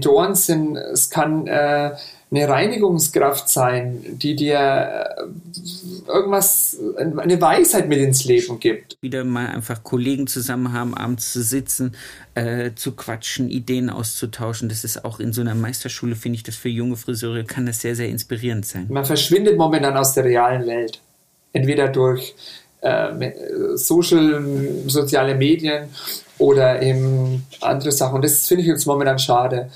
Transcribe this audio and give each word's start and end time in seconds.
Mentoren 0.00 0.34
sind, 0.34 0.76
es 0.76 1.10
kann 1.10 1.46
äh, 1.46 1.90
eine 2.30 2.48
Reinigungskraft 2.48 3.50
sein, 3.50 4.02
die 4.08 4.34
dir 4.34 4.56
äh, 4.56 6.08
irgendwas, 6.08 6.78
eine 6.96 7.40
Weisheit 7.40 7.86
mit 7.86 7.98
ins 7.98 8.24
Leben 8.24 8.58
gibt. 8.60 8.96
Wieder 9.02 9.24
mal 9.24 9.48
einfach 9.48 9.84
Kollegen 9.84 10.26
zusammen 10.26 10.72
haben, 10.72 10.94
abends 10.94 11.34
zu 11.34 11.42
sitzen, 11.42 11.92
äh, 12.34 12.70
zu 12.74 12.92
quatschen, 12.92 13.50
Ideen 13.50 13.90
auszutauschen. 13.90 14.70
Das 14.70 14.84
ist 14.84 15.04
auch 15.04 15.20
in 15.20 15.34
so 15.34 15.42
einer 15.42 15.54
Meisterschule, 15.54 16.16
finde 16.16 16.36
ich, 16.36 16.44
das 16.44 16.56
für 16.56 16.70
junge 16.70 16.96
Friseure 16.96 17.44
kann 17.44 17.66
das 17.66 17.80
sehr, 17.80 17.94
sehr 17.94 18.08
inspirierend 18.08 18.64
sein. 18.64 18.86
Man 18.88 19.04
verschwindet 19.04 19.58
momentan 19.58 19.96
aus 19.96 20.14
der 20.14 20.24
realen 20.24 20.66
Welt. 20.66 21.00
Entweder 21.52 21.88
durch 21.88 22.34
äh, 22.80 23.32
Social, 23.74 24.42
soziale 24.86 25.34
Medien 25.34 25.88
oder 26.38 26.80
eben 26.80 27.44
andere 27.60 27.92
Sachen. 27.92 28.14
Und 28.14 28.24
das 28.24 28.48
finde 28.48 28.62
ich 28.62 28.68
jetzt 28.68 28.86
momentan 28.86 29.18
schade 29.18 29.68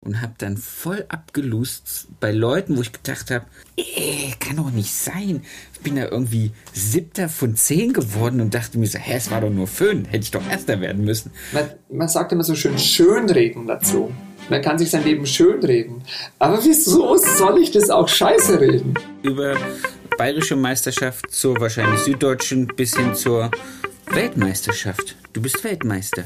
und 0.00 0.22
habe 0.22 0.34
dann 0.38 0.56
voll 0.56 1.04
abgelust 1.08 2.08
bei 2.20 2.30
Leuten, 2.30 2.76
wo 2.76 2.82
ich 2.82 2.92
gedacht 2.92 3.30
habe, 3.30 3.46
äh, 3.76 4.30
kann 4.38 4.56
doch 4.56 4.70
nicht 4.70 4.94
sein. 4.94 5.42
Ich 5.74 5.80
bin 5.80 5.96
da 5.96 6.06
irgendwie 6.06 6.52
siebter 6.72 7.28
von 7.28 7.56
zehn 7.56 7.92
geworden 7.92 8.40
und 8.40 8.54
dachte 8.54 8.78
mir 8.78 8.86
so, 8.86 8.98
hä, 8.98 9.14
es 9.16 9.30
war 9.30 9.40
doch 9.40 9.50
nur 9.50 9.66
Föhn, 9.66 10.04
hätte 10.04 10.24
ich 10.24 10.30
doch 10.30 10.48
erster 10.48 10.80
werden 10.80 11.04
müssen. 11.04 11.32
Man, 11.52 11.70
man 11.90 12.08
sagt 12.08 12.32
immer 12.32 12.44
so 12.44 12.54
schön 12.54 12.78
schönreden 12.78 13.66
dazu. 13.66 14.12
Man 14.48 14.62
kann 14.62 14.78
sich 14.78 14.90
sein 14.90 15.04
Leben 15.04 15.26
schönreden. 15.26 16.02
Aber 16.38 16.64
wieso 16.64 17.16
soll 17.18 17.60
ich 17.60 17.70
das 17.70 17.90
auch 17.90 18.08
scheiße 18.08 18.60
reden? 18.60 18.94
Über 19.22 19.56
bayerische 20.16 20.56
Meisterschaft 20.56 21.30
zur 21.30 21.60
wahrscheinlich 21.60 22.00
süddeutschen 22.00 22.66
bis 22.66 22.96
hin 22.96 23.14
zur 23.14 23.50
Weltmeisterschaft. 24.06 25.16
Du 25.34 25.42
bist 25.42 25.62
Weltmeister. 25.64 26.24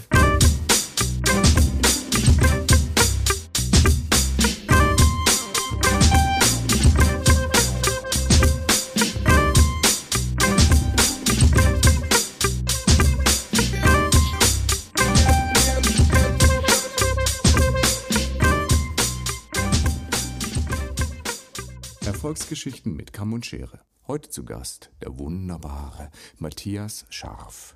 Erfolgsgeschichten 22.22 22.94
mit 22.94 23.12
Kamm 23.12 23.32
und 23.32 23.44
Schere. 23.44 23.80
Heute 24.06 24.30
zu 24.30 24.44
Gast 24.44 24.90
der 25.02 25.18
wunderbare 25.18 26.12
Matthias 26.38 27.04
Scharf. 27.10 27.74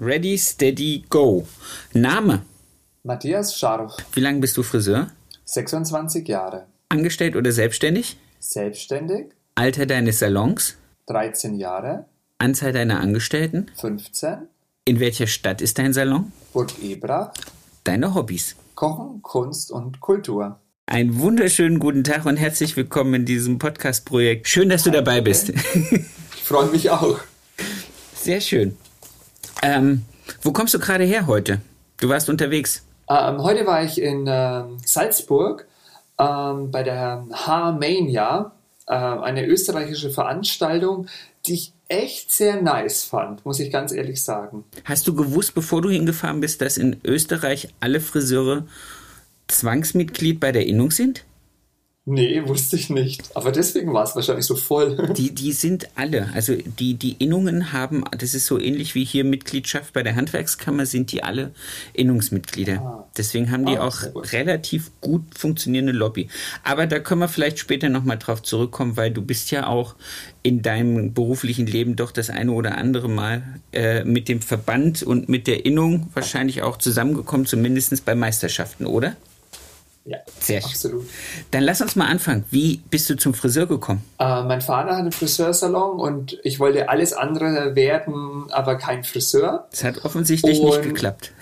Ready, 0.00 0.36
steady, 0.38 1.04
go. 1.08 1.46
Name? 1.92 2.42
Matthias 3.04 3.56
Scharf. 3.56 3.94
Wie 4.12 4.18
lange 4.18 4.40
bist 4.40 4.56
du 4.56 4.64
Friseur? 4.64 5.12
26 5.44 6.26
Jahre. 6.26 6.66
Angestellt 6.88 7.36
oder 7.36 7.52
selbstständig? 7.52 8.18
Selbstständig. 8.40 9.26
Alter 9.54 9.86
deines 9.86 10.18
Salons? 10.18 10.76
13 11.06 11.54
Jahre. 11.54 12.06
Anzahl 12.38 12.72
deiner 12.72 12.98
Angestellten? 12.98 13.70
15. 13.76 14.48
In 14.84 14.98
welcher 14.98 15.28
Stadt 15.28 15.60
ist 15.60 15.78
dein 15.78 15.92
Salon? 15.92 16.32
Burg 16.52 16.72
Ebrach. 16.82 17.32
Deine 17.84 18.16
Hobbys? 18.16 18.56
Kochen, 18.74 19.22
Kunst 19.22 19.70
und 19.70 20.00
Kultur. 20.00 20.58
Einen 20.86 21.20
wunderschönen 21.20 21.78
guten 21.78 22.02
Tag 22.02 22.26
und 22.26 22.36
herzlich 22.36 22.76
willkommen 22.76 23.14
in 23.14 23.24
diesem 23.24 23.58
Podcast-Projekt. 23.58 24.48
Schön, 24.48 24.68
dass 24.68 24.82
du 24.82 24.90
dabei 24.90 25.20
bist. 25.20 25.50
Ich 25.50 26.42
freue 26.42 26.66
mich 26.70 26.90
auch. 26.90 27.20
Sehr 28.14 28.40
schön. 28.40 28.76
Ähm, 29.62 30.04
wo 30.42 30.50
kommst 30.52 30.74
du 30.74 30.80
gerade 30.80 31.04
her 31.04 31.28
heute? 31.28 31.60
Du 31.98 32.08
warst 32.08 32.28
unterwegs. 32.28 32.82
Ähm, 33.08 33.40
heute 33.42 33.66
war 33.66 33.84
ich 33.84 34.00
in 34.00 34.24
ähm, 34.26 34.78
Salzburg 34.84 35.66
ähm, 36.18 36.72
bei 36.72 36.82
der 36.82 37.24
H-Mania, 37.32 38.50
äh, 38.88 38.92
eine 38.92 39.46
österreichische 39.46 40.10
Veranstaltung, 40.10 41.06
die 41.46 41.54
ich 41.54 41.72
echt 41.86 42.32
sehr 42.32 42.60
nice 42.60 43.04
fand, 43.04 43.44
muss 43.46 43.60
ich 43.60 43.70
ganz 43.70 43.92
ehrlich 43.92 44.22
sagen. 44.24 44.64
Hast 44.84 45.06
du 45.06 45.14
gewusst, 45.14 45.54
bevor 45.54 45.82
du 45.82 45.88
hingefahren 45.90 46.40
bist, 46.40 46.60
dass 46.62 46.78
in 46.78 47.00
Österreich 47.04 47.68
alle 47.78 48.00
Friseure 48.00 48.64
Zwangsmitglied 49.50 50.40
bei 50.40 50.52
der 50.52 50.66
Innung 50.66 50.90
sind? 50.90 51.24
Nee, 52.06 52.42
wusste 52.46 52.76
ich 52.76 52.88
nicht. 52.88 53.36
Aber 53.36 53.52
deswegen 53.52 53.92
war 53.92 54.04
es 54.04 54.16
wahrscheinlich 54.16 54.46
so 54.46 54.56
voll. 54.56 54.96
Die, 55.16 55.34
die 55.34 55.52
sind 55.52 55.86
alle. 55.96 56.30
Also 56.34 56.56
die, 56.56 56.94
die 56.94 57.12
Innungen 57.18 57.72
haben, 57.72 58.04
das 58.18 58.34
ist 58.34 58.46
so 58.46 58.58
ähnlich 58.58 58.94
wie 58.94 59.04
hier 59.04 59.22
Mitgliedschaft 59.22 59.92
bei 59.92 60.02
der 60.02 60.16
Handwerkskammer, 60.16 60.86
sind 60.86 61.12
die 61.12 61.22
alle 61.22 61.52
Innungsmitglieder. 61.92 62.80
Ah. 62.80 63.08
Deswegen 63.16 63.50
haben 63.50 63.66
die 63.66 63.76
ah, 63.76 63.86
auch 63.86 64.12
gut. 64.12 64.32
relativ 64.32 64.90
gut 65.00 65.22
funktionierende 65.36 65.92
Lobby. 65.92 66.28
Aber 66.64 66.86
da 66.86 66.98
können 66.98 67.20
wir 67.20 67.28
vielleicht 67.28 67.58
später 67.58 67.88
nochmal 67.90 68.18
drauf 68.18 68.42
zurückkommen, 68.42 68.96
weil 68.96 69.10
du 69.10 69.22
bist 69.22 69.50
ja 69.50 69.66
auch 69.66 69.94
in 70.42 70.62
deinem 70.62 71.12
beruflichen 71.12 71.66
Leben 71.66 71.96
doch 71.96 72.12
das 72.12 72.30
eine 72.30 72.52
oder 72.52 72.78
andere 72.78 73.08
Mal 73.08 73.60
äh, 73.72 74.04
mit 74.04 74.28
dem 74.28 74.40
Verband 74.40 75.02
und 75.02 75.28
mit 75.28 75.46
der 75.46 75.66
Innung 75.66 76.08
wahrscheinlich 76.14 76.62
auch 76.62 76.78
zusammengekommen, 76.78 77.46
zumindest 77.46 78.04
bei 78.04 78.14
Meisterschaften, 78.14 78.86
oder? 78.86 79.16
Ja, 80.04 80.18
Sehr 80.38 80.64
absolut. 80.64 81.06
Dann 81.50 81.62
lass 81.62 81.80
uns 81.80 81.94
mal 81.94 82.06
anfangen. 82.06 82.44
Wie 82.50 82.82
bist 82.90 83.10
du 83.10 83.16
zum 83.16 83.34
Friseur 83.34 83.66
gekommen? 83.66 84.02
Äh, 84.18 84.42
mein 84.44 84.62
Vater 84.62 84.92
hat 84.92 85.00
einen 85.00 85.12
Friseursalon 85.12 86.00
und 86.00 86.38
ich 86.42 86.58
wollte 86.58 86.88
alles 86.88 87.12
andere 87.12 87.74
werden, 87.74 88.46
aber 88.50 88.76
kein 88.76 89.04
Friseur. 89.04 89.68
Das 89.70 89.84
hat 89.84 90.04
offensichtlich 90.04 90.58
und, 90.60 90.68
nicht 90.70 90.82
geklappt. 90.82 91.32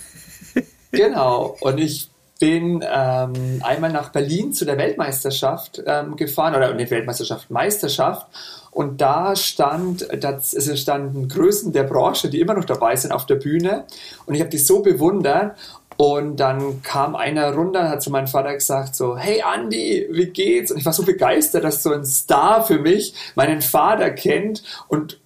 genau. 0.90 1.56
Und 1.60 1.78
ich 1.78 2.10
bin 2.40 2.84
ähm, 2.88 3.62
einmal 3.62 3.92
nach 3.92 4.10
Berlin 4.10 4.52
zu 4.52 4.64
der 4.64 4.78
Weltmeisterschaft 4.78 5.82
ähm, 5.86 6.16
gefahren, 6.16 6.54
oder 6.54 6.72
nicht 6.74 6.90
Weltmeisterschaft, 6.90 7.50
Meisterschaft. 7.50 8.26
Und 8.70 9.00
da 9.00 9.34
stand, 9.34 10.06
das, 10.22 10.52
es 10.52 10.80
standen 10.80 11.28
Größen 11.28 11.72
der 11.72 11.82
Branche, 11.82 12.28
die 12.28 12.40
immer 12.40 12.54
noch 12.54 12.64
dabei 12.64 12.94
sind, 12.94 13.12
auf 13.12 13.26
der 13.26 13.34
Bühne. 13.34 13.84
Und 14.26 14.34
ich 14.34 14.40
habe 14.40 14.50
die 14.50 14.58
so 14.58 14.82
bewundert. 14.82 15.56
Und 16.00 16.36
dann 16.36 16.80
kam 16.82 17.16
einer 17.16 17.52
runter, 17.52 17.88
hat 17.88 18.02
zu 18.02 18.12
meinem 18.12 18.28
Vater 18.28 18.54
gesagt 18.54 18.94
so, 18.94 19.16
hey 19.16 19.42
Andy, 19.52 20.06
wie 20.12 20.26
geht's? 20.26 20.70
Und 20.70 20.78
ich 20.78 20.86
war 20.86 20.92
so 20.92 21.02
begeistert, 21.02 21.64
dass 21.64 21.82
so 21.82 21.92
ein 21.92 22.04
Star 22.04 22.64
für 22.64 22.78
mich 22.78 23.14
meinen 23.34 23.60
Vater 23.62 24.10
kennt 24.10 24.62
und 24.86 25.18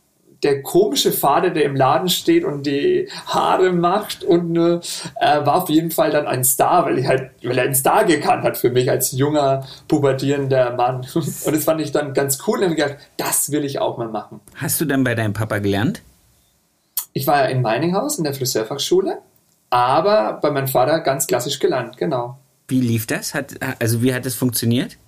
der 0.42 0.62
komische 0.62 1.12
Vater, 1.12 1.50
der 1.50 1.64
im 1.64 1.76
Laden 1.76 2.08
steht 2.08 2.44
und 2.44 2.64
die 2.64 3.06
Haare 3.26 3.70
macht 3.72 4.24
und 4.24 4.56
äh, 4.56 4.80
war 5.20 5.56
auf 5.56 5.68
jeden 5.68 5.90
Fall 5.90 6.10
dann 6.10 6.26
ein 6.26 6.42
Star, 6.42 6.86
weil, 6.86 6.98
ich 6.98 7.06
halt, 7.06 7.32
weil 7.42 7.58
er 7.58 7.64
einen 7.64 7.74
Star 7.74 8.06
gekannt 8.06 8.42
hat 8.42 8.56
für 8.56 8.70
mich 8.70 8.90
als 8.90 9.12
junger, 9.12 9.66
pubertierender 9.88 10.74
Mann. 10.74 11.06
Und 11.14 11.54
das 11.54 11.64
fand 11.64 11.82
ich 11.82 11.92
dann 11.92 12.14
ganz 12.14 12.38
cool 12.46 12.58
und 12.58 12.64
habe 12.64 12.74
gedacht, 12.74 12.96
das 13.18 13.52
will 13.52 13.64
ich 13.64 13.78
auch 13.78 13.98
mal 13.98 14.08
machen. 14.08 14.40
Hast 14.56 14.80
du 14.80 14.84
dann 14.84 15.04
bei 15.04 15.14
deinem 15.14 15.32
Papa 15.32 15.58
gelernt? 15.58 16.02
Ich 17.12 17.26
war 17.26 17.42
ja 17.42 17.46
in 17.46 17.62
Meininghaus 17.62 18.18
in 18.18 18.24
der 18.24 18.34
Friseurfachschule 18.34 19.18
aber 19.72 20.38
bei 20.42 20.50
meinem 20.50 20.68
Vater 20.68 21.00
ganz 21.00 21.26
klassisch 21.26 21.58
gelernt, 21.58 21.96
genau. 21.96 22.38
Wie 22.68 22.80
lief 22.80 23.06
das? 23.06 23.32
Hat, 23.32 23.54
also 23.78 24.02
wie 24.02 24.12
hat 24.12 24.26
das 24.26 24.34
funktioniert? 24.34 24.98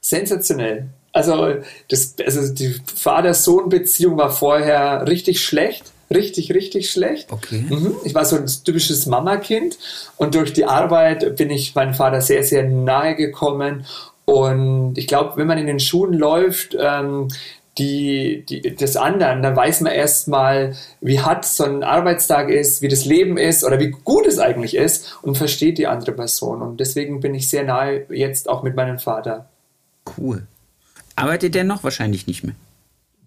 Sensationell. 0.00 0.88
Also, 1.12 1.56
das, 1.88 2.16
also 2.24 2.52
die 2.52 2.74
Vater-Sohn-Beziehung 2.94 4.16
war 4.16 4.30
vorher 4.30 5.06
richtig 5.06 5.44
schlecht. 5.44 5.92
Richtig, 6.12 6.52
richtig 6.52 6.90
schlecht. 6.90 7.30
Okay. 7.30 7.64
Mhm. 7.68 7.94
Ich 8.04 8.14
war 8.16 8.24
so 8.24 8.34
ein 8.34 8.46
typisches 8.64 9.06
Mama-Kind 9.06 9.78
und 10.16 10.34
durch 10.34 10.52
die 10.52 10.64
Arbeit 10.64 11.36
bin 11.36 11.50
ich 11.50 11.76
meinem 11.76 11.94
Vater 11.94 12.20
sehr, 12.20 12.42
sehr 12.42 12.64
nahe 12.64 13.14
gekommen. 13.14 13.86
Und 14.24 14.98
ich 14.98 15.06
glaube, 15.06 15.36
wenn 15.36 15.46
man 15.46 15.58
in 15.58 15.66
den 15.66 15.78
Schuhen 15.78 16.12
läuft, 16.12 16.76
ähm, 16.78 17.28
die, 17.78 18.44
die, 18.48 18.60
des 18.74 18.96
anderen, 18.96 19.42
dann 19.42 19.56
weiß 19.56 19.82
man 19.82 19.92
erstmal, 19.92 20.74
wie 21.00 21.20
hart 21.20 21.44
so 21.44 21.64
ein 21.64 21.82
Arbeitstag 21.82 22.50
ist, 22.50 22.82
wie 22.82 22.88
das 22.88 23.04
Leben 23.04 23.38
ist 23.38 23.64
oder 23.64 23.78
wie 23.78 23.90
gut 23.90 24.26
es 24.26 24.38
eigentlich 24.38 24.74
ist 24.76 25.18
und 25.22 25.38
versteht 25.38 25.78
die 25.78 25.86
andere 25.86 26.12
Person. 26.12 26.62
Und 26.62 26.80
deswegen 26.80 27.20
bin 27.20 27.34
ich 27.34 27.48
sehr 27.48 27.64
nahe 27.64 28.06
jetzt 28.10 28.48
auch 28.48 28.62
mit 28.62 28.74
meinem 28.74 28.98
Vater. 28.98 29.48
Cool. 30.18 30.46
Arbeitet 31.16 31.54
der 31.54 31.64
noch? 31.64 31.84
Wahrscheinlich 31.84 32.26
nicht 32.26 32.44
mehr. 32.44 32.54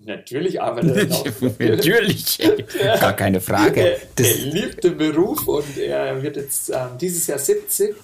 Natürlich 0.05 0.61
arbeitet 0.61 0.97
er 0.97 1.05
noch. 1.05 1.25
Natürlich, 1.59 2.39
gar 2.99 3.13
keine 3.13 3.39
Frage. 3.39 3.81
Er, 3.81 3.97
er 4.19 4.35
liebt 4.45 4.83
den 4.83 4.97
Beruf 4.97 5.47
und 5.47 5.77
er 5.77 6.21
wird 6.21 6.35
jetzt 6.35 6.69
ähm, 6.69 6.97
dieses 6.99 7.27
Jahr 7.27 7.39
70, 7.39 7.95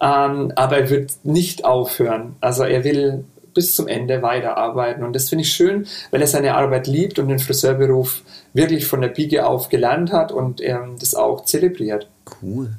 ähm, 0.00 0.52
aber 0.54 0.78
er 0.78 0.90
wird 0.90 1.12
nicht 1.24 1.64
aufhören. 1.64 2.36
Also 2.40 2.62
er 2.62 2.84
will 2.84 3.24
bis 3.54 3.74
zum 3.74 3.88
Ende 3.88 4.22
weiterarbeiten. 4.22 5.04
Und 5.04 5.14
das 5.14 5.28
finde 5.28 5.42
ich 5.42 5.52
schön, 5.52 5.86
weil 6.10 6.20
er 6.20 6.26
seine 6.26 6.54
Arbeit 6.54 6.86
liebt 6.86 7.18
und 7.18 7.28
den 7.28 7.38
Friseurberuf 7.38 8.22
wirklich 8.52 8.86
von 8.86 9.00
der 9.00 9.08
Pike 9.08 9.46
auf 9.46 9.68
gelernt 9.68 10.12
hat 10.12 10.32
und 10.32 10.60
er 10.60 10.88
das 10.98 11.14
auch 11.14 11.44
zelebriert. 11.44 12.08
Cool. 12.42 12.74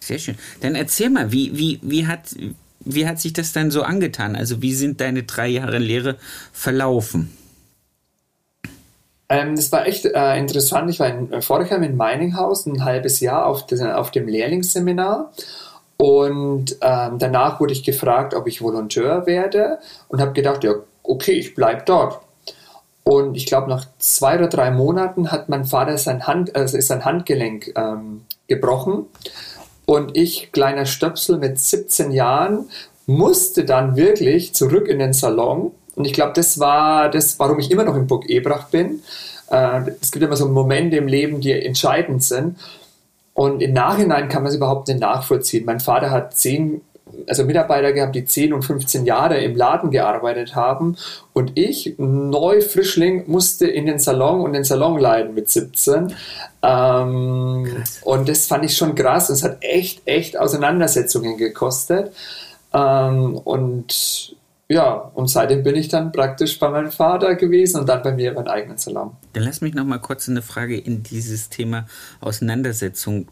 Sehr 0.00 0.18
schön. 0.18 0.36
Dann 0.60 0.74
erzähl 0.74 1.10
mal, 1.10 1.30
wie, 1.30 1.56
wie, 1.56 1.78
wie, 1.82 2.06
hat, 2.06 2.34
wie 2.84 3.06
hat 3.06 3.20
sich 3.20 3.32
das 3.32 3.52
dann 3.52 3.70
so 3.70 3.82
angetan? 3.82 4.34
Also 4.34 4.62
wie 4.62 4.74
sind 4.74 5.00
deine 5.00 5.24
drei 5.24 5.48
Jahre 5.48 5.78
Lehre 5.78 6.16
verlaufen? 6.52 7.30
Ähm, 9.28 9.54
das 9.54 9.70
war 9.70 9.86
echt 9.86 10.06
äh, 10.06 10.38
interessant. 10.38 10.90
Ich 10.90 10.98
war 10.98 11.08
in 11.08 11.40
Vorchem 11.40 11.82
in 11.84 11.96
Meininghaus 11.96 12.66
ein 12.66 12.84
halbes 12.84 13.20
Jahr 13.20 13.46
auf, 13.46 13.66
das, 13.66 13.80
auf 13.80 14.10
dem 14.10 14.26
Lehrlingsseminar 14.26 15.32
Und 16.00 16.78
ähm, 16.80 17.18
danach 17.18 17.60
wurde 17.60 17.74
ich 17.74 17.84
gefragt, 17.84 18.32
ob 18.32 18.46
ich 18.46 18.62
Volontär 18.62 19.26
werde 19.26 19.80
und 20.08 20.18
habe 20.18 20.32
gedacht, 20.32 20.64
ja, 20.64 20.72
okay, 21.02 21.32
ich 21.32 21.54
bleibe 21.54 21.82
dort. 21.84 22.20
Und 23.04 23.36
ich 23.36 23.44
glaube, 23.44 23.68
nach 23.68 23.84
zwei 23.98 24.38
oder 24.38 24.48
drei 24.48 24.70
Monaten 24.70 25.30
hat 25.30 25.50
mein 25.50 25.66
Vater 25.66 25.98
sein, 25.98 26.26
Hand, 26.26 26.56
also 26.56 26.78
ist 26.78 26.86
sein 26.86 27.04
Handgelenk 27.04 27.74
ähm, 27.76 28.22
gebrochen. 28.46 29.08
Und 29.84 30.16
ich, 30.16 30.52
kleiner 30.52 30.86
Stöpsel 30.86 31.36
mit 31.36 31.58
17 31.58 32.12
Jahren, 32.12 32.70
musste 33.04 33.66
dann 33.66 33.94
wirklich 33.94 34.54
zurück 34.54 34.88
in 34.88 35.00
den 35.00 35.12
Salon. 35.12 35.70
Und 35.96 36.06
ich 36.06 36.14
glaube, 36.14 36.32
das 36.34 36.58
war 36.58 37.10
das, 37.10 37.38
warum 37.38 37.58
ich 37.58 37.70
immer 37.70 37.84
noch 37.84 37.96
in 37.96 38.06
Burg 38.06 38.24
Ebrach 38.30 38.68
bin. 38.68 39.02
Äh, 39.50 39.82
es 40.00 40.10
gibt 40.12 40.24
immer 40.24 40.36
so 40.36 40.48
Momente 40.48 40.96
im 40.96 41.08
Leben, 41.08 41.42
die 41.42 41.52
entscheidend 41.52 42.22
sind. 42.22 42.56
Und 43.40 43.62
im 43.62 43.72
Nachhinein 43.72 44.28
kann 44.28 44.42
man 44.42 44.50
es 44.50 44.56
überhaupt 44.56 44.88
nicht 44.88 45.00
nachvollziehen. 45.00 45.64
Mein 45.64 45.80
Vater 45.80 46.10
hat 46.10 46.36
zehn 46.36 46.82
also 47.26 47.44
Mitarbeiter 47.44 47.94
gehabt, 47.94 48.14
die 48.14 48.26
10 48.26 48.52
und 48.52 48.62
15 48.62 49.06
Jahre 49.06 49.38
im 49.38 49.56
Laden 49.56 49.90
gearbeitet 49.90 50.54
haben. 50.54 50.96
Und 51.32 51.52
ich, 51.54 51.94
neu 51.96 52.60
Frischling, 52.60 53.24
musste 53.28 53.66
in 53.66 53.86
den 53.86 53.98
Salon 53.98 54.42
und 54.42 54.52
den 54.52 54.64
Salon 54.64 54.98
leiten 54.98 55.32
mit 55.32 55.48
17. 55.48 56.14
Ähm, 56.62 57.82
und 58.02 58.28
das 58.28 58.46
fand 58.46 58.66
ich 58.66 58.76
schon 58.76 58.94
krass. 58.94 59.30
Es 59.30 59.42
hat 59.42 59.56
echt, 59.62 60.02
echt 60.04 60.38
Auseinandersetzungen 60.38 61.38
gekostet. 61.38 62.12
Ähm, 62.74 63.38
und 63.38 64.36
ja, 64.70 64.92
und 64.92 65.26
seitdem 65.26 65.64
bin 65.64 65.74
ich 65.74 65.88
dann 65.88 66.12
praktisch 66.12 66.56
bei 66.60 66.68
meinem 66.68 66.92
Vater 66.92 67.34
gewesen 67.34 67.80
und 67.80 67.88
dann 67.88 68.04
bei 68.04 68.12
mir 68.12 68.32
meinen 68.32 68.46
eigenen 68.46 68.78
Salon. 68.78 69.16
Dann 69.32 69.42
lass 69.42 69.62
mich 69.62 69.74
noch 69.74 69.84
mal 69.84 69.98
kurz 69.98 70.28
eine 70.28 70.42
Frage 70.42 70.78
in 70.78 71.02
dieses 71.02 71.48
Thema 71.48 71.88
Auseinandersetzung. 72.20 73.26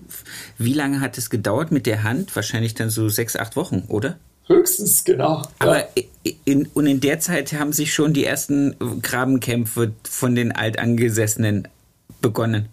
Wie 0.58 0.75
lange 0.75 1.00
hat 1.00 1.17
es 1.17 1.31
gedauert 1.31 1.70
mit 1.70 1.87
der 1.87 2.02
Hand? 2.02 2.35
Wahrscheinlich 2.35 2.75
dann 2.75 2.90
so 2.90 3.08
sechs, 3.08 3.37
acht 3.37 3.55
Wochen, 3.55 3.85
oder? 3.87 4.17
Höchstens, 4.49 5.05
genau. 5.05 5.43
Aber 5.61 5.79
ja. 5.79 6.32
in, 6.44 6.67
und 6.75 6.87
in 6.87 6.99
der 6.99 7.20
Zeit 7.20 7.52
haben 7.52 7.73
sich 7.73 7.94
schon 7.94 8.14
die 8.14 8.25
ersten 8.25 8.75
Grabenkämpfe 9.00 9.93
von 10.11 10.34
den 10.34 10.50
Altangesessenen 10.50 11.69
begonnen. 12.20 12.69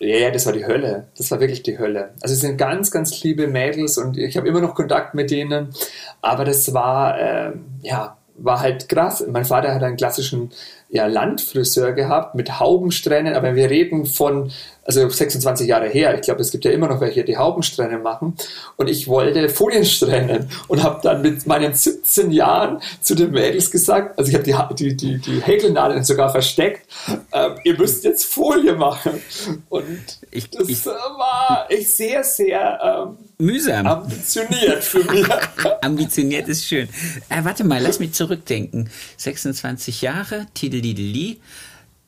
Ja, 0.00 0.16
ja, 0.16 0.30
das 0.30 0.46
war 0.46 0.54
die 0.54 0.64
Hölle. 0.66 1.08
Das 1.16 1.30
war 1.30 1.40
wirklich 1.40 1.62
die 1.62 1.78
Hölle. 1.78 2.14
Also 2.22 2.32
es 2.34 2.40
sind 2.40 2.56
ganz, 2.56 2.90
ganz 2.90 3.22
liebe 3.22 3.46
Mädels 3.46 3.98
und 3.98 4.16
ich 4.16 4.36
habe 4.36 4.48
immer 4.48 4.60
noch 4.60 4.74
Kontakt 4.74 5.14
mit 5.14 5.30
denen. 5.30 5.74
Aber 6.22 6.44
das 6.44 6.72
war, 6.72 7.18
äh, 7.20 7.52
ja, 7.82 8.16
war 8.36 8.60
halt 8.60 8.88
krass. 8.88 9.22
Mein 9.28 9.44
Vater 9.44 9.74
hat 9.74 9.82
einen 9.82 9.96
klassischen 9.96 10.50
ja, 10.92 11.06
Landfriseur 11.06 11.92
gehabt 11.92 12.34
mit 12.34 12.58
Haubensträhnen, 12.58 13.34
aber 13.34 13.54
wir 13.54 13.70
reden 13.70 14.06
von, 14.06 14.50
also 14.82 15.08
26 15.08 15.68
Jahre 15.68 15.88
her, 15.88 16.14
ich 16.16 16.22
glaube, 16.22 16.40
es 16.40 16.50
gibt 16.50 16.64
ja 16.64 16.72
immer 16.72 16.88
noch 16.88 17.00
welche, 17.00 17.22
die 17.22 17.36
Haubensträhnen 17.36 18.02
machen 18.02 18.34
und 18.76 18.88
ich 18.88 19.06
wollte 19.06 19.48
Foliensträhnen 19.48 20.48
und 20.66 20.82
habe 20.82 20.98
dann 21.02 21.22
mit 21.22 21.46
meinen 21.46 21.74
17 21.74 22.32
Jahren 22.32 22.80
zu 23.00 23.14
den 23.14 23.30
Mädels 23.30 23.70
gesagt, 23.70 24.18
also 24.18 24.30
ich 24.30 24.52
habe 24.52 24.74
die, 24.74 24.96
die, 24.96 24.96
die, 24.96 25.18
die 25.18 25.40
Häkelnadeln 25.40 26.02
sogar 26.02 26.30
versteckt, 26.30 26.86
äh, 27.30 27.50
ihr 27.62 27.78
müsst 27.78 28.02
jetzt 28.02 28.24
Folie 28.24 28.74
machen 28.74 29.22
und 29.68 30.18
ich, 30.32 30.50
das 30.50 30.68
ich, 30.68 30.86
war 30.86 31.66
echt 31.68 31.88
sehr, 31.88 32.24
sehr 32.24 33.06
ähm, 33.08 33.18
mühsam. 33.40 33.86
Ambitioniert 33.86 34.84
für 34.84 35.04
mich. 35.04 35.26
Ambitioniert 35.82 36.48
ist 36.48 36.64
schön. 36.66 36.88
Äh, 37.28 37.44
warte 37.44 37.64
mal, 37.64 37.80
lass 37.82 37.98
mich 37.98 38.12
zurückdenken. 38.12 38.90
26 39.16 40.02
Jahre, 40.02 40.46
Tiddelideli. 40.80 41.40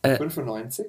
Äh, 0.03 0.17
95. 0.17 0.87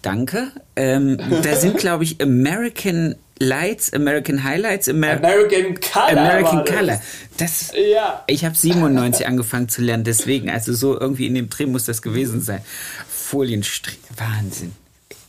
Danke. 0.00 0.52
Ähm, 0.74 1.18
da 1.42 1.54
sind, 1.56 1.76
glaube 1.76 2.04
ich, 2.04 2.20
American 2.22 3.16
Lights, 3.38 3.92
American 3.92 4.42
Highlights, 4.42 4.88
Amer 4.88 5.12
American 5.12 5.74
Color. 5.74 6.08
American 6.08 6.64
Color. 6.64 7.00
Das, 7.36 7.72
ja. 7.74 8.24
Ich 8.26 8.44
habe 8.44 8.56
97 8.56 9.26
angefangen 9.26 9.68
zu 9.68 9.82
lernen, 9.82 10.04
deswegen, 10.04 10.48
also 10.48 10.72
so 10.72 10.98
irgendwie 10.98 11.26
in 11.26 11.34
dem 11.34 11.50
Dreh 11.50 11.66
muss 11.66 11.84
das 11.84 12.02
gewesen 12.02 12.40
sein. 12.40 12.62
Folienstrich, 13.08 13.98
Wahnsinn. 14.16 14.72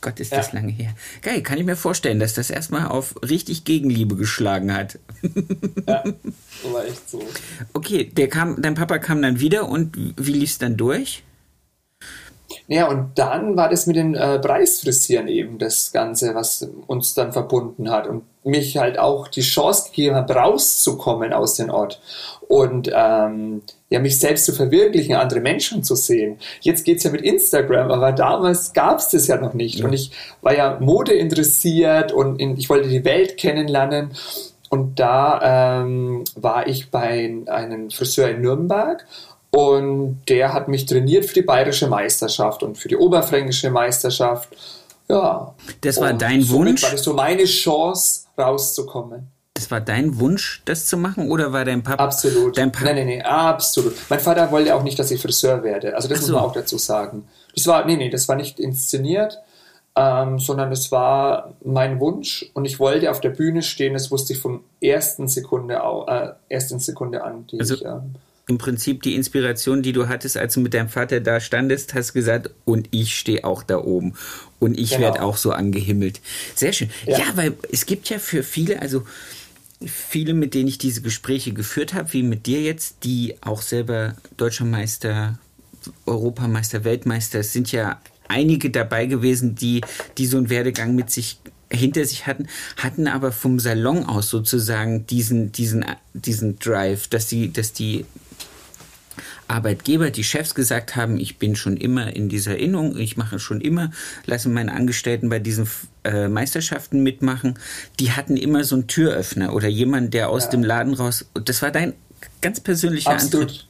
Gott, 0.04 0.20
ist 0.20 0.32
das 0.32 0.52
lange 0.52 0.70
her. 0.70 0.94
Geil, 1.22 1.40
kann 1.40 1.56
ich 1.56 1.64
mir 1.64 1.76
vorstellen, 1.76 2.20
dass 2.20 2.34
das 2.34 2.50
erstmal 2.50 2.88
auf 2.88 3.14
richtig 3.22 3.64
Gegenliebe 3.64 4.16
geschlagen 4.16 4.74
hat. 4.74 4.98
ja, 5.88 6.04
war 6.70 6.84
echt 6.84 7.08
so. 7.08 7.26
Okay, 7.72 8.04
der 8.04 8.28
kam, 8.28 8.60
dein 8.60 8.74
Papa 8.74 8.98
kam 8.98 9.22
dann 9.22 9.40
wieder 9.40 9.66
und 9.66 9.96
wie 9.96 10.32
lief 10.32 10.50
es 10.50 10.58
dann 10.58 10.76
durch? 10.76 11.22
Ja, 12.66 12.88
und 12.88 13.10
dann 13.16 13.56
war 13.56 13.68
das 13.68 13.86
mit 13.86 13.96
den 13.96 14.14
äh, 14.14 14.38
Preisfrisieren 14.38 15.28
eben 15.28 15.58
das 15.58 15.92
Ganze, 15.92 16.34
was 16.34 16.66
uns 16.86 17.12
dann 17.12 17.32
verbunden 17.32 17.90
hat 17.90 18.06
und 18.06 18.22
mich 18.42 18.78
halt 18.78 18.98
auch 18.98 19.28
die 19.28 19.42
Chance 19.42 19.90
gegeben 19.90 20.16
hat, 20.16 20.30
rauszukommen 20.30 21.32
aus 21.32 21.56
dem 21.56 21.70
Ort 21.70 22.00
und 22.48 22.90
ähm, 22.94 23.62
ja, 23.90 24.00
mich 24.00 24.18
selbst 24.18 24.46
zu 24.46 24.52
verwirklichen, 24.52 25.14
andere 25.14 25.40
Menschen 25.40 25.82
zu 25.82 25.94
sehen. 25.94 26.38
Jetzt 26.60 26.84
geht 26.84 26.98
es 26.98 27.04
ja 27.04 27.10
mit 27.10 27.22
Instagram, 27.22 27.90
aber 27.90 28.12
damals 28.12 28.72
gab 28.72 28.98
es 28.98 29.08
das 29.08 29.26
ja 29.26 29.36
noch 29.36 29.54
nicht. 29.54 29.80
Ja. 29.80 29.86
Und 29.86 29.92
ich 29.92 30.10
war 30.40 30.54
ja 30.54 30.78
Mode 30.80 31.12
interessiert 31.12 32.12
und 32.12 32.40
in, 32.40 32.56
ich 32.56 32.68
wollte 32.70 32.88
die 32.88 33.04
Welt 33.04 33.36
kennenlernen. 33.36 34.10
Und 34.70 34.98
da 34.98 35.82
ähm, 35.82 36.24
war 36.34 36.66
ich 36.66 36.90
bei 36.90 37.32
einem 37.46 37.90
Friseur 37.90 38.30
in 38.30 38.40
Nürnberg 38.40 39.06
und 39.54 40.20
der 40.28 40.52
hat 40.52 40.66
mich 40.66 40.84
trainiert 40.84 41.26
für 41.26 41.34
die 41.34 41.42
bayerische 41.42 41.86
Meisterschaft 41.86 42.64
und 42.64 42.76
für 42.76 42.88
die 42.88 42.96
oberfränkische 42.96 43.70
Meisterschaft. 43.70 44.48
Ja. 45.08 45.54
Das 45.80 46.00
war 46.00 46.10
und 46.10 46.20
dein 46.20 46.48
Wunsch? 46.48 46.82
War 46.82 46.90
das 46.90 47.04
so 47.04 47.12
meine 47.12 47.44
Chance, 47.44 48.22
rauszukommen. 48.36 49.28
Das 49.54 49.70
war 49.70 49.80
dein 49.80 50.18
Wunsch, 50.18 50.62
das 50.64 50.86
zu 50.86 50.96
machen, 50.96 51.30
oder 51.30 51.52
war 51.52 51.64
dein 51.64 51.84
Papa? 51.84 52.02
Absolut. 52.02 52.58
Dein 52.58 52.72
Papa? 52.72 52.86
Nein, 52.86 52.96
nein, 52.96 53.18
nein, 53.18 53.22
absolut. 53.22 53.94
Mein 54.08 54.18
Vater 54.18 54.50
wollte 54.50 54.74
auch 54.74 54.82
nicht, 54.82 54.98
dass 54.98 55.12
ich 55.12 55.22
Friseur 55.22 55.62
werde. 55.62 55.94
Also 55.94 56.08
das 56.08 56.22
so. 56.22 56.32
muss 56.32 56.34
man 56.34 56.50
auch 56.50 56.52
dazu 56.52 56.76
sagen. 56.76 57.28
Das 57.54 57.64
war, 57.68 57.84
nee, 57.84 57.96
nee, 57.96 58.10
das 58.10 58.26
war 58.26 58.34
nicht 58.34 58.58
inszeniert, 58.58 59.38
ähm, 59.94 60.40
sondern 60.40 60.72
es 60.72 60.90
war 60.90 61.54
mein 61.62 62.00
Wunsch 62.00 62.50
und 62.54 62.64
ich 62.64 62.80
wollte 62.80 63.08
auf 63.12 63.20
der 63.20 63.30
Bühne 63.30 63.62
stehen. 63.62 63.92
Das 63.92 64.10
wusste 64.10 64.32
ich 64.32 64.40
vom 64.40 64.64
ersten 64.80 65.28
Sekunde, 65.28 65.80
äh, 66.08 66.30
ersten 66.52 66.80
Sekunde 66.80 67.22
an, 67.22 67.46
die 67.46 67.60
also, 67.60 67.76
ich. 67.76 67.84
Ähm, 67.84 68.16
im 68.46 68.58
Prinzip 68.58 69.02
die 69.02 69.14
Inspiration, 69.14 69.82
die 69.82 69.92
du 69.92 70.08
hattest, 70.08 70.36
als 70.36 70.54
du 70.54 70.60
mit 70.60 70.74
deinem 70.74 70.88
Vater 70.88 71.20
da 71.20 71.40
standest, 71.40 71.94
hast 71.94 72.12
gesagt, 72.12 72.50
und 72.64 72.88
ich 72.90 73.16
stehe 73.16 73.44
auch 73.44 73.62
da 73.62 73.78
oben 73.78 74.14
und 74.58 74.78
ich 74.78 74.90
genau. 74.90 75.02
werde 75.02 75.22
auch 75.22 75.36
so 75.36 75.52
angehimmelt. 75.52 76.20
Sehr 76.54 76.72
schön. 76.72 76.90
Ja. 77.06 77.18
ja, 77.18 77.24
weil 77.36 77.54
es 77.72 77.86
gibt 77.86 78.08
ja 78.10 78.18
für 78.18 78.42
viele, 78.42 78.82
also 78.82 79.04
viele, 79.86 80.34
mit 80.34 80.54
denen 80.54 80.68
ich 80.68 80.78
diese 80.78 81.00
Gespräche 81.00 81.52
geführt 81.52 81.94
habe, 81.94 82.12
wie 82.12 82.22
mit 82.22 82.46
dir 82.46 82.60
jetzt, 82.60 83.04
die 83.04 83.34
auch 83.40 83.62
selber 83.62 84.14
Deutscher 84.36 84.66
Meister, 84.66 85.38
Europameister, 86.06 86.84
Weltmeister, 86.84 87.40
es 87.40 87.52
sind 87.52 87.72
ja 87.72 88.00
einige 88.28 88.70
dabei 88.70 89.06
gewesen, 89.06 89.54
die, 89.54 89.80
die 90.18 90.26
so 90.26 90.36
einen 90.36 90.50
Werdegang 90.50 90.94
mit 90.94 91.10
sich 91.10 91.38
hinter 91.70 92.04
sich 92.04 92.26
hatten, 92.26 92.46
hatten 92.76 93.08
aber 93.08 93.32
vom 93.32 93.58
Salon 93.58 94.04
aus 94.04 94.30
sozusagen 94.30 95.06
diesen, 95.06 95.52
diesen, 95.52 95.84
diesen 96.12 96.58
Drive, 96.58 97.08
dass 97.08 97.26
die, 97.26 97.52
dass 97.52 97.72
die 97.72 98.04
Arbeitgeber, 99.48 100.10
die 100.10 100.24
Chefs 100.24 100.54
gesagt 100.54 100.96
haben, 100.96 101.18
ich 101.18 101.38
bin 101.38 101.56
schon 101.56 101.76
immer 101.76 102.14
in 102.14 102.28
dieser 102.28 102.56
Innung, 102.56 102.96
ich 102.96 103.16
mache 103.16 103.38
schon 103.38 103.60
immer, 103.60 103.90
lasse 104.26 104.48
meine 104.48 104.72
Angestellten 104.72 105.28
bei 105.28 105.38
diesen 105.38 105.68
äh, 106.04 106.28
Meisterschaften 106.28 107.02
mitmachen, 107.02 107.58
die 108.00 108.12
hatten 108.12 108.36
immer 108.36 108.64
so 108.64 108.76
einen 108.76 108.86
Türöffner 108.86 109.54
oder 109.54 109.68
jemanden, 109.68 110.10
der 110.10 110.30
aus 110.30 110.44
ja. 110.44 110.50
dem 110.50 110.62
Laden 110.62 110.94
raus, 110.94 111.26
das 111.34 111.62
war 111.62 111.70
dein 111.70 111.94
ganz 112.40 112.60
persönlicher 112.60 113.10
absolut, 113.10 113.48
Antritt. 113.48 113.66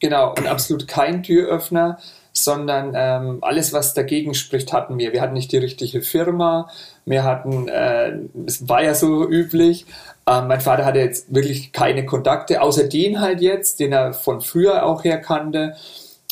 Genau, 0.00 0.34
und 0.34 0.46
absolut 0.46 0.88
kein 0.88 1.22
Türöffner, 1.22 1.98
sondern 2.32 2.92
ähm, 2.94 3.38
alles, 3.42 3.72
was 3.72 3.92
dagegen 3.92 4.34
spricht, 4.34 4.72
hatten 4.72 4.98
wir. 4.98 5.12
Wir 5.12 5.20
hatten 5.20 5.34
nicht 5.34 5.52
die 5.52 5.58
richtige 5.58 6.00
Firma, 6.00 6.70
wir 7.04 7.24
hatten, 7.24 7.68
äh, 7.68 8.18
es 8.46 8.68
war 8.68 8.82
ja 8.82 8.94
so 8.94 9.28
üblich, 9.28 9.86
ähm, 10.30 10.46
mein 10.46 10.60
Vater 10.60 10.84
hatte 10.84 11.00
jetzt 11.00 11.34
wirklich 11.34 11.72
keine 11.72 12.06
Kontakte, 12.06 12.62
außer 12.62 12.84
den 12.84 13.20
halt 13.20 13.40
jetzt, 13.40 13.80
den 13.80 13.92
er 13.92 14.12
von 14.12 14.40
früher 14.40 14.86
auch 14.86 15.02
her 15.02 15.18
kannte. 15.18 15.74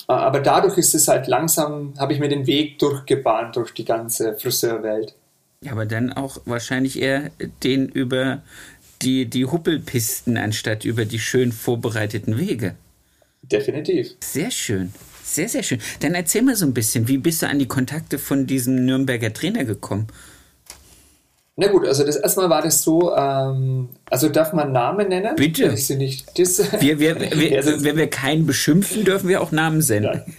Äh, 0.08 0.12
aber 0.12 0.40
dadurch 0.40 0.78
ist 0.78 0.94
es 0.94 1.08
halt 1.08 1.26
langsam, 1.26 1.94
habe 1.98 2.12
ich 2.12 2.20
mir 2.20 2.28
den 2.28 2.46
Weg 2.46 2.78
durchgebahnt 2.78 3.56
durch 3.56 3.74
die 3.74 3.84
ganze 3.84 4.34
Friseurwelt. 4.34 5.14
Ja, 5.64 5.72
aber 5.72 5.86
dann 5.86 6.12
auch 6.12 6.38
wahrscheinlich 6.44 7.00
eher 7.00 7.30
den 7.64 7.88
über 7.88 8.42
die, 9.02 9.26
die 9.26 9.44
Huppelpisten 9.44 10.36
anstatt 10.36 10.84
über 10.84 11.04
die 11.04 11.18
schön 11.18 11.50
vorbereiteten 11.50 12.38
Wege. 12.38 12.76
Definitiv. 13.42 14.14
Sehr 14.20 14.52
schön. 14.52 14.92
Sehr, 15.24 15.48
sehr 15.48 15.62
schön. 15.62 15.80
Dann 16.00 16.14
erzähl 16.14 16.42
mal 16.42 16.56
so 16.56 16.66
ein 16.66 16.74
bisschen, 16.74 17.08
wie 17.08 17.18
bist 17.18 17.42
du 17.42 17.48
an 17.48 17.58
die 17.58 17.66
Kontakte 17.66 18.18
von 18.18 18.46
diesem 18.46 18.84
Nürnberger 18.84 19.32
Trainer 19.32 19.64
gekommen? 19.64 20.06
Na 21.60 21.66
gut, 21.66 21.84
also 21.88 22.04
das 22.04 22.14
erstmal 22.14 22.48
war 22.48 22.62
das 22.62 22.82
so, 22.82 23.12
ähm, 23.16 23.88
also 24.08 24.28
darf 24.28 24.52
man 24.52 24.70
Namen 24.70 25.08
nennen? 25.08 25.34
Bitte. 25.34 25.72
Ich 25.74 25.88
sie 25.88 25.96
nicht, 25.96 26.38
das, 26.38 26.60
wir, 26.80 27.00
wir, 27.00 27.18
wir, 27.20 27.56
also, 27.56 27.82
wenn 27.82 27.96
wir 27.96 28.08
keinen 28.08 28.46
beschimpfen, 28.46 29.04
dürfen 29.04 29.28
wir 29.28 29.42
auch 29.42 29.50
Namen 29.50 29.82
senden. 29.82 30.22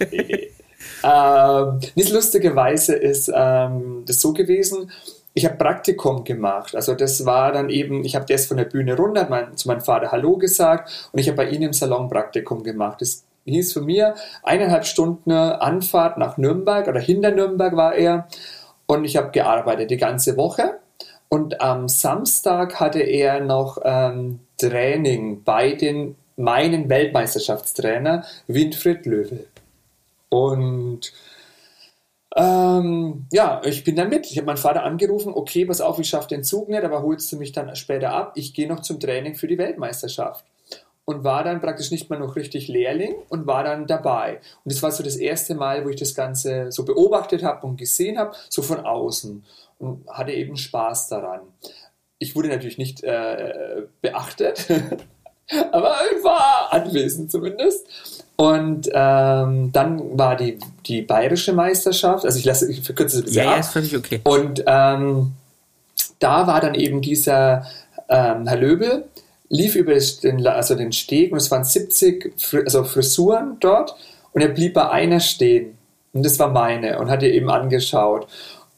ähm, 1.04 1.80
nicht 1.94 2.10
lustigerweise 2.10 2.94
ist 2.94 3.30
ähm, 3.34 4.02
das 4.06 4.18
so 4.22 4.32
gewesen, 4.32 4.90
ich 5.34 5.44
habe 5.44 5.56
Praktikum 5.56 6.24
gemacht. 6.24 6.74
Also 6.74 6.94
das 6.94 7.26
war 7.26 7.52
dann 7.52 7.68
eben, 7.68 8.02
ich 8.02 8.16
habe 8.16 8.24
das 8.26 8.46
von 8.46 8.56
der 8.56 8.64
Bühne 8.64 8.96
runter, 8.96 9.26
mein, 9.28 9.54
zu 9.58 9.68
meinem 9.68 9.82
Vater 9.82 10.12
Hallo 10.12 10.38
gesagt 10.38 11.10
und 11.12 11.18
ich 11.18 11.28
habe 11.28 11.36
bei 11.36 11.50
ihm 11.50 11.60
im 11.60 11.74
Salon 11.74 12.08
Praktikum 12.08 12.62
gemacht. 12.62 13.02
Das 13.02 13.24
hieß 13.44 13.74
für 13.74 13.82
mir 13.82 14.14
eineinhalb 14.42 14.86
Stunden 14.86 15.32
Anfahrt 15.32 16.16
nach 16.16 16.38
Nürnberg 16.38 16.88
oder 16.88 16.98
hinter 16.98 17.30
Nürnberg 17.30 17.76
war 17.76 17.94
er 17.94 18.26
und 18.86 19.04
ich 19.04 19.18
habe 19.18 19.32
gearbeitet 19.32 19.90
die 19.90 19.98
ganze 19.98 20.38
Woche. 20.38 20.78
Und 21.30 21.60
am 21.60 21.88
Samstag 21.88 22.80
hatte 22.80 23.00
er 23.00 23.40
noch 23.40 23.78
ähm, 23.84 24.40
Training 24.58 25.44
bei 25.44 25.72
den 25.72 26.16
meinen 26.36 26.88
Weltmeisterschaftstrainer 26.88 28.24
Winfried 28.48 29.06
Löwe. 29.06 29.46
Und 30.28 31.12
ähm, 32.36 33.26
ja, 33.30 33.60
ich 33.64 33.84
bin 33.84 33.94
dann 33.94 34.08
mit. 34.08 34.28
Ich 34.28 34.38
habe 34.38 34.46
meinen 34.46 34.56
Vater 34.56 34.82
angerufen, 34.82 35.32
okay, 35.32 35.64
pass 35.64 35.80
auf, 35.80 36.00
ich 36.00 36.08
schaffe 36.08 36.28
den 36.28 36.42
Zug 36.42 36.68
nicht, 36.68 36.82
aber 36.82 37.02
holst 37.02 37.30
du 37.30 37.36
mich 37.36 37.52
dann 37.52 37.76
später 37.76 38.12
ab? 38.12 38.32
Ich 38.34 38.52
gehe 38.52 38.66
noch 38.66 38.80
zum 38.80 38.98
Training 38.98 39.36
für 39.36 39.46
die 39.46 39.58
Weltmeisterschaft. 39.58 40.44
Und 41.10 41.24
war 41.24 41.42
dann 41.42 41.60
praktisch 41.60 41.90
nicht 41.90 42.08
mehr 42.08 42.20
noch 42.20 42.36
richtig 42.36 42.68
Lehrling 42.68 43.16
und 43.30 43.44
war 43.44 43.64
dann 43.64 43.88
dabei. 43.88 44.38
Und 44.64 44.72
das 44.72 44.80
war 44.80 44.92
so 44.92 45.02
das 45.02 45.16
erste 45.16 45.56
Mal, 45.56 45.84
wo 45.84 45.88
ich 45.88 45.96
das 45.96 46.14
Ganze 46.14 46.70
so 46.70 46.84
beobachtet 46.84 47.42
habe 47.42 47.66
und 47.66 47.76
gesehen 47.76 48.16
habe, 48.16 48.36
so 48.48 48.62
von 48.62 48.78
außen. 48.78 49.44
Und 49.78 50.08
hatte 50.08 50.30
eben 50.30 50.56
Spaß 50.56 51.08
daran. 51.08 51.40
Ich 52.20 52.36
wurde 52.36 52.46
natürlich 52.46 52.78
nicht 52.78 53.02
äh, 53.02 53.86
beachtet, 54.00 54.68
aber 55.72 55.96
ich 56.16 56.22
war 56.22 56.68
anwesend 56.70 57.32
zumindest. 57.32 57.84
Und 58.36 58.88
ähm, 58.92 59.72
dann 59.72 60.16
war 60.16 60.36
die, 60.36 60.60
die 60.86 61.02
bayerische 61.02 61.52
Meisterschaft, 61.52 62.24
also 62.24 62.38
ich 62.38 62.44
lasse, 62.44 62.70
ich 62.70 62.82
verkürze 62.82 63.16
es 63.16 63.22
ein 63.22 63.24
bisschen 63.24 63.42
ja, 63.42 63.50
ab. 63.50 63.56
Ja, 63.56 63.60
ist 63.60 63.72
völlig 63.72 63.96
okay. 63.96 64.20
Und 64.22 64.62
ähm, 64.64 65.32
da 66.20 66.46
war 66.46 66.60
dann 66.60 66.76
eben 66.76 67.02
dieser 67.02 67.66
ähm, 68.08 68.46
Herr 68.46 68.58
Löbel, 68.58 69.06
lief 69.50 69.74
über 69.74 69.94
den, 70.22 70.46
also 70.46 70.74
den 70.74 70.92
Steg 70.92 71.32
und 71.32 71.38
es 71.38 71.50
waren 71.50 71.64
70 71.64 72.32
also 72.64 72.84
Frisuren 72.84 73.58
dort 73.60 73.94
und 74.32 74.40
er 74.40 74.48
blieb 74.48 74.74
bei 74.74 74.88
einer 74.88 75.20
stehen. 75.20 75.76
Und 76.12 76.24
das 76.24 76.38
war 76.38 76.48
meine 76.48 76.98
und 76.98 77.10
hat 77.10 77.22
ihr 77.22 77.32
eben 77.34 77.50
angeschaut. 77.50 78.26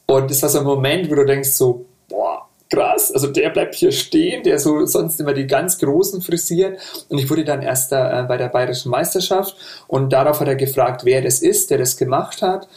Und 0.07 0.29
das 0.29 0.41
war 0.41 0.49
so 0.49 0.59
ein 0.59 0.65
Moment, 0.65 1.09
wo 1.09 1.15
du 1.15 1.25
denkst 1.25 1.51
so, 1.51 1.85
boah, 2.09 2.47
krass, 2.69 3.11
also 3.11 3.27
der 3.27 3.49
bleibt 3.51 3.75
hier 3.75 3.91
stehen, 3.91 4.43
der 4.43 4.59
so 4.59 4.85
sonst 4.85 5.19
immer 5.19 5.33
die 5.33 5.47
ganz 5.47 5.77
Großen 5.77 6.21
frisiert. 6.21 6.79
Und 7.09 7.19
ich 7.19 7.29
wurde 7.29 7.45
dann 7.45 7.61
Erster 7.61 8.21
äh, 8.21 8.23
bei 8.23 8.37
der 8.37 8.49
Bayerischen 8.49 8.89
Meisterschaft 8.89 9.55
und 9.87 10.11
darauf 10.11 10.39
hat 10.39 10.47
er 10.47 10.55
gefragt, 10.55 11.05
wer 11.05 11.21
das 11.21 11.39
ist, 11.39 11.69
der 11.69 11.77
das 11.77 11.97
gemacht 11.97 12.41
hat 12.41 12.67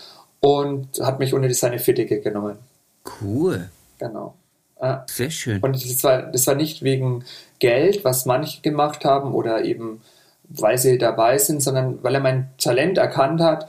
und 0.41 1.01
hat 1.01 1.19
mich 1.19 1.35
unter 1.35 1.53
seine 1.53 1.79
Fittiche 1.79 2.21
genommen. 2.21 2.59
Cool. 3.21 3.71
Genau. 3.99 4.35
Sehr 5.07 5.31
schön. 5.31 5.61
Und 5.63 5.75
das 5.75 6.05
war, 6.05 6.23
das 6.23 6.47
war 6.47 6.55
nicht 6.55 6.83
wegen 6.83 7.25
Geld, 7.59 8.05
was 8.05 8.27
manche 8.27 8.61
gemacht 8.61 9.05
haben 9.05 9.33
oder 9.33 9.65
eben 9.65 10.01
weil 10.49 10.79
sie 10.79 10.97
dabei 10.97 11.39
sind, 11.39 11.61
sondern 11.61 12.05
weil 12.05 12.15
er 12.15 12.21
mein 12.21 12.51
Talent 12.57 12.99
erkannt 12.99 13.41
hat 13.41 13.69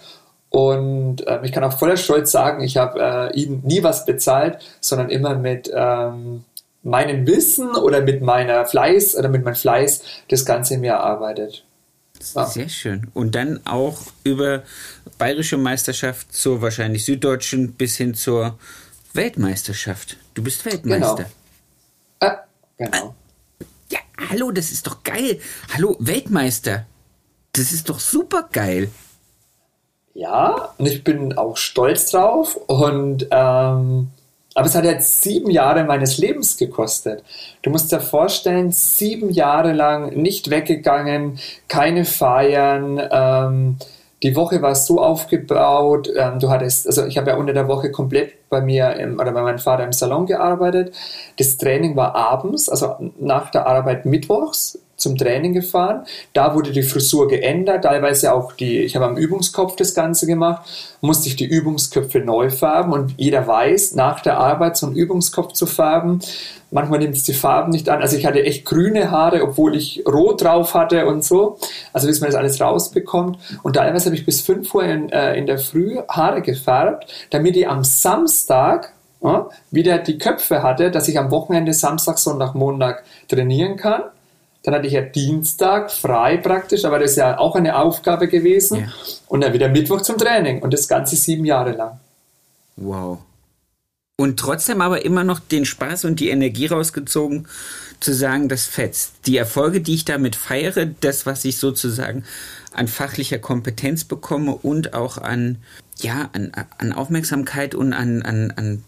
und 0.49 1.27
äh, 1.27 1.39
ich 1.43 1.51
kann 1.51 1.63
auch 1.63 1.77
voller 1.77 1.97
Stolz 1.97 2.31
sagen, 2.31 2.63
ich 2.63 2.77
habe 2.77 3.31
äh, 3.33 3.39
ihm 3.39 3.61
nie 3.63 3.83
was 3.83 4.05
bezahlt, 4.05 4.59
sondern 4.79 5.09
immer 5.09 5.35
mit 5.35 5.69
ähm, 5.73 6.45
meinem 6.83 7.27
Wissen 7.27 7.71
oder 7.75 8.01
mit 8.01 8.21
meiner 8.21 8.65
Fleiß 8.65 9.17
oder 9.17 9.29
mit 9.29 9.43
meinem 9.43 9.55
Fleiß 9.55 10.03
das 10.29 10.45
Ganze 10.45 10.77
mir 10.77 10.93
erarbeitet. 10.93 11.65
Ja. 12.33 12.45
Sehr 12.45 12.69
schön. 12.69 13.07
Und 13.13 13.35
dann 13.35 13.59
auch 13.65 13.99
über 14.23 14.63
bayerische 15.17 15.57
Meisterschaft 15.57 16.33
zur 16.33 16.61
wahrscheinlich 16.61 17.05
süddeutschen 17.05 17.73
bis 17.73 17.97
hin 17.97 18.13
zur 18.13 18.57
Weltmeisterschaft. 19.13 20.17
Du 20.37 20.43
bist 20.43 20.63
Weltmeister. 20.65 21.25
Genau. 22.19 22.33
Äh, 22.33 22.37
genau. 22.77 23.15
Ja, 23.89 23.97
hallo, 24.29 24.51
das 24.51 24.69
ist 24.69 24.85
doch 24.85 25.01
geil. 25.01 25.39
Hallo, 25.73 25.95
Weltmeister. 25.97 26.85
Das 27.53 27.71
ist 27.71 27.89
doch 27.89 27.99
super 27.99 28.47
geil. 28.51 28.91
Ja, 30.13 30.75
und 30.77 30.85
ich 30.85 31.03
bin 31.03 31.35
auch 31.35 31.57
stolz 31.57 32.11
drauf. 32.11 32.55
Und 32.67 33.27
ähm, 33.31 34.11
aber 34.53 34.67
es 34.67 34.75
hat 34.75 34.83
jetzt 34.83 35.23
sieben 35.23 35.49
Jahre 35.49 35.83
meines 35.85 36.19
Lebens 36.19 36.55
gekostet. 36.55 37.23
Du 37.63 37.71
musst 37.71 37.91
dir 37.91 37.99
vorstellen, 37.99 38.71
sieben 38.71 39.31
Jahre 39.31 39.73
lang 39.73 40.15
nicht 40.15 40.51
weggegangen, 40.51 41.39
keine 41.67 42.05
Feiern. 42.05 43.01
Ähm, 43.11 43.77
die 44.23 44.35
Woche 44.35 44.61
war 44.61 44.75
so 44.75 45.01
aufgebaut. 45.01 46.09
Ähm, 46.15 46.39
du 46.39 46.49
hattest, 46.49 46.87
also 46.87 47.05
ich 47.05 47.17
habe 47.17 47.31
ja 47.31 47.37
unter 47.37 47.53
der 47.53 47.67
Woche 47.67 47.91
komplett 47.91 48.49
bei 48.49 48.61
mir 48.61 48.95
im, 48.95 49.19
oder 49.19 49.31
bei 49.31 49.41
meinem 49.41 49.59
Vater 49.59 49.83
im 49.83 49.93
Salon 49.93 50.25
gearbeitet. 50.25 50.95
Das 51.37 51.57
Training 51.57 51.95
war 51.95 52.15
abends, 52.15 52.69
also 52.69 52.95
nach 53.19 53.51
der 53.51 53.67
Arbeit 53.67 54.05
mittwochs 54.05 54.79
zum 54.97 55.15
Training 55.17 55.53
gefahren. 55.53 56.05
Da 56.33 56.55
wurde 56.55 56.71
die 56.71 56.83
Frisur 56.83 57.27
geändert, 57.27 57.83
teilweise 57.83 58.33
auch 58.33 58.51
die, 58.53 58.79
ich 58.79 58.95
habe 58.95 59.05
am 59.05 59.15
Übungskopf 59.15 59.75
das 59.75 59.93
Ganze 59.93 60.25
gemacht, 60.25 60.67
musste 61.01 61.29
ich 61.29 61.35
die 61.35 61.45
Übungsköpfe 61.45 62.19
neu 62.19 62.49
färben 62.49 62.91
und 62.91 63.13
jeder 63.17 63.47
weiß, 63.47 63.93
nach 63.93 64.21
der 64.21 64.39
Arbeit 64.39 64.75
so 64.75 64.87
einen 64.87 64.95
Übungskopf 64.95 65.53
zu 65.53 65.67
färben, 65.67 66.19
manchmal 66.71 66.99
nimmt 66.99 67.15
es 67.15 67.23
die 67.23 67.33
Farben 67.33 67.71
nicht 67.71 67.89
an. 67.89 68.01
Also 68.01 68.17
ich 68.17 68.25
hatte 68.25 68.43
echt 68.43 68.65
grüne 68.65 69.11
Haare, 69.11 69.43
obwohl 69.43 69.75
ich 69.75 70.03
rot 70.07 70.43
drauf 70.43 70.73
hatte 70.73 71.05
und 71.05 71.23
so. 71.23 71.57
Also 71.93 72.07
bis 72.07 72.19
man 72.19 72.29
das 72.29 72.35
alles 72.35 72.59
rausbekommt. 72.59 73.37
Und 73.63 73.73
teilweise 73.73 74.05
habe 74.05 74.15
ich 74.15 74.25
bis 74.25 74.41
5 74.41 74.73
Uhr 74.73 74.83
in, 74.83 75.09
äh, 75.09 75.35
in 75.35 75.45
der 75.45 75.59
Früh 75.59 75.97
Haare 76.09 76.41
gefärbt, 76.41 77.07
damit 77.29 77.55
ich 77.55 77.67
am 77.67 77.83
Samstag 77.83 78.93
ja, 79.23 79.49
wieder 79.71 79.99
die 79.99 80.17
Köpfe 80.17 80.61
hatte, 80.61 80.91
dass 80.91 81.07
ich 81.07 81.17
am 81.17 81.31
Wochenende 81.31 81.73
Samstag, 81.73 82.17
Sonntag, 82.17 82.55
Montag 82.55 83.03
trainieren 83.27 83.77
kann. 83.77 84.03
Dann 84.67 84.75
hatte 84.75 84.87
ich 84.87 84.93
ja 84.93 85.01
Dienstag 85.01 85.89
frei 85.89 86.35
praktisch, 86.35 86.83
aber 86.83 86.99
das 86.99 87.11
ist 87.11 87.17
ja 87.17 87.39
auch 87.39 87.55
eine 87.55 87.77
Aufgabe 87.77 88.27
gewesen. 88.27 88.81
Ja. 88.81 88.87
Und 89.27 89.39
dann 89.39 89.53
wieder 89.53 89.69
Mittwoch 89.69 90.01
zum 90.01 90.17
Training 90.17 90.61
und 90.61 90.73
das 90.73 90.89
Ganze 90.89 91.15
sieben 91.15 91.45
Jahre 91.45 91.71
lang. 91.71 92.01
Wow. 92.75 93.19
Und 94.17 94.37
trotzdem 94.37 94.81
aber 94.81 95.05
immer 95.05 95.23
noch 95.23 95.39
den 95.39 95.63
Spaß 95.63 96.03
und 96.03 96.19
die 96.19 96.27
Energie 96.27 96.65
rausgezogen, 96.65 97.47
zu 98.01 98.11
sagen, 98.11 98.49
das 98.49 98.65
fetzt. 98.65 99.13
Die 99.25 99.37
Erfolge, 99.37 99.79
die 99.79 99.93
ich 99.93 100.03
damit 100.03 100.35
feiere, 100.35 100.85
das, 100.85 101.25
was 101.25 101.45
ich 101.45 101.59
sozusagen 101.59 102.25
an 102.73 102.89
fachlicher 102.89 103.39
Kompetenz 103.39 104.03
bekomme 104.03 104.53
und 104.53 104.93
auch 104.93 105.17
an, 105.17 105.59
ja, 105.99 106.29
an, 106.33 106.51
an 106.77 106.91
Aufmerksamkeit 106.91 107.73
und 107.73 107.93
an, 107.93 108.21
an, 108.21 108.51
an 108.51 108.83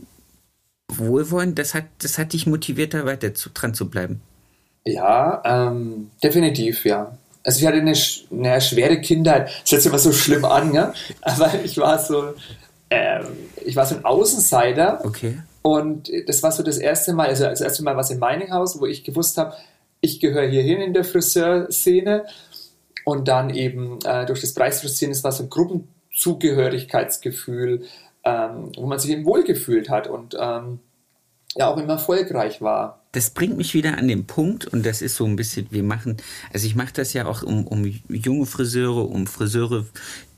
Wohlwollen, 0.89 1.55
das 1.55 1.73
hat, 1.73 1.85
das 1.99 2.17
hat 2.17 2.33
dich 2.33 2.47
motiviert, 2.47 2.93
da 2.93 3.05
weiter 3.05 3.33
zu, 3.33 3.49
dran 3.53 3.73
zu 3.73 3.89
bleiben. 3.89 4.19
Ja, 4.93 5.41
ähm, 5.45 6.11
definitiv, 6.23 6.85
ja. 6.85 7.17
Also 7.43 7.59
ich 7.59 7.65
hatte 7.65 7.77
eine, 7.77 7.93
eine 8.31 8.61
schwere 8.61 9.01
Kindheit. 9.01 9.49
Das 9.61 9.71
hört 9.71 9.81
sich 9.81 9.89
immer 9.89 9.99
so 9.99 10.11
schlimm 10.11 10.45
an, 10.45 10.73
ja? 10.73 10.93
aber 11.21 11.51
ich 11.63 11.77
war 11.77 11.99
so, 11.99 12.33
ähm, 12.89 13.25
ich 13.65 13.75
war 13.75 13.85
so 13.85 13.95
ein 13.95 14.05
Außenseiter. 14.05 15.01
Okay. 15.03 15.37
Und 15.61 16.09
das 16.27 16.41
war 16.43 16.51
so 16.51 16.63
das 16.63 16.77
erste 16.77 17.13
Mal, 17.13 17.27
also 17.27 17.45
das 17.45 17.61
erste 17.61 17.83
Mal 17.83 17.97
was 17.97 18.11
in 18.11 18.19
meinem 18.19 18.51
Haus, 18.51 18.79
wo 18.79 18.85
ich 18.85 19.03
gewusst 19.03 19.37
habe, 19.37 19.55
ich 20.01 20.19
gehöre 20.19 20.47
hier 20.47 20.63
hin 20.63 20.81
in 20.81 20.93
der 20.93 21.03
Friseurszene. 21.03 22.25
Und 23.05 23.27
dann 23.27 23.49
eben 23.49 23.99
äh, 24.05 24.25
durch 24.25 24.41
das 24.41 24.53
Preisfrisieren, 24.53 25.11
es 25.11 25.23
war 25.23 25.31
so 25.31 25.43
ein 25.43 25.49
Gruppenzugehörigkeitsgefühl, 25.49 27.85
ähm, 28.23 28.71
wo 28.75 28.85
man 28.85 28.99
sich 28.99 29.11
eben 29.11 29.25
wohlgefühlt 29.25 29.89
hat 29.89 30.07
und 30.07 30.37
ähm, 30.39 30.79
ja 31.55 31.67
auch 31.67 31.77
immer 31.77 31.93
erfolgreich 31.93 32.61
war 32.61 32.99
das 33.11 33.31
bringt 33.31 33.57
mich 33.57 33.73
wieder 33.73 33.97
an 33.97 34.07
den 34.07 34.25
Punkt 34.25 34.67
und 34.67 34.85
das 34.85 35.01
ist 35.01 35.15
so 35.15 35.25
ein 35.25 35.35
bisschen, 35.35 35.67
wir 35.71 35.83
machen, 35.83 36.17
also 36.53 36.67
ich 36.67 36.75
mache 36.75 36.93
das 36.93 37.13
ja 37.13 37.25
auch 37.25 37.41
um, 37.41 37.65
um 37.65 37.83
junge 38.07 38.45
Friseure, 38.45 39.09
um 39.09 39.25
Friseure, 39.25 39.85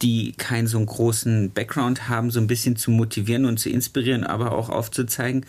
die 0.02 0.34
keinen 0.34 0.68
so 0.68 0.78
einen 0.78 0.86
großen 0.86 1.52
Background 1.52 2.08
haben, 2.08 2.32
so 2.32 2.40
ein 2.40 2.48
bisschen 2.48 2.78
zu 2.78 2.92
motivieren 2.92 3.46
und 3.46 3.60
zu 3.60 3.70
inspirieren, 3.70 4.24
aber 4.24 4.54
auch 4.54 4.70
aufzuzeigen, 4.70 5.46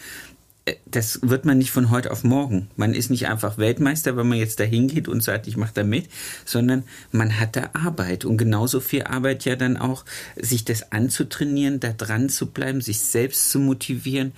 äh, 0.64 0.74
das 0.84 1.20
wird 1.22 1.44
man 1.44 1.58
nicht 1.58 1.70
von 1.70 1.90
heute 1.90 2.10
auf 2.10 2.24
morgen. 2.24 2.68
Man 2.74 2.92
ist 2.92 3.10
nicht 3.10 3.28
einfach 3.28 3.56
Weltmeister, 3.56 4.16
wenn 4.16 4.28
man 4.28 4.38
jetzt 4.38 4.58
da 4.58 4.64
hingeht 4.64 5.06
und 5.06 5.22
sagt, 5.22 5.46
ich 5.46 5.56
mache 5.56 5.74
da 5.74 5.84
mit, 5.84 6.08
sondern 6.44 6.82
man 7.12 7.38
hat 7.38 7.54
da 7.54 7.70
Arbeit 7.72 8.24
und 8.24 8.36
genauso 8.36 8.80
viel 8.80 9.04
Arbeit 9.04 9.44
ja 9.44 9.54
dann 9.54 9.76
auch, 9.76 10.04
sich 10.34 10.64
das 10.64 10.90
anzutrainieren, 10.90 11.78
da 11.78 11.92
dran 11.92 12.28
zu 12.28 12.46
bleiben, 12.46 12.80
sich 12.80 12.98
selbst 12.98 13.52
zu 13.52 13.60
motivieren, 13.60 14.32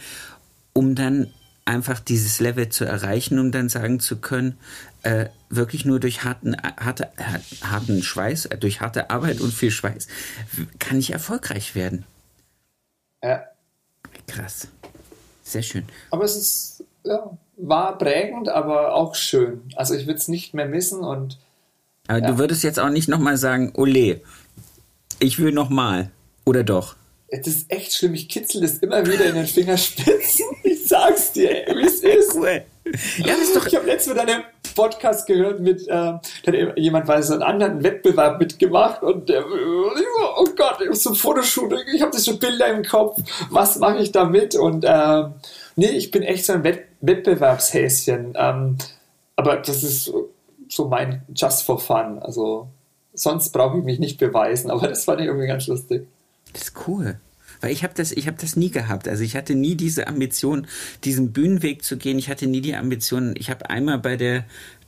um 0.75 0.95
dann 0.95 1.33
einfach 1.64 2.00
dieses 2.00 2.40
Level 2.40 2.69
zu 2.69 2.85
erreichen, 2.85 3.38
um 3.38 3.50
dann 3.50 3.69
sagen 3.69 3.99
zu 4.00 4.16
können, 4.16 4.59
äh, 5.02 5.26
wirklich 5.49 5.85
nur 5.85 5.99
durch 5.99 6.25
harten, 6.25 6.57
harte, 6.57 7.11
harten 7.62 8.02
Schweiß, 8.02 8.47
äh, 8.47 8.59
durch 8.59 8.81
harte 8.81 9.11
Arbeit 9.11 9.40
und 9.40 9.52
viel 9.52 9.71
Schweiß, 9.71 10.09
kann 10.78 10.99
ich 10.99 11.12
erfolgreich 11.12 11.75
werden. 11.75 12.04
Ja. 13.23 13.45
Krass. 14.26 14.69
Sehr 15.43 15.62
schön. 15.62 15.85
Aber 16.11 16.25
es 16.25 16.37
ist, 16.37 16.85
ja, 17.04 17.37
war 17.57 17.97
prägend, 17.99 18.49
aber 18.49 18.95
auch 18.95 19.14
schön. 19.14 19.62
Also 19.76 19.95
ich 19.95 20.07
würde 20.07 20.19
es 20.19 20.28
nicht 20.28 20.54
mehr 20.54 20.66
missen 20.66 21.00
und. 21.00 21.38
Aber 22.07 22.19
ja. 22.19 22.26
du 22.26 22.38
würdest 22.38 22.62
jetzt 22.62 22.78
auch 22.78 22.90
nicht 22.90 23.09
nochmal 23.09 23.37
sagen, 23.37 23.73
ole, 23.75 24.21
ich 25.19 25.38
will 25.38 25.52
nochmal. 25.52 26.11
Oder 26.45 26.64
doch? 26.64 26.97
Das 27.31 27.47
ist 27.47 27.71
echt 27.71 27.95
schlimm. 27.95 28.14
Ich 28.14 28.28
kitzel 28.28 28.61
das 28.61 28.78
immer 28.78 29.04
wieder 29.07 29.26
in 29.26 29.35
den 29.35 29.47
Fingerspitzen. 29.47 30.47
Ich 30.85 30.88
sag's 30.88 31.33
dir, 31.33 31.64
wie 31.75 31.87
es 31.87 32.00
ist. 32.00 32.35
Ja, 32.37 33.26
das 33.26 33.38
ist 33.38 33.57
doch 33.57 33.66
ich 33.66 33.75
habe 33.75 33.87
letztens 33.87 34.16
mit 34.16 34.28
einem 34.28 34.43
Podcast 34.75 35.26
gehört 35.26 35.61
mit, 35.61 35.88
äh, 35.88 35.93
hat 35.93 36.76
jemand 36.76 37.07
bei 37.07 37.23
so 37.23 37.33
einen 37.33 37.43
anderen 37.43 37.83
Wettbewerb 37.83 38.38
mitgemacht 38.38 39.02
und 39.02 39.28
der, 39.28 39.45
oh 39.47 40.45
Gott, 40.57 40.78
so 40.93 41.11
ein 41.11 41.16
Fotoshooting, 41.16 41.78
ich 41.95 42.02
habe 42.02 42.12
das 42.12 42.26
schon 42.26 42.38
Bilder 42.38 42.66
im 42.69 42.85
Kopf, 42.85 43.19
was 43.50 43.78
mache 43.78 43.99
ich 43.99 44.12
damit? 44.12 44.54
Und 44.57 44.85
äh, 44.85 45.25
nee, 45.76 45.87
ich 45.87 46.11
bin 46.11 46.23
echt 46.23 46.45
so 46.45 46.52
ein 46.52 46.64
Wett 46.64 46.85
Wettbewerbshäschen. 47.00 48.35
Ähm, 48.37 48.78
aber 49.37 49.57
das 49.57 49.83
ist 49.83 50.12
so 50.69 50.88
mein 50.88 51.23
Just 51.35 51.62
for 51.62 51.78
Fun. 51.78 52.19
Also 52.19 52.69
sonst 53.12 53.50
brauche 53.50 53.78
ich 53.78 53.85
mich 53.85 53.99
nicht 53.99 54.19
beweisen, 54.19 54.71
aber 54.71 54.88
das 54.88 55.04
fand 55.04 55.21
ich 55.21 55.26
irgendwie 55.26 55.47
ganz 55.47 55.66
lustig. 55.66 56.07
Das 56.54 56.62
ist 56.62 56.88
cool. 56.88 57.20
Weil 57.61 57.73
ich 57.73 57.84
habe 57.84 57.94
das, 57.94 58.11
habe 58.12 58.37
das 58.40 58.56
nie 58.56 58.70
gehabt. 58.70 59.08
Also 59.08 59.23
ich 59.23 59.37
hatte 59.37 59.54
nie 59.54 59.75
diese 59.75 60.06
Ambition, 60.06 60.66
diesen 61.04 61.32
Bühnenweg 61.32 61.84
zu 61.84 61.96
gehen. 61.96 62.18
Ich 62.18 62.28
hatte 62.28 62.46
nie 62.46 62.61
die 62.61 62.75
Ambition. 62.75 63.34
Ich 63.37 63.50
habe 63.50 63.70
einmal 63.70 63.99
bei 63.99 64.16
der 64.16 64.44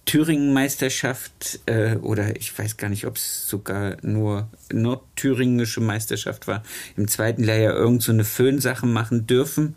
Thüringen-Meisterschaft 0.07 1.61
äh, 1.67 1.97
oder 1.97 2.37
ich 2.37 2.57
weiß 2.57 2.77
gar 2.77 2.89
nicht, 2.89 3.07
ob 3.07 3.17
es 3.17 3.49
sogar 3.49 3.97
nur 4.03 4.49
nordthüringische 4.73 5.81
Meisterschaft 5.81 6.47
war, 6.47 6.63
im 6.97 7.09
zweiten 7.09 7.43
Lehrjahr 7.43 7.75
irgend 7.75 8.03
so 8.03 8.13
eine 8.13 8.25
Föhnsache 8.25 8.87
machen 8.87 9.27
dürfen. 9.27 9.75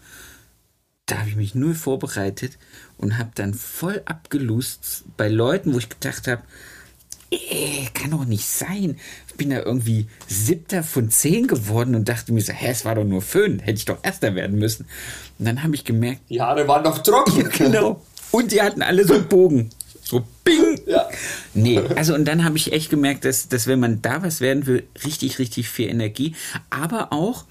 Da 1.08 1.20
habe 1.20 1.30
ich 1.30 1.36
mich 1.36 1.56
nur 1.56 1.74
vorbereitet 1.74 2.60
und 2.98 3.18
habe 3.18 3.32
dann 3.34 3.56
voll 3.56 4.04
abgelust 4.06 5.06
bei 5.18 5.28
Leuten, 5.28 5.74
wo 5.74 5.80
ich 5.80 5.90
gedacht 5.90 6.28
habe, 6.28 6.44
äh, 7.32 7.86
kann 7.96 8.12
doch 8.12 8.26
nicht 8.26 8.46
sein. 8.46 8.98
Ich 9.40 9.46
bin 9.46 9.56
da 9.56 9.64
irgendwie 9.64 10.06
siebter 10.28 10.84
von 10.84 11.10
zehn 11.10 11.48
geworden 11.48 11.96
und 11.96 12.10
dachte 12.10 12.34
mir 12.34 12.42
so, 12.42 12.52
hä, 12.52 12.68
es 12.72 12.84
war 12.84 12.96
doch 12.96 13.06
nur 13.06 13.22
Föhn, 13.22 13.60
hätte 13.60 13.78
ich 13.78 13.86
doch 13.86 14.00
erster 14.04 14.36
werden 14.36 14.60
müssen. 14.60 14.86
Und 15.38 15.46
dann 15.46 15.64
habe 15.64 15.76
ich 15.76 15.86
gemerkt. 15.86 16.20
Die 16.30 16.42
Haare 16.42 16.68
waren 16.68 16.84
doch 16.84 16.98
trocken. 16.98 17.40
Ja, 17.44 17.48
genau. 17.48 18.02
Und 18.32 18.52
die 18.52 18.62
hatten 18.62 18.82
alle 18.82 19.08
so 19.08 19.14
einen 19.14 19.30
Bogen. 19.30 19.70
So 20.02 20.26
bing. 20.44 20.82
Ja. 20.88 21.08
Nee, 21.54 21.80
also 21.96 22.16
und 22.16 22.26
dann 22.26 22.44
habe 22.44 22.58
ich 22.58 22.74
echt 22.74 22.90
gemerkt, 22.90 23.24
dass, 23.24 23.48
dass 23.48 23.66
wenn 23.66 23.80
man 23.80 24.02
da 24.02 24.24
was 24.24 24.42
werden 24.42 24.66
will, 24.66 24.84
richtig, 25.06 25.40
richtig 25.40 25.70
viel 25.70 25.88
Energie, 25.88 26.36
aber 26.70 27.14
auch 27.14 27.46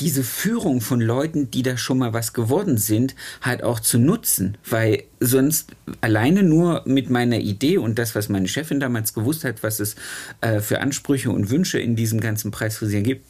diese 0.00 0.24
Führung 0.24 0.80
von 0.80 1.00
Leuten, 1.00 1.50
die 1.50 1.62
da 1.62 1.76
schon 1.76 1.98
mal 1.98 2.12
was 2.12 2.32
geworden 2.32 2.78
sind, 2.78 3.14
halt 3.42 3.62
auch 3.62 3.80
zu 3.80 3.98
nutzen, 3.98 4.58
weil 4.68 5.04
sonst 5.20 5.72
alleine 6.00 6.42
nur 6.42 6.82
mit 6.84 7.10
meiner 7.10 7.38
Idee 7.38 7.78
und 7.78 7.98
das, 7.98 8.14
was 8.14 8.28
meine 8.28 8.48
Chefin 8.48 8.80
damals 8.80 9.14
gewusst 9.14 9.44
hat, 9.44 9.62
was 9.62 9.80
es 9.80 9.96
äh, 10.40 10.60
für 10.60 10.80
Ansprüche 10.80 11.30
und 11.30 11.50
Wünsche 11.50 11.78
in 11.78 11.96
diesem 11.96 12.20
ganzen 12.20 12.50
Preisfrisieren 12.50 13.04
gibt, 13.04 13.24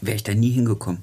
wäre 0.00 0.16
ich 0.16 0.24
da 0.24 0.34
nie 0.34 0.50
hingekommen. 0.50 1.02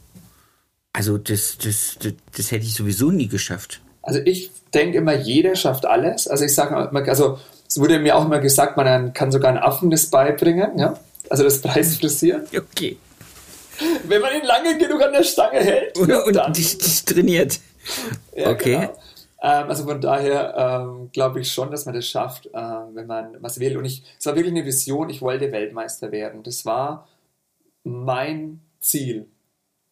Also 0.93 1.17
das, 1.17 1.57
das, 1.57 1.97
das, 2.01 2.13
das 2.35 2.51
hätte 2.51 2.65
ich 2.65 2.73
sowieso 2.73 3.11
nie 3.11 3.27
geschafft. 3.27 3.81
Also 4.01 4.19
ich 4.19 4.51
denke 4.73 4.97
immer, 4.97 5.15
jeder 5.15 5.55
schafft 5.55 5.85
alles. 5.85 6.27
Also 6.27 6.45
ich 6.45 6.53
sage 6.53 6.89
immer, 6.89 7.07
also 7.07 7.39
es 7.67 7.79
wurde 7.79 8.00
mir 8.00 8.17
auch 8.17 8.25
immer 8.25 8.39
gesagt, 8.39 8.75
man 8.75 9.13
kann 9.13 9.31
sogar 9.31 9.50
einen 9.50 9.59
Affen 9.59 9.89
das 9.91 10.07
beibringen, 10.07 10.77
ja. 10.77 11.00
Also 11.29 11.43
das 11.43 11.61
Preisfrisieren. 11.61 12.43
Okay. 12.53 12.97
Wenn 14.03 14.21
man 14.21 14.35
ihn 14.35 14.45
lange 14.45 14.77
genug 14.77 15.01
an 15.01 15.13
der 15.13 15.23
Stange 15.23 15.59
hält. 15.59 15.97
Und, 15.97 16.11
und 16.11 16.57
dich, 16.57 16.77
dich, 16.77 17.05
trainiert. 17.05 17.59
Ja, 18.35 18.50
okay. 18.51 18.73
Genau. 18.73 19.00
Ähm, 19.43 19.69
also 19.69 19.85
von 19.85 20.00
daher 20.00 20.55
ähm, 20.55 21.09
glaube 21.11 21.41
ich 21.41 21.51
schon, 21.51 21.71
dass 21.71 21.85
man 21.85 21.95
das 21.95 22.07
schafft, 22.07 22.45
äh, 22.47 22.51
wenn 22.51 23.07
man 23.07 23.38
was 23.41 23.59
will. 23.59 23.77
Und 23.77 23.85
ich, 23.85 24.03
es 24.19 24.25
war 24.25 24.35
wirklich 24.35 24.53
eine 24.53 24.65
Vision, 24.65 25.09
ich 25.09 25.21
wollte 25.21 25.51
Weltmeister 25.51 26.11
werden. 26.11 26.43
Das 26.43 26.65
war 26.65 27.07
mein 27.83 28.61
Ziel. 28.79 29.27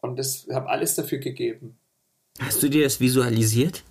Und 0.02 0.18
das 0.18 0.48
habe 0.52 0.70
alles 0.70 0.96
dafür 0.96 1.18
gegeben. 1.18 1.78
Hast 2.40 2.62
du 2.64 2.70
dir 2.70 2.84
das 2.84 3.00
visualisiert? 3.00 3.84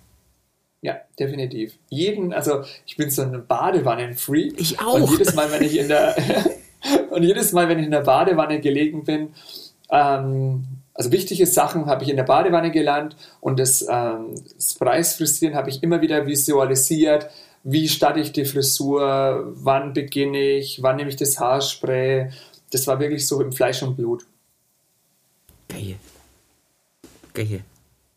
Ja, 0.81 0.97
definitiv. 1.19 1.77
Jeden, 1.89 2.33
also 2.33 2.63
ich 2.85 2.95
bin 2.95 3.11
so 3.11 3.21
ein 3.21 3.45
Badewannen-Freak. 3.45 4.59
Ich 4.59 4.79
auch. 4.79 4.93
Und 4.93 5.11
jedes 5.11 5.35
Mal, 5.35 5.51
wenn 5.51 5.61
ich 5.61 5.77
in 5.77 5.89
der 5.89 6.15
und 7.09 7.23
jedes 7.23 7.51
Mal, 7.51 7.67
wenn 7.67 7.79
ich 7.79 7.85
in 7.85 7.91
der 7.91 8.01
Badewanne 8.01 8.61
gelegen 8.61 9.03
bin, 9.03 9.33
ähm, 9.91 10.65
also 10.93 11.11
wichtige 11.11 11.45
Sachen 11.45 11.85
habe 11.85 12.03
ich 12.03 12.09
in 12.09 12.17
der 12.17 12.23
Badewanne 12.23 12.71
gelernt 12.71 13.15
und 13.39 13.57
das, 13.59 13.81
ähm, 13.89 14.35
das 14.55 14.73
Preisfrisieren 14.75 15.55
habe 15.55 15.69
ich 15.69 15.81
immer 15.81 16.01
wieder 16.01 16.27
visualisiert. 16.27 17.29
Wie 17.63 17.87
starte 17.87 18.19
ich 18.19 18.31
die 18.31 18.45
Frisur? 18.45 19.53
Wann 19.55 19.93
beginne 19.93 20.39
ich? 20.39 20.81
Wann 20.81 20.97
nehme 20.97 21.09
ich 21.09 21.15
das 21.15 21.39
Haarspray? 21.39 22.31
Das 22.71 22.85
war 22.87 22.99
wirklich 22.99 23.27
so 23.27 23.41
im 23.41 23.51
Fleisch 23.51 23.81
und 23.81 23.95
Blut. 23.95 24.25
Geil. 25.67 25.95
Geil. 27.33 27.63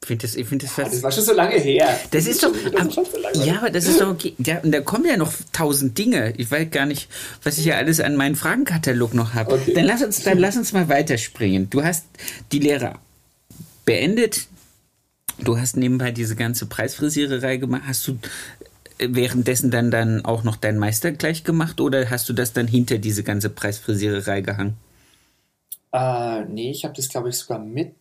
Ich 0.02 0.08
finde 0.08 0.26
das, 0.26 0.34
ich 0.34 0.48
find 0.48 0.62
das, 0.64 0.76
ja, 0.76 0.84
das 0.84 1.00
war 1.04 1.12
schon 1.12 1.22
so 1.22 1.32
lange 1.32 1.54
her. 1.54 1.86
Das, 2.10 2.24
das 2.24 2.26
ist 2.26 2.42
doch. 2.42 2.52
Das 2.52 2.94
so 2.94 3.42
ja, 3.44 3.58
aber 3.58 3.70
das 3.70 3.86
ist 3.86 4.00
doch 4.00 4.08
okay. 4.08 4.34
Ja, 4.38 4.58
und 4.58 4.72
da 4.72 4.80
kommen 4.80 5.04
ja 5.06 5.16
noch 5.16 5.32
tausend 5.52 5.96
Dinge. 5.96 6.34
Ich 6.38 6.50
weiß 6.50 6.70
gar 6.72 6.86
nicht, 6.86 7.08
was 7.44 7.56
ich 7.56 7.66
ja 7.66 7.76
alles 7.76 8.00
an 8.00 8.16
meinem 8.16 8.34
Fragenkatalog 8.34 9.14
noch 9.14 9.34
habe. 9.34 9.54
Okay. 9.54 9.74
Dann 9.74 9.84
lass 9.84 10.02
uns, 10.02 10.24
dann 10.24 10.38
lass 10.38 10.56
uns 10.56 10.72
mal 10.72 10.88
weiterspringen. 10.88 11.70
Du 11.70 11.84
hast 11.84 12.06
die 12.50 12.58
Lehre 12.58 12.94
beendet. 13.84 14.48
Du 15.38 15.56
hast 15.56 15.76
nebenbei 15.76 16.10
diese 16.10 16.34
ganze 16.34 16.66
Preisfrisiererei 16.66 17.58
gemacht. 17.58 17.82
Hast 17.86 18.08
du 18.08 18.18
währenddessen 18.98 19.70
dann, 19.70 19.92
dann 19.92 20.24
auch 20.24 20.42
noch 20.42 20.56
deinen 20.56 20.78
Meister 20.78 21.12
gleich 21.12 21.44
gemacht 21.44 21.80
oder 21.80 22.10
hast 22.10 22.28
du 22.28 22.32
das 22.32 22.52
dann 22.52 22.66
hinter 22.66 22.98
diese 22.98 23.22
ganze 23.22 23.50
Preisfrisiererei 23.50 24.40
gehangen? 24.40 24.76
Äh, 25.92 26.44
nee, 26.46 26.72
ich 26.72 26.84
habe 26.84 26.94
das, 26.94 27.08
glaube 27.08 27.28
ich, 27.28 27.36
sogar 27.36 27.60
mit 27.60 27.94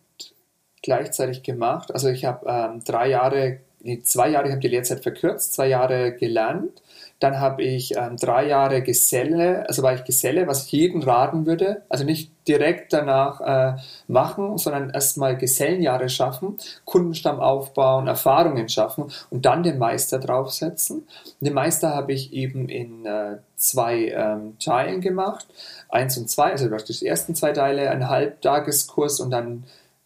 gleichzeitig 0.82 1.42
gemacht. 1.42 1.92
Also 1.92 2.08
ich 2.08 2.24
habe 2.24 2.46
ähm, 2.48 2.82
drei 2.84 3.08
Jahre, 3.08 3.58
nee, 3.80 4.02
zwei 4.02 4.28
Jahre, 4.28 4.46
ich 4.46 4.50
habe 4.50 4.60
die 4.60 4.68
Lehrzeit 4.68 5.02
verkürzt, 5.02 5.54
zwei 5.54 5.68
Jahre 5.68 6.12
gelernt. 6.12 6.82
Dann 7.20 7.38
habe 7.38 7.62
ich 7.62 7.96
ähm, 7.96 8.16
drei 8.16 8.48
Jahre 8.48 8.82
Geselle, 8.82 9.64
also 9.68 9.84
war 9.84 9.94
ich 9.94 10.02
Geselle, 10.02 10.48
was 10.48 10.66
ich 10.66 10.72
jedem 10.72 11.02
raten 11.02 11.46
würde. 11.46 11.82
Also 11.88 12.02
nicht 12.02 12.32
direkt 12.48 12.92
danach 12.92 13.40
äh, 13.40 13.80
machen, 14.08 14.58
sondern 14.58 14.90
erstmal 14.90 15.36
Gesellenjahre 15.36 16.08
schaffen, 16.08 16.58
Kundenstamm 16.84 17.38
aufbauen, 17.38 18.08
Erfahrungen 18.08 18.68
schaffen 18.68 19.04
und 19.30 19.46
dann 19.46 19.62
den 19.62 19.78
Meister 19.78 20.18
draufsetzen. 20.18 21.06
Den 21.38 21.54
Meister 21.54 21.94
habe 21.94 22.12
ich 22.12 22.32
eben 22.32 22.68
in 22.68 23.06
äh, 23.06 23.36
zwei 23.54 24.08
ähm, 24.08 24.58
Teilen 24.58 25.00
gemacht. 25.00 25.46
Eins 25.88 26.18
und 26.18 26.28
zwei, 26.28 26.50
also 26.50 26.68
die 26.68 27.06
ersten 27.06 27.36
zwei 27.36 27.52
Teile, 27.52 27.88
ein 27.90 28.08
Halbtageskurs 28.08 29.20
und 29.20 29.30
dann 29.30 29.62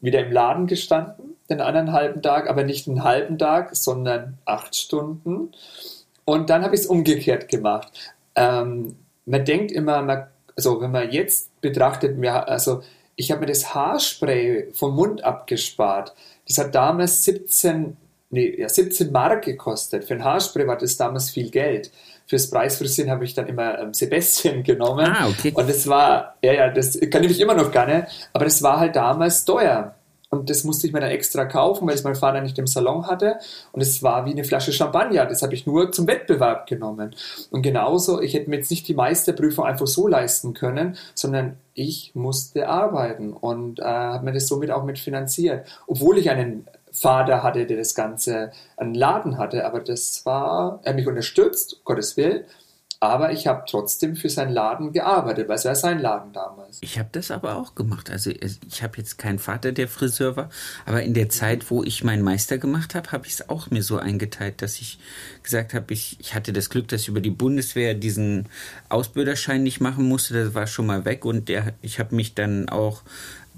wieder 0.06 0.24
im 0.24 0.32
Laden 0.32 0.66
gestanden, 0.66 1.36
den 1.50 1.60
anderen 1.60 1.92
halben 1.92 2.22
Tag, 2.22 2.48
aber 2.48 2.64
nicht 2.64 2.88
einen 2.88 3.04
halben 3.04 3.36
Tag, 3.36 3.76
sondern 3.76 4.38
acht 4.46 4.74
Stunden. 4.74 5.52
Und 6.24 6.48
dann 6.48 6.64
habe 6.64 6.74
ich 6.74 6.82
es 6.82 6.86
umgekehrt 6.86 7.48
gemacht. 7.48 7.92
Ähm, 8.34 8.96
man 9.26 9.44
denkt 9.44 9.72
immer, 9.72 10.00
man, 10.02 10.28
also 10.56 10.80
wenn 10.80 10.92
man 10.92 11.10
jetzt 11.10 11.60
betrachtet, 11.60 12.16
mir, 12.16 12.48
also 12.48 12.82
ich 13.16 13.30
habe 13.30 13.40
mir 13.40 13.46
das 13.46 13.74
Haarspray 13.74 14.68
vom 14.72 14.94
Mund 14.94 15.24
abgespart. 15.24 16.14
Das 16.46 16.58
hat 16.58 16.74
damals 16.74 17.24
17, 17.24 17.96
nee, 18.30 18.60
ja, 18.60 18.68
17 18.68 19.10
Mark 19.10 19.44
gekostet. 19.44 20.04
Für 20.04 20.14
ein 20.14 20.24
Haarspray 20.24 20.66
war 20.66 20.78
das 20.78 20.96
damals 20.96 21.30
viel 21.30 21.50
Geld. 21.50 21.90
Fürs 22.26 22.50
Preisfrisieren 22.50 23.10
habe 23.10 23.24
ich 23.24 23.34
dann 23.34 23.46
immer 23.46 23.78
ähm, 23.78 23.94
Sebastian 23.94 24.62
genommen. 24.62 25.06
Ah, 25.06 25.28
okay. 25.28 25.52
Und 25.54 25.68
das 25.68 25.86
war, 25.86 26.36
ja, 26.42 26.52
ja, 26.52 26.68
das 26.70 26.98
kann 27.10 27.24
ich 27.24 27.40
immer 27.40 27.54
noch 27.54 27.72
gerne, 27.72 28.06
aber 28.32 28.44
das 28.44 28.62
war 28.62 28.78
halt 28.78 28.96
damals 28.96 29.44
teuer. 29.44 29.95
Und 30.30 30.50
das 30.50 30.64
musste 30.64 30.86
ich 30.86 30.92
mir 30.92 31.00
dann 31.00 31.10
extra 31.10 31.44
kaufen, 31.44 31.86
weil 31.86 31.94
es 31.94 32.04
mein 32.04 32.16
Vater 32.16 32.40
nicht 32.40 32.58
im 32.58 32.66
Salon 32.66 33.06
hatte. 33.06 33.36
Und 33.72 33.80
es 33.80 34.02
war 34.02 34.26
wie 34.26 34.32
eine 34.32 34.44
Flasche 34.44 34.72
Champagner. 34.72 35.26
Das 35.26 35.42
habe 35.42 35.54
ich 35.54 35.66
nur 35.66 35.92
zum 35.92 36.06
Wettbewerb 36.06 36.66
genommen. 36.66 37.14
Und 37.50 37.62
genauso, 37.62 38.20
ich 38.20 38.34
hätte 38.34 38.50
mir 38.50 38.56
jetzt 38.56 38.70
nicht 38.70 38.88
die 38.88 38.94
Meisterprüfung 38.94 39.64
einfach 39.64 39.86
so 39.86 40.08
leisten 40.08 40.54
können, 40.54 40.96
sondern 41.14 41.56
ich 41.74 42.12
musste 42.14 42.68
arbeiten 42.68 43.32
und 43.32 43.78
äh, 43.78 43.84
habe 43.84 44.24
mir 44.24 44.32
das 44.32 44.48
somit 44.48 44.70
auch 44.70 44.84
mit 44.84 44.98
finanziert. 44.98 45.66
Obwohl 45.86 46.18
ich 46.18 46.30
einen 46.30 46.66
Vater 46.96 47.42
hatte, 47.42 47.66
der 47.66 47.76
das 47.76 47.94
Ganze, 47.94 48.52
einen 48.76 48.94
Laden 48.94 49.36
hatte. 49.36 49.66
Aber 49.66 49.80
das 49.80 50.24
war, 50.24 50.80
er 50.82 50.90
hat 50.90 50.96
mich 50.96 51.06
unterstützt, 51.06 51.82
Gottes 51.84 52.16
Willen. 52.16 52.44
Aber 53.06 53.32
ich 53.32 53.46
habe 53.46 53.64
trotzdem 53.68 54.16
für 54.16 54.28
seinen 54.28 54.52
Laden 54.52 54.92
gearbeitet, 54.92 55.48
weil 55.48 55.56
es 55.56 55.64
war 55.64 55.74
sein 55.74 56.00
Laden 56.00 56.32
damals. 56.32 56.78
Ich 56.80 56.98
habe 56.98 57.08
das 57.12 57.30
aber 57.30 57.56
auch 57.56 57.74
gemacht. 57.74 58.10
Also 58.10 58.30
ich 58.30 58.82
habe 58.82 58.98
jetzt 58.98 59.16
keinen 59.16 59.38
Vater, 59.38 59.72
der 59.72 59.86
Friseur 59.86 60.36
war, 60.36 60.50
aber 60.84 61.02
in 61.02 61.14
der 61.14 61.28
Zeit, 61.28 61.70
wo 61.70 61.84
ich 61.84 62.04
meinen 62.04 62.22
Meister 62.22 62.58
gemacht 62.58 62.94
habe, 62.94 63.12
habe 63.12 63.26
ich 63.26 63.34
es 63.34 63.48
auch 63.48 63.70
mir 63.70 63.82
so 63.82 63.98
eingeteilt, 63.98 64.60
dass 64.60 64.80
ich 64.80 64.98
gesagt 65.42 65.72
habe, 65.72 65.92
ich, 65.92 66.18
ich 66.20 66.34
hatte 66.34 66.52
das 66.52 66.68
Glück, 66.68 66.88
dass 66.88 67.02
ich 67.02 67.08
über 67.08 67.20
die 67.20 67.30
Bundeswehr 67.30 67.94
diesen 67.94 68.48
Ausbilderschein 68.88 69.62
nicht 69.62 69.80
machen 69.80 70.08
musste. 70.08 70.34
Das 70.34 70.54
war 70.54 70.66
schon 70.66 70.86
mal 70.86 71.04
weg 71.04 71.24
und 71.24 71.48
der, 71.48 71.74
ich 71.82 71.98
habe 72.00 72.14
mich 72.14 72.34
dann 72.34 72.68
auch 72.68 73.02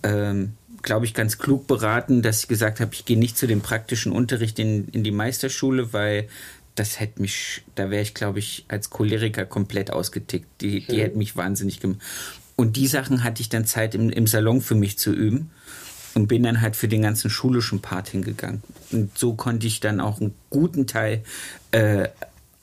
ähm, 0.03 0.53
glaube 0.83 1.07
ich, 1.07 1.15
ganz 1.15 1.39
klug 1.39 1.67
beraten, 1.67 2.23
dass 2.23 2.43
ich 2.43 2.49
gesagt 2.49 2.81
habe, 2.81 2.95
ich 2.95 3.05
gehe 3.05 3.19
nicht 3.19 3.37
zu 3.37 3.47
dem 3.47 3.61
praktischen 3.61 4.13
Unterricht 4.13 4.59
in, 4.59 4.89
in 4.89 5.03
die 5.03 5.11
Meisterschule, 5.11 5.93
weil 5.93 6.29
das 6.79 7.01
hätte 7.01 7.21
mich, 7.21 7.63
da 7.75 7.91
wäre 7.91 8.03
ich, 8.03 8.15
glaube 8.15 8.39
ich, 8.39 8.65
als 8.69 8.91
Choleriker 8.91 9.45
komplett 9.45 9.91
ausgetickt. 9.91 10.47
Die, 10.61 10.87
die 10.87 11.01
hätte 11.01 11.19
mich 11.19 11.37
wahnsinnig 11.37 11.81
gemacht. 11.81 12.01
Und 12.57 12.77
die 12.77 12.87
Sachen 12.89 13.25
hatte 13.25 13.41
ich 13.41 13.49
dann 13.49 13.65
Zeit 13.67 13.95
im, 13.95 14.11
im 14.11 14.27
Salon 14.27 14.61
für 14.61 14.75
mich 14.75 14.99
zu 14.99 15.13
üben. 15.13 15.51
und 16.15 16.27
bin 16.27 16.43
dann 16.43 16.61
halt 16.61 16.75
für 16.75 16.89
den 16.89 17.03
ganzen 17.03 17.31
schulischen 17.31 17.81
Part 17.81 18.09
hingegangen. 18.09 18.63
Und 18.91 19.17
so 19.17 19.35
konnte 19.35 19.67
ich 19.67 19.81
dann 19.81 20.01
auch 20.01 20.21
einen 20.21 20.35
guten 20.51 20.87
Teil 20.87 21.23
äh, 21.71 22.09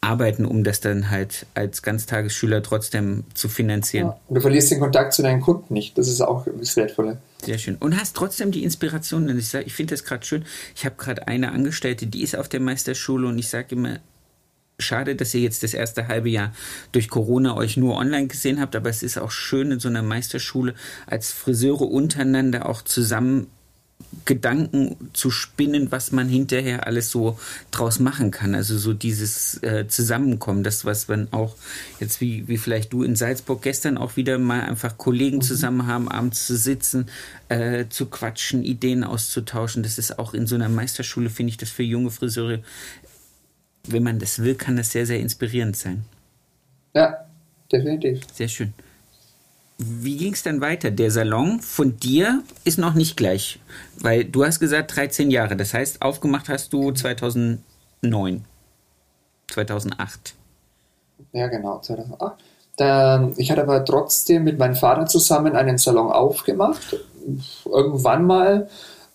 arbeiten, 0.05 0.45
um 0.45 0.63
das 0.63 0.79
dann 0.79 1.09
halt 1.09 1.45
als 1.53 1.81
Ganztagesschüler 1.81 2.63
trotzdem 2.63 3.23
zu 3.33 3.49
finanzieren. 3.49 4.07
Ja, 4.07 4.19
und 4.27 4.35
du 4.35 4.41
verlierst 4.41 4.71
den 4.71 4.79
Kontakt 4.79 5.13
zu 5.13 5.21
deinen 5.21 5.41
Kunden 5.41 5.73
nicht. 5.73 5.97
Das 5.97 6.07
ist 6.07 6.21
auch 6.21 6.45
das 6.59 6.75
Wertvolle. 6.75 7.17
Sehr 7.43 7.57
schön. 7.57 7.75
Und 7.75 7.99
hast 7.99 8.15
trotzdem 8.15 8.51
die 8.51 8.63
Inspiration. 8.63 9.29
Und 9.29 9.37
ich, 9.37 9.53
ich 9.53 9.73
finde 9.73 9.93
das 9.93 10.03
gerade 10.03 10.25
schön. 10.25 10.45
Ich 10.75 10.85
habe 10.85 10.95
gerade 10.97 11.27
eine 11.27 11.51
Angestellte, 11.51 12.07
die 12.07 12.23
ist 12.23 12.35
auf 12.35 12.47
der 12.47 12.59
Meisterschule 12.59 13.27
und 13.27 13.37
ich 13.37 13.49
sage 13.49 13.75
immer, 13.75 13.99
schade, 14.79 15.15
dass 15.15 15.33
ihr 15.33 15.41
jetzt 15.41 15.63
das 15.63 15.73
erste 15.73 16.07
halbe 16.07 16.29
Jahr 16.29 16.53
durch 16.91 17.09
Corona 17.09 17.55
euch 17.55 17.77
nur 17.77 17.95
online 17.95 18.27
gesehen 18.27 18.59
habt, 18.59 18.75
aber 18.75 18.89
es 18.89 19.03
ist 19.03 19.17
auch 19.17 19.31
schön 19.31 19.71
in 19.71 19.79
so 19.79 19.87
einer 19.87 20.01
Meisterschule 20.01 20.73
als 21.07 21.31
Friseure 21.31 21.89
untereinander 21.89 22.67
auch 22.67 22.81
zusammen 22.81 23.47
Gedanken 24.25 24.95
zu 25.13 25.29
spinnen, 25.29 25.91
was 25.91 26.11
man 26.11 26.27
hinterher 26.27 26.87
alles 26.87 27.11
so 27.11 27.37
draus 27.71 27.99
machen 27.99 28.31
kann. 28.31 28.55
Also 28.55 28.77
so 28.77 28.93
dieses 28.93 29.61
äh, 29.61 29.87
Zusammenkommen, 29.87 30.63
das 30.63 30.83
was 30.83 31.07
man 31.07 31.27
auch 31.31 31.55
jetzt 31.99 32.21
wie, 32.21 32.47
wie 32.47 32.57
vielleicht 32.57 32.91
du 32.91 33.03
in 33.03 33.15
Salzburg 33.15 33.61
gestern 33.61 33.97
auch 33.97 34.15
wieder 34.15 34.39
mal 34.39 34.61
einfach 34.61 34.97
Kollegen 34.97 35.37
mhm. 35.37 35.41
zusammen 35.41 35.87
haben, 35.87 36.09
abends 36.09 36.47
zu 36.47 36.55
sitzen, 36.55 37.07
äh, 37.49 37.85
zu 37.89 38.07
quatschen, 38.07 38.63
Ideen 38.63 39.03
auszutauschen. 39.03 39.83
Das 39.83 39.97
ist 39.97 40.17
auch 40.17 40.33
in 40.33 40.47
so 40.47 40.55
einer 40.55 40.69
Meisterschule, 40.69 41.29
finde 41.29 41.51
ich 41.51 41.57
das 41.57 41.69
für 41.69 41.83
junge 41.83 42.09
Friseure 42.09 42.59
wenn 43.87 44.03
man 44.03 44.19
das 44.19 44.39
will, 44.39 44.55
kann 44.55 44.77
das 44.77 44.91
sehr, 44.91 45.05
sehr 45.05 45.19
inspirierend 45.19 45.77
sein. 45.77 46.05
Ja, 46.93 47.25
definitiv. 47.71 48.21
Sehr 48.33 48.47
schön. 48.47 48.73
Wie 49.77 50.15
ging 50.15 50.33
es 50.33 50.43
dann 50.43 50.61
weiter? 50.61 50.89
Der 50.89 51.11
Salon 51.11 51.59
von 51.59 51.97
dir 51.99 52.43
ist 52.63 52.77
noch 52.77 52.93
nicht 52.93 53.17
gleich, 53.17 53.59
weil 53.99 54.23
du 54.23 54.45
hast 54.45 54.59
gesagt 54.59 54.95
13 54.95 55.29
Jahre. 55.31 55.57
Das 55.57 55.73
heißt, 55.73 56.01
aufgemacht 56.01 56.47
hast 56.47 56.71
du 56.71 56.91
2009, 56.91 58.45
2008. 59.51 60.35
Ja, 61.33 61.47
genau, 61.47 61.79
2008. 61.79 62.35
Da, 62.77 63.31
ich 63.35 63.51
hatte 63.51 63.63
aber 63.63 63.83
trotzdem 63.83 64.45
mit 64.45 64.59
meinem 64.59 64.75
Vater 64.75 65.05
zusammen 65.05 65.55
einen 65.55 65.77
Salon 65.77 66.11
aufgemacht. 66.11 66.97
Irgendwann 67.65 68.25
mal 68.25 68.69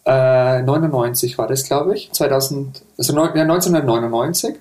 äh, 0.05 0.63
99 0.63 1.39
war 1.39 1.47
das, 1.47 1.65
glaube 1.65 1.95
ich. 1.95 2.11
2000, 2.13 2.83
also 2.99 3.17
ja, 3.17 3.43
1999. 3.43 4.57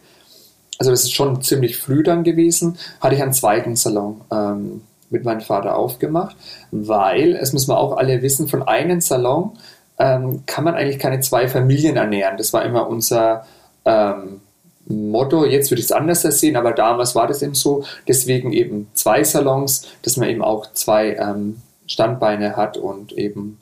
Also 0.77 0.91
das 0.91 1.03
ist 1.03 1.13
schon 1.13 1.41
ziemlich 1.41 1.77
früh 1.77 2.03
dann 2.03 2.23
gewesen. 2.23 2.77
Hatte 3.01 3.15
ich 3.15 3.21
einen 3.21 3.33
zweiten 3.33 3.75
Salon 3.75 4.21
ähm, 4.31 4.81
mit 5.09 5.23
meinem 5.23 5.41
Vater 5.41 5.75
aufgemacht, 5.75 6.35
weil, 6.71 7.35
es 7.35 7.53
müssen 7.53 7.69
wir 7.69 7.77
auch 7.77 7.97
alle 7.97 8.21
wissen, 8.21 8.47
von 8.47 8.63
einem 8.63 9.01
Salon 9.01 9.57
ähm, 9.97 10.43
kann 10.45 10.63
man 10.63 10.75
eigentlich 10.75 10.99
keine 10.99 11.19
zwei 11.19 11.47
Familien 11.47 11.97
ernähren. 11.97 12.37
Das 12.37 12.53
war 12.53 12.63
immer 12.63 12.87
unser 12.87 13.45
ähm, 13.85 14.41
Motto. 14.87 15.45
Jetzt 15.45 15.71
würde 15.71 15.79
ich 15.79 15.87
es 15.87 15.91
anders 15.91 16.21
sehen, 16.21 16.55
aber 16.55 16.71
damals 16.71 17.15
war 17.15 17.27
das 17.27 17.41
eben 17.41 17.53
so. 17.53 17.83
Deswegen 18.07 18.53
eben 18.53 18.87
zwei 18.93 19.23
Salons, 19.23 19.87
dass 20.01 20.17
man 20.17 20.29
eben 20.29 20.41
auch 20.41 20.71
zwei 20.73 21.15
ähm, 21.15 21.61
Standbeine 21.85 22.55
hat 22.55 22.77
und 22.77 23.11
eben 23.11 23.59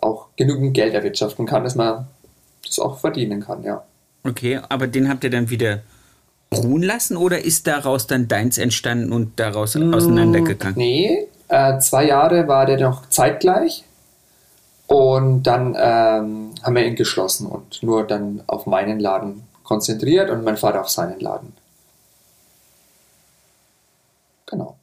auch 0.00 0.28
genügend 0.36 0.74
Geld 0.74 0.94
erwirtschaften 0.94 1.46
kann, 1.46 1.64
dass 1.64 1.74
man 1.74 2.06
das 2.64 2.78
auch 2.78 2.98
verdienen 2.98 3.40
kann, 3.40 3.62
ja. 3.62 3.82
Okay, 4.22 4.60
aber 4.68 4.86
den 4.86 5.08
habt 5.08 5.24
ihr 5.24 5.30
dann 5.30 5.50
wieder 5.50 5.80
ruhen 6.52 6.82
lassen 6.82 7.16
oder 7.16 7.44
ist 7.44 7.66
daraus 7.66 8.06
dann 8.06 8.28
deins 8.28 8.58
entstanden 8.58 9.12
und 9.12 9.38
daraus 9.38 9.74
mm, 9.74 9.94
auseinandergegangen? 9.94 10.76
Nee, 10.76 11.28
äh, 11.48 11.78
zwei 11.78 12.06
Jahre 12.06 12.48
war 12.48 12.66
der 12.66 12.80
noch 12.80 13.08
zeitgleich 13.08 13.84
und 14.86 15.44
dann 15.44 15.76
ähm, 15.78 16.50
haben 16.62 16.74
wir 16.74 16.84
ihn 16.84 16.96
geschlossen 16.96 17.46
und 17.46 17.82
nur 17.82 18.06
dann 18.06 18.42
auf 18.46 18.66
meinen 18.66 18.98
Laden 18.98 19.42
konzentriert 19.62 20.30
und 20.30 20.44
mein 20.44 20.56
Vater 20.56 20.80
auf 20.80 20.88
seinen 20.88 21.20
Laden. 21.20 21.52
Genau 24.46 24.76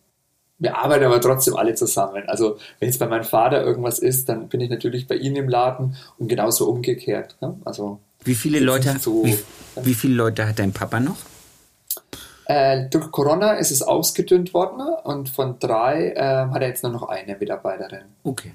wir 0.60 0.76
arbeiten 0.78 1.06
aber 1.06 1.22
trotzdem 1.22 1.56
alle 1.56 1.76
zusammen. 1.76 2.24
Also 2.28 2.58
wenn 2.80 2.90
es 2.90 2.98
bei 2.98 3.08
meinem 3.08 3.24
Vater 3.24 3.64
irgendwas 3.64 4.00
ist, 4.00 4.30
dann 4.30 4.48
bin 4.48 4.62
ich 4.62 4.70
natürlich 4.70 5.08
bei 5.08 5.16
ihm 5.16 5.36
im 5.36 5.50
Laden 5.50 5.96
und 6.18 6.28
genauso 6.28 6.70
umgekehrt. 6.70 7.36
Ne? 7.42 7.56
Also 7.66 8.00
wie 8.24 8.36
viele 8.36 8.60
Leute 8.60 8.96
so, 9.00 9.24
wie, 9.24 9.38
wie, 9.82 9.94
viele 9.94 10.16
Leute 10.16 10.48
hat 10.48 10.60
dein 10.60 10.74
Papa 10.74 11.00
noch? 11.00 11.18
Äh, 12.46 12.88
durch 12.90 13.12
Corona 13.12 13.54
ist 13.54 13.72
es 13.72 13.82
ausgedünnt 13.82 14.54
worden 14.54 14.82
und 15.04 15.30
von 15.30 15.60
drei 15.60 16.12
äh, 16.12 16.22
hat 16.22 16.62
er 16.62 16.70
jetzt 16.70 16.84
nur 16.84 16.94
noch 16.94 17.10
eine 17.10 17.36
Mitarbeiterin. 17.36 18.06
Okay. 18.24 18.54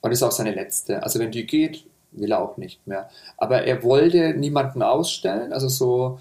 Und 0.00 0.10
ist 0.10 0.22
auch 0.22 0.32
seine 0.32 0.52
letzte. 0.52 1.02
Also 1.02 1.20
wenn 1.20 1.30
die 1.30 1.46
geht, 1.46 1.84
will 2.12 2.32
er 2.32 2.42
auch 2.42 2.56
nicht 2.56 2.86
mehr. 2.86 3.08
Aber 3.36 3.62
er 3.62 3.82
wollte 3.82 4.34
niemanden 4.34 4.82
ausstellen. 4.82 5.52
Also 5.52 5.68
so, 5.68 6.20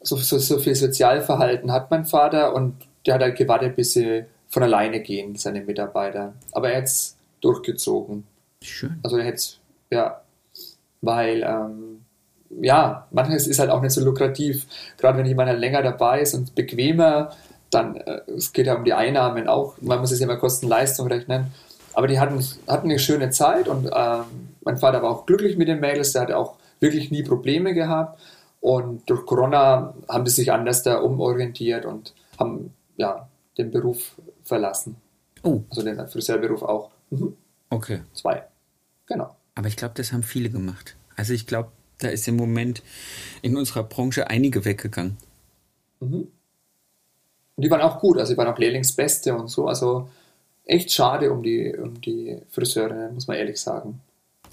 so, 0.00 0.16
so, 0.16 0.38
so 0.38 0.58
viel 0.58 0.74
Sozialverhalten 0.74 1.72
hat 1.72 1.90
mein 1.90 2.04
Vater 2.04 2.54
und 2.54 2.74
der 3.04 3.14
hat 3.14 3.22
halt 3.22 3.36
gewartet, 3.36 3.76
bis 3.76 3.92
sie 3.92 4.24
von 4.48 4.62
alleine 4.62 5.00
gehen, 5.00 5.36
seine 5.36 5.60
Mitarbeiter. 5.60 6.34
Aber 6.52 6.70
er 6.70 6.78
hat 6.78 6.84
es 6.84 7.16
durchgezogen. 7.40 8.24
Schön. 8.62 8.98
Also 9.02 9.18
er 9.18 9.24
hätte 9.24 9.42
ja, 9.90 10.20
weil, 11.00 11.42
ähm, 11.42 11.95
ja, 12.60 13.06
manches 13.10 13.46
ist 13.46 13.58
halt 13.58 13.70
auch 13.70 13.82
nicht 13.82 13.92
so 13.92 14.04
lukrativ. 14.04 14.66
Gerade 14.98 15.18
wenn 15.18 15.26
jemand 15.26 15.48
halt 15.48 15.60
länger 15.60 15.82
dabei 15.82 16.20
ist 16.20 16.34
und 16.34 16.54
bequemer, 16.54 17.32
dann, 17.70 17.96
äh, 17.96 18.20
es 18.36 18.52
geht 18.52 18.66
ja 18.66 18.74
um 18.76 18.84
die 18.84 18.94
Einnahmen 18.94 19.48
auch. 19.48 19.74
Man 19.80 20.00
muss 20.00 20.12
es 20.12 20.20
ja 20.20 20.24
immer 20.24 20.36
Kosten-Leistung 20.36 21.06
rechnen. 21.08 21.52
Aber 21.92 22.06
die 22.06 22.20
hatten, 22.20 22.44
hatten 22.68 22.90
eine 22.90 22.98
schöne 22.98 23.30
Zeit 23.30 23.68
und 23.68 23.90
ähm, 23.94 24.24
mein 24.62 24.76
Vater 24.76 25.02
war 25.02 25.10
auch 25.10 25.26
glücklich 25.26 25.56
mit 25.56 25.68
den 25.68 25.80
Mädels. 25.80 26.12
Der 26.12 26.22
hatte 26.22 26.36
auch 26.36 26.56
wirklich 26.80 27.10
nie 27.10 27.22
Probleme 27.22 27.72
gehabt. 27.72 28.20
Und 28.60 29.08
durch 29.08 29.24
Corona 29.26 29.94
haben 30.08 30.24
die 30.24 30.30
sich 30.30 30.52
anders 30.52 30.82
da 30.82 30.98
umorientiert 30.98 31.86
und 31.86 32.14
haben 32.38 32.74
ja, 32.96 33.28
den 33.56 33.70
Beruf 33.70 34.16
verlassen. 34.42 34.96
Oh. 35.42 35.62
Also 35.70 35.82
den 35.82 36.06
Friseurberuf 36.08 36.62
auch. 36.62 36.90
Mhm. 37.10 37.36
Okay. 37.70 38.00
Zwei. 38.12 38.44
Genau. 39.06 39.36
Aber 39.54 39.68
ich 39.68 39.76
glaube, 39.76 39.94
das 39.96 40.12
haben 40.12 40.22
viele 40.22 40.50
gemacht. 40.50 40.96
Also 41.16 41.32
ich 41.32 41.46
glaube, 41.46 41.70
da 41.98 42.08
ist 42.08 42.28
im 42.28 42.36
Moment 42.36 42.82
in 43.42 43.56
unserer 43.56 43.84
Branche 43.84 44.28
einige 44.28 44.64
weggegangen. 44.64 45.16
Mhm. 46.00 46.28
Und 47.56 47.62
die 47.64 47.70
waren 47.70 47.80
auch 47.80 48.00
gut, 48.00 48.18
also 48.18 48.32
die 48.32 48.36
waren 48.36 48.48
auch 48.48 48.58
Lehrlingsbeste 48.58 49.34
und 49.34 49.48
so. 49.48 49.66
Also 49.66 50.08
echt 50.64 50.92
schade 50.92 51.32
um 51.32 51.42
die, 51.42 51.74
um 51.74 52.00
die 52.00 52.38
Friseurinnen, 52.50 53.14
muss 53.14 53.26
man 53.26 53.38
ehrlich 53.38 53.58
sagen. 53.58 54.00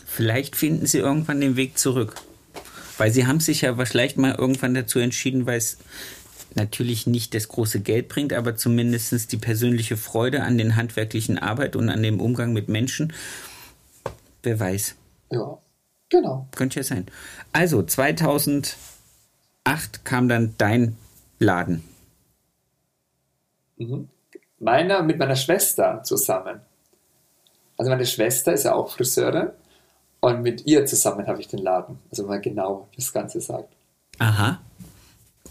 Vielleicht 0.05 0.55
finden 0.55 0.85
sie 0.85 0.99
irgendwann 0.99 1.41
den 1.41 1.55
Weg 1.55 1.77
zurück. 1.77 2.15
Weil 2.97 3.11
sie 3.11 3.25
haben 3.25 3.39
sich 3.39 3.61
ja 3.61 3.75
vielleicht 3.75 4.17
mal 4.17 4.35
irgendwann 4.35 4.73
dazu 4.73 4.99
entschieden, 4.99 5.45
weil 5.45 5.57
es 5.57 5.77
natürlich 6.55 7.07
nicht 7.07 7.33
das 7.33 7.47
große 7.47 7.79
Geld 7.79 8.07
bringt, 8.07 8.31
aber 8.31 8.55
zumindest 8.55 9.31
die 9.31 9.37
persönliche 9.37 9.97
Freude 9.97 10.43
an 10.43 10.57
den 10.57 10.75
handwerklichen 10.75 11.39
Arbeit 11.39 11.75
und 11.75 11.89
an 11.89 12.03
dem 12.03 12.21
Umgang 12.21 12.53
mit 12.53 12.69
Menschen. 12.69 13.11
Wer 14.43 14.59
weiß. 14.59 14.95
Ja, 15.31 15.57
genau. 16.13 16.47
Könnte 16.55 16.79
ja 16.79 16.83
sein. 16.83 17.05
Also 17.51 17.83
2008 17.83 18.75
kam 20.03 20.29
dann 20.29 20.55
dein 20.57 20.95
Laden. 21.39 21.83
Mhm. 23.77 24.07
Meiner 24.59 25.03
mit 25.03 25.17
meiner 25.17 25.35
Schwester 25.35 26.01
zusammen. 26.03 26.61
Also 27.77 27.91
meine 27.91 28.05
Schwester 28.05 28.53
ist 28.53 28.63
ja 28.63 28.73
auch 28.73 28.91
Friseurin 28.91 29.49
und 30.21 30.41
mit 30.41 30.65
ihr 30.65 30.85
zusammen 30.85 31.27
habe 31.27 31.41
ich 31.41 31.49
den 31.49 31.59
Laden. 31.59 31.99
Also 32.09 32.25
mal 32.25 32.39
genau 32.39 32.87
das 32.95 33.11
Ganze 33.11 33.41
sagt. 33.41 33.73
Aha. 34.19 34.61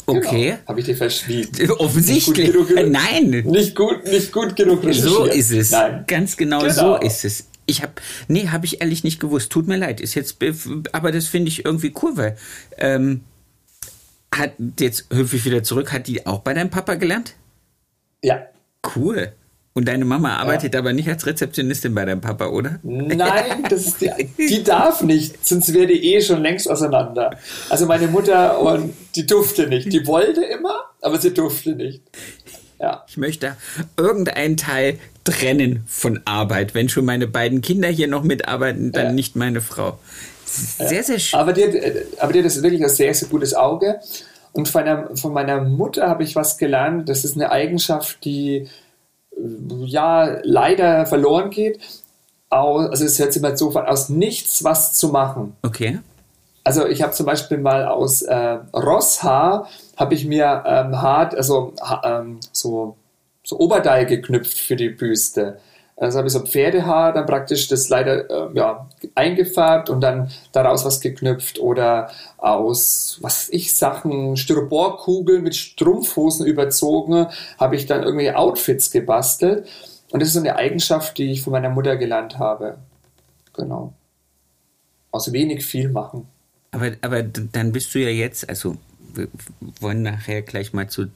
Okay. 0.06 0.44
Genau. 0.52 0.58
Habe 0.68 0.80
ich 0.80 0.86
dir 0.86 0.96
verschwiegen. 0.96 1.70
Offensichtlich. 1.78 2.54
Nicht 2.54 2.68
genug, 2.68 2.90
Nein. 2.90 3.30
Nicht 3.46 3.74
gut, 3.74 4.04
nicht 4.04 4.32
gut 4.32 4.56
genug 4.56 4.82
recherchiert. 4.82 5.12
So 5.12 5.24
ist 5.26 5.50
es. 5.50 5.70
Nein. 5.72 6.04
Ganz 6.06 6.36
genau, 6.36 6.60
genau. 6.60 6.72
so 6.72 6.96
ist 6.96 7.24
es. 7.24 7.46
Ich 7.66 7.82
habe, 7.82 7.92
nee, 8.28 8.48
habe 8.48 8.66
ich 8.66 8.80
ehrlich 8.80 9.04
nicht 9.04 9.20
gewusst. 9.20 9.50
Tut 9.50 9.68
mir 9.68 9.76
leid. 9.76 10.00
Ist 10.00 10.14
jetzt, 10.14 10.38
aber 10.92 11.12
das 11.12 11.26
finde 11.26 11.48
ich 11.48 11.64
irgendwie 11.64 11.94
cool, 12.02 12.16
weil 12.16 12.36
ähm, 12.78 13.22
hat 14.34 14.52
jetzt 14.80 15.06
hüpfe 15.12 15.36
ich 15.36 15.44
wieder 15.44 15.62
zurück. 15.62 15.92
Hat 15.92 16.06
die 16.06 16.26
auch 16.26 16.40
bei 16.40 16.54
deinem 16.54 16.70
Papa 16.70 16.94
gelernt? 16.94 17.34
Ja. 18.22 18.46
Cool. 18.96 19.32
Und 19.74 19.88
deine 19.88 20.04
Mama 20.04 20.36
arbeitet 20.36 20.74
ja. 20.74 20.80
aber 20.80 20.92
nicht 20.92 21.08
als 21.08 21.24
Rezeptionistin 21.24 21.94
bei 21.94 22.04
deinem 22.04 22.20
Papa, 22.20 22.48
oder? 22.48 22.78
Nein, 22.82 23.64
das 23.70 23.86
ist 23.86 24.02
die, 24.02 24.10
die 24.36 24.62
darf 24.62 25.02
nicht, 25.02 25.46
sonst 25.46 25.72
wäre 25.72 25.86
die 25.86 26.14
eh 26.14 26.20
schon 26.20 26.42
längst 26.42 26.68
auseinander. 26.68 27.38
Also 27.70 27.86
meine 27.86 28.06
Mutter, 28.08 28.60
und 28.60 28.92
die 29.16 29.26
durfte 29.26 29.68
nicht. 29.68 29.90
Die 29.90 30.06
wollte 30.06 30.44
immer, 30.44 30.74
aber 31.00 31.18
sie 31.18 31.32
durfte 31.32 31.74
nicht. 31.74 32.02
Ja. 32.82 33.04
Ich 33.06 33.16
möchte 33.16 33.56
irgendeinen 33.96 34.56
Teil 34.56 34.98
trennen 35.22 35.84
von 35.86 36.20
Arbeit. 36.24 36.74
Wenn 36.74 36.88
schon 36.88 37.04
meine 37.04 37.28
beiden 37.28 37.62
Kinder 37.62 37.88
hier 37.88 38.08
noch 38.08 38.24
mitarbeiten, 38.24 38.90
dann 38.90 39.06
ja. 39.06 39.12
nicht 39.12 39.36
meine 39.36 39.60
Frau. 39.60 39.98
Sehr, 40.44 41.04
sehr 41.04 41.20
schön. 41.20 41.38
Aber 41.38 41.52
die, 41.52 41.62
aber 42.18 42.32
die 42.32 42.40
hat 42.40 42.46
das 42.46 42.60
wirklich 42.60 42.82
ein 42.82 42.90
sehr, 42.90 43.14
sehr 43.14 43.28
gutes 43.28 43.54
Auge. 43.54 44.00
Und 44.52 44.68
von, 44.68 44.82
einer, 44.82 45.16
von 45.16 45.32
meiner 45.32 45.62
Mutter 45.62 46.08
habe 46.08 46.24
ich 46.24 46.34
was 46.34 46.58
gelernt. 46.58 47.08
Das 47.08 47.24
ist 47.24 47.36
eine 47.36 47.52
Eigenschaft, 47.52 48.24
die 48.24 48.68
ja 49.84 50.40
leider 50.42 51.06
verloren 51.06 51.50
geht. 51.50 51.78
aus, 52.50 52.90
also 52.90 53.04
es 53.04 53.18
hört 53.18 53.32
sich 53.32 53.40
mal 53.40 53.56
so 53.56 53.70
an, 53.70 53.86
aus 53.86 54.08
nichts 54.08 54.64
was 54.64 54.92
zu 54.92 55.08
machen. 55.08 55.56
Okay. 55.62 56.00
Also 56.64 56.86
ich 56.86 57.00
habe 57.00 57.12
zum 57.12 57.26
Beispiel 57.26 57.58
mal 57.58 57.86
aus 57.86 58.22
äh, 58.22 58.58
Rosshaar 58.74 59.68
habe 60.02 60.14
ich 60.14 60.26
mir 60.26 60.64
ähm, 60.66 61.00
hart, 61.00 61.36
also 61.36 61.74
ähm, 62.02 62.40
so, 62.50 62.96
so 63.44 63.58
Oberteil 63.60 64.04
geknüpft 64.04 64.58
für 64.58 64.74
die 64.74 64.88
Büste. 64.88 65.60
Also 65.96 66.18
habe 66.18 66.26
ich 66.26 66.32
so 66.32 66.44
Pferdehaar 66.44 67.12
dann 67.12 67.26
praktisch 67.26 67.68
das 67.68 67.88
leider 67.88 68.28
äh, 68.28 68.56
ja, 68.56 68.88
eingefärbt 69.14 69.90
und 69.90 70.00
dann 70.00 70.32
daraus 70.50 70.84
was 70.84 71.00
geknüpft 71.00 71.60
oder 71.60 72.10
aus, 72.38 73.18
was 73.20 73.48
ich, 73.50 73.74
Sachen, 73.74 74.36
Styroporkugeln 74.36 75.44
mit 75.44 75.54
Strumpfhosen 75.54 76.46
überzogen, 76.46 77.28
habe 77.58 77.76
ich 77.76 77.86
dann 77.86 78.02
irgendwie 78.02 78.32
Outfits 78.32 78.90
gebastelt. 78.90 79.68
Und 80.10 80.20
das 80.20 80.30
ist 80.30 80.34
so 80.34 80.40
eine 80.40 80.56
Eigenschaft, 80.56 81.16
die 81.16 81.30
ich 81.30 81.42
von 81.42 81.52
meiner 81.52 81.70
Mutter 81.70 81.96
gelernt 81.96 82.40
habe. 82.40 82.78
Genau. 83.54 83.92
Aus 85.12 85.32
wenig 85.32 85.64
viel 85.64 85.90
machen. 85.90 86.26
Aber, 86.72 86.90
aber 87.02 87.22
dann 87.22 87.70
bist 87.70 87.94
du 87.94 88.00
ja 88.00 88.08
jetzt, 88.08 88.48
also 88.48 88.76
wir 89.14 89.28
wollen 89.80 90.02
nachher 90.02 90.42
gleich 90.42 90.72
mal 90.72 90.88
zu 90.88 91.06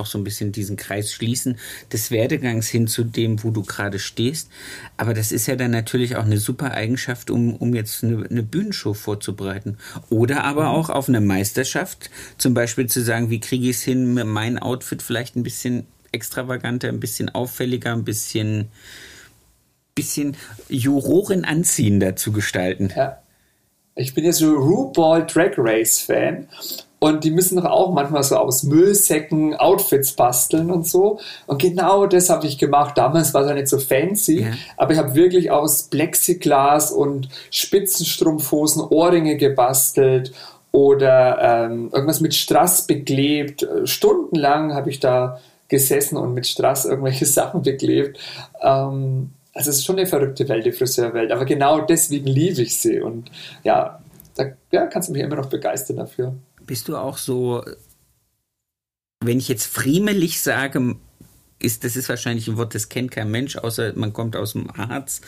auch 0.00 0.06
so 0.06 0.18
ein 0.18 0.24
bisschen 0.24 0.50
diesen 0.50 0.76
Kreis 0.76 1.12
schließen 1.12 1.58
des 1.92 2.10
Werdegangs 2.10 2.68
hin 2.68 2.88
zu 2.88 3.04
dem, 3.04 3.44
wo 3.44 3.50
du 3.50 3.62
gerade 3.62 3.98
stehst. 3.98 4.50
Aber 4.96 5.14
das 5.14 5.30
ist 5.30 5.46
ja 5.46 5.56
dann 5.56 5.70
natürlich 5.70 6.16
auch 6.16 6.24
eine 6.24 6.38
super 6.38 6.72
Eigenschaft, 6.72 7.30
um, 7.30 7.54
um 7.54 7.74
jetzt 7.74 8.02
eine, 8.02 8.26
eine 8.28 8.42
Bühnenshow 8.42 8.94
vorzubereiten. 8.94 9.76
Oder 10.08 10.44
aber 10.44 10.62
mhm. 10.62 10.68
auch 10.68 10.90
auf 10.90 11.08
eine 11.08 11.20
Meisterschaft, 11.20 12.10
zum 12.38 12.54
Beispiel 12.54 12.86
zu 12.86 13.02
sagen, 13.02 13.30
wie 13.30 13.40
kriege 13.40 13.68
ich 13.68 13.76
es 13.76 13.82
hin, 13.82 14.14
mein 14.26 14.58
Outfit 14.58 15.02
vielleicht 15.02 15.36
ein 15.36 15.42
bisschen 15.42 15.86
extravaganter, 16.12 16.88
ein 16.88 16.98
bisschen 16.98 17.28
auffälliger, 17.28 17.92
ein 17.92 18.04
bisschen, 18.04 18.68
bisschen 19.94 20.36
Juroren 20.68 21.44
anziehender 21.44 22.16
zu 22.16 22.32
gestalten. 22.32 22.90
Ja. 22.96 23.22
Ich 23.96 24.14
bin 24.14 24.24
ja 24.24 24.32
so 24.32 24.54
RuPaul 24.54 25.26
Drag 25.26 25.52
Race 25.58 26.00
Fan 26.00 26.48
und 27.00 27.24
die 27.24 27.30
müssen 27.30 27.56
doch 27.56 27.64
auch 27.64 27.92
manchmal 27.92 28.22
so 28.22 28.36
aus 28.36 28.62
Müllsäcken 28.62 29.56
Outfits 29.56 30.12
basteln 30.12 30.70
und 30.70 30.86
so. 30.86 31.18
Und 31.46 31.60
genau 31.60 32.06
das 32.06 32.28
habe 32.28 32.46
ich 32.46 32.58
gemacht. 32.58 32.96
Damals 32.96 33.32
war 33.32 33.42
es 33.42 33.48
ja 33.48 33.54
nicht 33.54 33.68
so 33.68 33.78
fancy, 33.78 34.42
ja. 34.42 34.50
aber 34.76 34.92
ich 34.92 34.98
habe 34.98 35.14
wirklich 35.14 35.50
aus 35.50 35.84
Plexiglas 35.84 36.92
und 36.92 37.30
Spitzenstrumpfhosen 37.50 38.82
Ohrringe 38.82 39.36
gebastelt 39.38 40.32
oder 40.72 41.38
ähm, 41.40 41.88
irgendwas 41.90 42.20
mit 42.20 42.34
Strass 42.34 42.86
beklebt. 42.86 43.66
Stundenlang 43.84 44.74
habe 44.74 44.90
ich 44.90 45.00
da 45.00 45.40
gesessen 45.68 46.18
und 46.18 46.34
mit 46.34 46.46
Strass 46.46 46.84
irgendwelche 46.84 47.24
Sachen 47.26 47.62
beklebt. 47.62 48.18
Ähm, 48.60 49.30
also 49.54 49.70
es 49.70 49.78
ist 49.78 49.84
schon 49.86 49.96
eine 49.96 50.06
verrückte 50.06 50.46
Welt, 50.50 50.66
die 50.66 50.72
Friseurwelt. 50.72 51.32
Aber 51.32 51.46
genau 51.46 51.80
deswegen 51.80 52.26
liebe 52.26 52.60
ich 52.60 52.78
sie. 52.78 53.00
Und 53.00 53.30
ja, 53.64 54.00
da 54.36 54.44
ja, 54.70 54.86
kannst 54.86 55.08
du 55.08 55.12
mich 55.14 55.22
immer 55.22 55.36
noch 55.36 55.48
begeistern 55.48 55.96
dafür. 55.96 56.34
Bist 56.70 56.86
du 56.86 56.96
auch 56.96 57.18
so, 57.18 57.64
wenn 59.24 59.38
ich 59.38 59.48
jetzt 59.48 59.66
friemelig 59.66 60.40
sage, 60.40 60.94
ist, 61.58 61.82
das 61.82 61.96
ist 61.96 62.08
wahrscheinlich 62.08 62.46
ein 62.46 62.56
Wort, 62.58 62.76
das 62.76 62.88
kennt 62.88 63.10
kein 63.10 63.28
Mensch, 63.28 63.56
außer 63.56 63.92
man 63.96 64.12
kommt 64.12 64.36
aus 64.36 64.52
dem 64.52 64.72
Harz. 64.76 65.20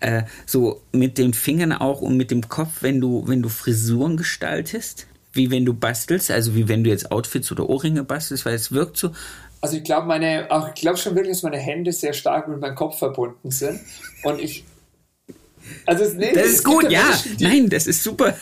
Äh, 0.00 0.24
so 0.44 0.82
mit 0.90 1.16
den 1.16 1.34
Fingern 1.34 1.72
auch 1.72 2.00
und 2.00 2.16
mit 2.16 2.32
dem 2.32 2.48
Kopf, 2.48 2.78
wenn 2.80 3.00
du, 3.00 3.22
wenn 3.28 3.42
du 3.42 3.48
Frisuren 3.48 4.16
gestaltest, 4.16 5.06
wie 5.32 5.52
wenn 5.52 5.64
du 5.64 5.72
bastelst, 5.72 6.32
also 6.32 6.56
wie 6.56 6.66
wenn 6.66 6.82
du 6.82 6.90
jetzt 6.90 7.12
Outfits 7.12 7.52
oder 7.52 7.68
Ohrringe 7.68 8.02
bastelst, 8.02 8.44
weil 8.44 8.54
es 8.54 8.72
wirkt 8.72 8.96
so, 8.96 9.12
also 9.60 9.76
ich 9.76 9.84
glaube 9.84 10.08
meine, 10.08 10.50
auch 10.50 10.70
ich 10.70 10.80
glaube 10.80 10.98
schon 10.98 11.14
wirklich, 11.14 11.36
dass 11.36 11.44
meine 11.44 11.58
Hände 11.58 11.92
sehr 11.92 12.12
stark 12.12 12.48
mit 12.48 12.58
meinem 12.58 12.74
Kopf 12.74 12.98
verbunden 12.98 13.52
sind. 13.52 13.78
Und 14.24 14.40
ich. 14.40 14.64
Also 15.86 16.02
es, 16.02 16.14
nee, 16.14 16.32
das 16.34 16.46
ist 16.48 16.64
gut, 16.64 16.90
ja. 16.90 17.04
Nein, 17.38 17.68
das 17.68 17.86
ist 17.86 18.02
super. 18.02 18.36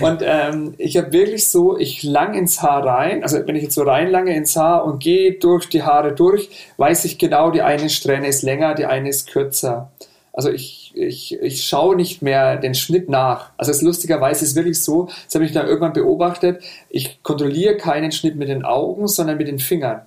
Und 0.00 0.22
ähm, 0.24 0.74
ich 0.78 0.96
habe 0.96 1.12
wirklich 1.12 1.48
so, 1.48 1.76
ich 1.78 2.02
lang 2.02 2.34
ins 2.34 2.62
Haar 2.62 2.84
rein, 2.84 3.22
also 3.22 3.46
wenn 3.46 3.56
ich 3.56 3.62
jetzt 3.64 3.74
so 3.74 3.82
reinlange 3.82 4.34
ins 4.34 4.56
Haar 4.56 4.84
und 4.84 5.02
gehe 5.02 5.32
durch 5.34 5.68
die 5.68 5.82
Haare 5.82 6.12
durch, 6.12 6.48
weiß 6.76 7.04
ich 7.04 7.18
genau, 7.18 7.50
die 7.50 7.62
eine 7.62 7.90
Strähne 7.90 8.26
ist 8.26 8.42
länger, 8.42 8.74
die 8.74 8.86
eine 8.86 9.08
ist 9.08 9.30
kürzer. 9.30 9.90
Also 10.32 10.50
ich, 10.50 10.92
ich, 10.94 11.38
ich 11.40 11.66
schaue 11.66 11.94
nicht 11.94 12.22
mehr 12.22 12.56
den 12.56 12.74
Schnitt 12.74 13.08
nach. 13.08 13.50
Also 13.58 13.70
es 13.70 13.82
lustigerweise 13.82 14.44
ist 14.44 14.56
wirklich 14.56 14.82
so, 14.82 15.08
das 15.26 15.34
habe 15.34 15.44
ich 15.44 15.52
dann 15.52 15.66
irgendwann 15.66 15.92
beobachtet, 15.92 16.62
ich 16.88 17.22
kontrolliere 17.22 17.76
keinen 17.76 18.12
Schnitt 18.12 18.36
mit 18.36 18.48
den 18.48 18.64
Augen, 18.64 19.08
sondern 19.08 19.36
mit 19.36 19.48
den 19.48 19.58
Fingern. 19.58 20.02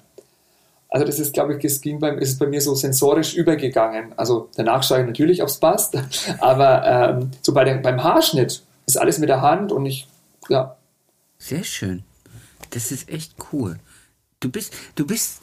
Also 0.90 1.06
das 1.06 1.20
ist, 1.20 1.34
glaube 1.34 1.56
ich, 1.56 1.66
es 1.66 1.82
ging 1.82 2.00
beim, 2.00 2.18
ist 2.18 2.40
bei 2.40 2.48
mir 2.48 2.62
so 2.62 2.74
sensorisch 2.74 3.36
übergegangen. 3.36 4.14
Also 4.16 4.50
danach 4.56 4.82
schaue 4.82 5.02
ich 5.02 5.06
natürlich, 5.06 5.42
es 5.42 5.58
passt, 5.58 5.98
aber 6.40 7.20
ähm, 7.20 7.32
so 7.42 7.54
bei 7.54 7.64
den, 7.64 7.82
beim 7.82 8.04
Haarschnitt 8.04 8.64
ist 8.86 8.98
alles 8.98 9.18
mit 9.18 9.30
der 9.30 9.42
Hand 9.42 9.72
und 9.72 9.86
ich, 9.86 10.08
ja. 10.50 10.78
Sehr 11.38 11.64
schön. 11.64 12.04
Das 12.72 12.92
ist 12.92 13.10
echt 13.10 13.36
cool. 13.52 13.80
Du 14.40 14.50
bist, 14.50 14.74
du 14.96 15.06
bist 15.06 15.42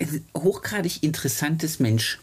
ein 0.00 0.24
hochgradig 0.36 1.02
interessantes 1.02 1.80
Mensch. 1.80 2.20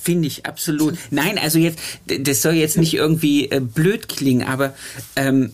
Finde 0.00 0.26
ich 0.26 0.44
absolut. 0.46 0.98
Nein, 1.10 1.38
also 1.38 1.58
jetzt, 1.58 1.78
das 2.06 2.42
soll 2.42 2.54
jetzt 2.54 2.76
nicht 2.76 2.94
irgendwie 2.94 3.50
äh, 3.50 3.60
blöd 3.60 4.08
klingen, 4.08 4.46
aber 4.46 4.74
ähm, 5.16 5.52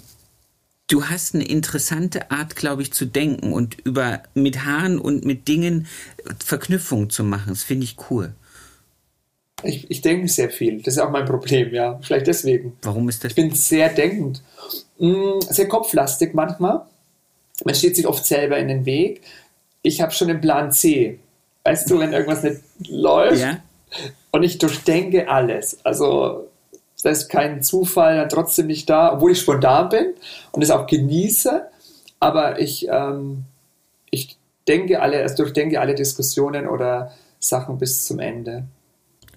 du 0.89 1.05
hast 1.05 1.35
eine 1.35 1.45
interessante 1.45 2.31
Art, 2.31 2.57
glaube 2.57 2.83
ich, 2.83 2.93
zu 2.93 3.05
denken 3.05 3.53
und 3.53 3.77
über 3.85 4.23
mit 4.35 4.65
Haaren 4.65 4.99
und 4.99 5.25
mit 5.25 5.47
Dingen 5.47 5.87
Verknüpfungen 6.45 7.11
zu 7.11 7.23
machen. 7.23 7.51
Das 7.51 7.63
finde 7.63 7.85
ich 7.85 7.97
cool. 8.11 8.35
Ich, 9.63 9.91
ich 9.91 10.01
denke 10.01 10.29
sehr 10.29 10.51
viel. 10.51 10.83
Das 10.83 10.95
ist 10.95 11.01
auch 11.01 11.11
mein 11.11 11.25
Problem, 11.25 11.73
ja. 11.73 11.99
Vielleicht 12.03 12.27
deswegen. 12.27 12.77
Warum 12.83 13.09
ist 13.09 13.25
das? 13.25 13.31
Ich 13.31 13.37
bin 13.37 13.55
sehr 13.55 13.89
denkend. 13.91 14.43
Mm, 14.99 15.41
sehr 15.41 15.69
kopflastig 15.69 16.35
manchmal. 16.35 16.83
Man 17.65 17.75
steht 17.75 17.97
sich 17.97 18.07
oft 18.07 18.25
selber 18.25 18.59
in 18.59 18.69
den 18.69 18.87
Weg. 18.87 19.23
Ich 19.83 20.01
habe 20.01 20.13
schon 20.13 20.29
den 20.29 20.41
Plan 20.41 20.73
C. 20.73 21.19
Weißt 21.65 21.91
du, 21.91 21.99
wenn 21.99 22.13
irgendwas 22.13 22.43
nicht 22.43 22.61
läuft, 22.89 23.41
ja 23.41 23.61
und 24.31 24.43
ich 24.43 24.59
durchdenke 24.59 25.29
alles. 25.29 25.85
Also 25.85 26.49
da 27.03 27.11
ist 27.11 27.29
kein 27.29 27.63
Zufall 27.63 28.17
dann 28.17 28.29
trotzdem 28.29 28.67
nicht 28.67 28.89
da, 28.89 29.13
obwohl 29.15 29.33
ich 29.33 29.41
spontan 29.41 29.89
bin 29.89 30.15
und 30.53 30.63
es 30.63 30.71
auch 30.71 30.87
genieße. 30.87 31.67
Aber 32.21 32.61
ich, 32.61 32.87
ähm, 32.89 33.45
ich 34.11 34.37
denke 34.69 35.01
alle, 35.01 35.23
also 35.23 35.37
durchdenke 35.37 35.81
alle 35.81 35.95
Diskussionen 35.95 36.69
oder 36.69 37.13
Sachen 37.39 37.79
bis 37.79 38.05
zum 38.05 38.19
Ende. 38.19 38.65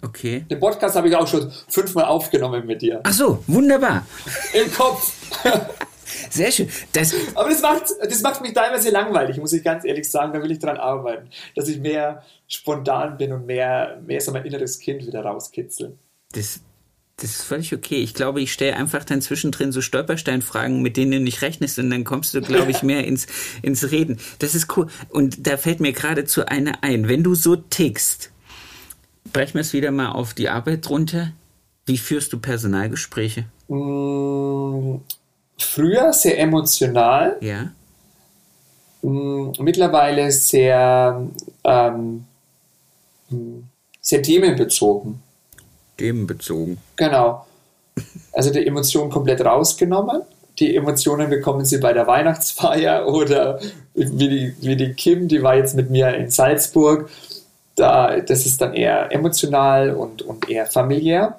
Okay. 0.03 0.45
Den 0.49 0.59
Podcast 0.59 0.95
habe 0.97 1.07
ich 1.07 1.15
auch 1.15 1.27
schon 1.27 1.49
fünfmal 1.69 2.05
aufgenommen 2.05 2.65
mit 2.65 2.81
dir. 2.81 2.99
Ach 3.03 3.13
so, 3.13 3.43
wunderbar. 3.47 4.05
Im 4.53 4.71
Kopf. 4.73 5.13
Sehr 6.29 6.51
schön. 6.51 6.69
Das 6.91 7.13
Aber 7.35 7.49
das 7.49 7.61
macht, 7.61 7.83
das 8.01 8.21
macht 8.21 8.41
mich 8.41 8.53
teilweise 8.53 8.89
langweilig, 8.89 9.37
muss 9.37 9.53
ich 9.53 9.63
ganz 9.63 9.85
ehrlich 9.85 10.09
sagen. 10.09 10.33
Da 10.33 10.43
will 10.43 10.51
ich 10.51 10.59
dran 10.59 10.77
arbeiten, 10.77 11.29
dass 11.55 11.69
ich 11.69 11.79
mehr 11.79 12.23
spontan 12.47 13.17
bin 13.17 13.31
und 13.31 13.45
mehr, 13.45 14.01
mehr 14.05 14.19
so 14.19 14.31
mein 14.31 14.45
inneres 14.45 14.79
Kind 14.79 15.07
wieder 15.07 15.21
rauskitzeln. 15.23 15.97
Das, 16.33 16.59
das 17.15 17.29
ist 17.29 17.43
völlig 17.43 17.73
okay. 17.73 18.03
Ich 18.03 18.13
glaube, 18.13 18.41
ich 18.41 18.51
stelle 18.51 18.75
einfach 18.75 19.05
dann 19.05 19.21
zwischendrin 19.21 19.71
so 19.71 19.81
Stolpersteinfragen, 19.81 20.81
mit 20.81 20.97
denen 20.97 21.11
du 21.11 21.19
nicht 21.21 21.41
rechnest, 21.41 21.79
und 21.79 21.89
dann 21.89 22.03
kommst 22.03 22.33
du, 22.33 22.41
glaube 22.41 22.71
ich, 22.71 22.83
mehr 22.83 23.05
ins, 23.05 23.27
ins 23.61 23.89
Reden. 23.89 24.19
Das 24.39 24.53
ist 24.53 24.75
cool. 24.75 24.87
Und 25.09 25.47
da 25.47 25.55
fällt 25.55 25.79
mir 25.79 25.93
geradezu 25.93 26.45
eine 26.45 26.83
ein. 26.83 27.07
Wenn 27.07 27.23
du 27.23 27.35
so 27.35 27.55
tickst, 27.55 28.32
brechen 29.33 29.55
wir 29.55 29.61
es 29.61 29.73
wieder 29.73 29.91
mal 29.91 30.11
auf 30.11 30.33
die 30.33 30.49
Arbeit 30.49 30.89
runter. 30.89 31.31
Wie 31.85 31.97
führst 31.97 32.31
du 32.31 32.39
Personalgespräche? 32.39 33.45
Mmh, 33.67 34.99
früher 35.57 36.13
sehr 36.13 36.39
emotional. 36.39 37.37
Ja. 37.41 37.71
Mmh, 39.01 39.53
mittlerweile 39.59 40.31
sehr 40.31 41.27
ähm, 41.63 42.25
sehr 43.99 44.21
themenbezogen. 44.21 45.21
Themenbezogen. 45.97 46.77
Genau. 46.95 47.45
Also 48.31 48.51
die 48.51 48.65
Emotionen 48.65 49.09
komplett 49.09 49.41
rausgenommen. 49.41 50.21
Die 50.59 50.75
Emotionen 50.75 51.29
bekommen 51.29 51.65
sie 51.65 51.79
bei 51.79 51.93
der 51.93 52.05
Weihnachtsfeier 52.05 53.07
oder 53.07 53.59
wie 53.95 54.29
die, 54.29 54.55
wie 54.61 54.75
die 54.75 54.93
Kim, 54.93 55.27
die 55.27 55.41
war 55.41 55.55
jetzt 55.55 55.75
mit 55.75 55.89
mir 55.89 56.13
in 56.15 56.29
Salzburg. 56.29 57.09
Da, 57.75 58.19
das 58.19 58.45
ist 58.45 58.61
dann 58.61 58.73
eher 58.73 59.11
emotional 59.11 59.91
und, 59.91 60.21
und 60.21 60.49
eher 60.49 60.65
familiär. 60.65 61.37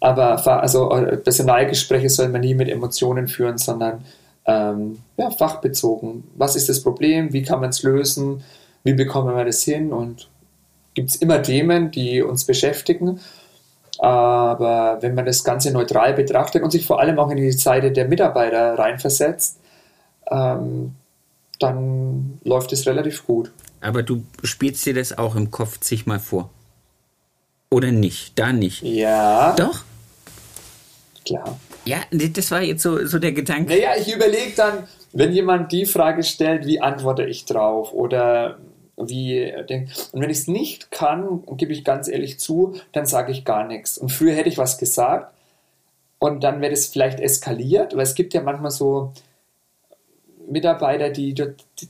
Aber 0.00 0.46
also 0.62 0.88
Personalgespräche 0.88 2.08
soll 2.08 2.28
man 2.28 2.42
nie 2.42 2.54
mit 2.54 2.68
Emotionen 2.68 3.28
führen, 3.28 3.58
sondern 3.58 4.04
ähm, 4.46 4.98
ja, 5.16 5.30
fachbezogen. 5.30 6.24
Was 6.36 6.56
ist 6.56 6.68
das 6.68 6.82
Problem? 6.82 7.32
Wie 7.32 7.42
kann 7.42 7.60
man 7.60 7.70
es 7.70 7.82
lösen? 7.82 8.42
Wie 8.84 8.94
bekommen 8.94 9.34
wir 9.36 9.44
das 9.44 9.62
hin? 9.62 9.92
Und 9.92 10.28
gibt 10.94 11.10
es 11.10 11.16
immer 11.16 11.42
Themen, 11.42 11.90
die 11.90 12.22
uns 12.22 12.44
beschäftigen. 12.44 13.20
Aber 13.98 14.98
wenn 15.00 15.14
man 15.14 15.24
das 15.24 15.42
Ganze 15.42 15.72
neutral 15.72 16.12
betrachtet 16.14 16.62
und 16.62 16.70
sich 16.70 16.86
vor 16.86 17.00
allem 17.00 17.18
auch 17.18 17.30
in 17.30 17.38
die 17.38 17.52
Seite 17.52 17.92
der 17.92 18.06
Mitarbeiter 18.06 18.78
reinversetzt, 18.78 19.58
ähm, 20.30 20.94
dann 21.58 22.38
läuft 22.44 22.72
es 22.72 22.86
relativ 22.86 23.26
gut. 23.26 23.52
Aber 23.80 24.02
du 24.02 24.24
spielst 24.42 24.84
dir 24.86 24.94
das 24.94 25.16
auch 25.16 25.36
im 25.36 25.50
Kopf 25.50 25.80
zigmal 25.80 26.20
vor? 26.20 26.50
Oder 27.70 27.92
nicht? 27.92 28.38
Da 28.38 28.52
nicht. 28.52 28.82
Ja. 28.82 29.54
Doch? 29.56 29.82
Klar. 31.24 31.58
Ja, 31.84 31.98
das 32.10 32.50
war 32.50 32.62
jetzt 32.62 32.82
so, 32.82 33.04
so 33.06 33.18
der 33.18 33.32
Gedanke. 33.32 33.72
Naja, 33.72 33.90
ich 33.98 34.12
überlege 34.12 34.52
dann, 34.56 34.84
wenn 35.12 35.32
jemand 35.32 35.72
die 35.72 35.86
Frage 35.86 36.22
stellt, 36.22 36.66
wie 36.66 36.80
antworte 36.80 37.24
ich 37.24 37.44
drauf? 37.44 37.92
Oder 37.92 38.58
wie 38.96 39.52
und 39.54 40.22
wenn 40.22 40.30
ich 40.30 40.38
es 40.38 40.48
nicht 40.48 40.90
kann, 40.90 41.42
gebe 41.56 41.72
ich 41.72 41.84
ganz 41.84 42.08
ehrlich 42.08 42.40
zu, 42.40 42.76
dann 42.92 43.06
sage 43.06 43.30
ich 43.30 43.44
gar 43.44 43.66
nichts. 43.66 43.98
Und 43.98 44.10
früher 44.10 44.34
hätte 44.34 44.48
ich 44.48 44.58
was 44.58 44.78
gesagt 44.78 45.34
und 46.18 46.42
dann 46.42 46.60
wäre 46.60 46.72
es 46.72 46.86
vielleicht 46.86 47.20
eskaliert, 47.20 47.94
weil 47.94 48.02
es 48.02 48.14
gibt 48.14 48.32
ja 48.32 48.42
manchmal 48.42 48.70
so 48.70 49.12
Mitarbeiter, 50.48 51.10
die, 51.10 51.34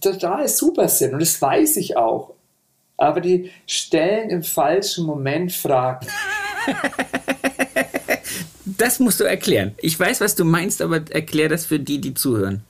total 0.01 0.49
super 0.49 0.89
sind 0.89 1.15
und 1.15 1.21
das 1.21 1.41
weiß 1.41 1.77
ich 1.77 1.97
auch. 1.97 2.33
Aber 2.97 3.21
die 3.21 3.51
stellen 3.67 4.31
im 4.31 4.43
falschen 4.43 5.05
Moment 5.05 5.53
Fragen. 5.53 6.07
das 8.65 9.01
musst 9.01 9.21
du 9.21 9.25
erklären. 9.25 9.75
Ich 9.79 9.99
weiß, 9.99 10.21
was 10.21 10.35
du 10.35 10.45
meinst, 10.45 10.81
aber 10.81 11.03
erklär 11.11 11.49
das 11.49 11.67
für 11.67 11.79
die, 11.79 12.01
die 12.01 12.15
zuhören. 12.15 12.65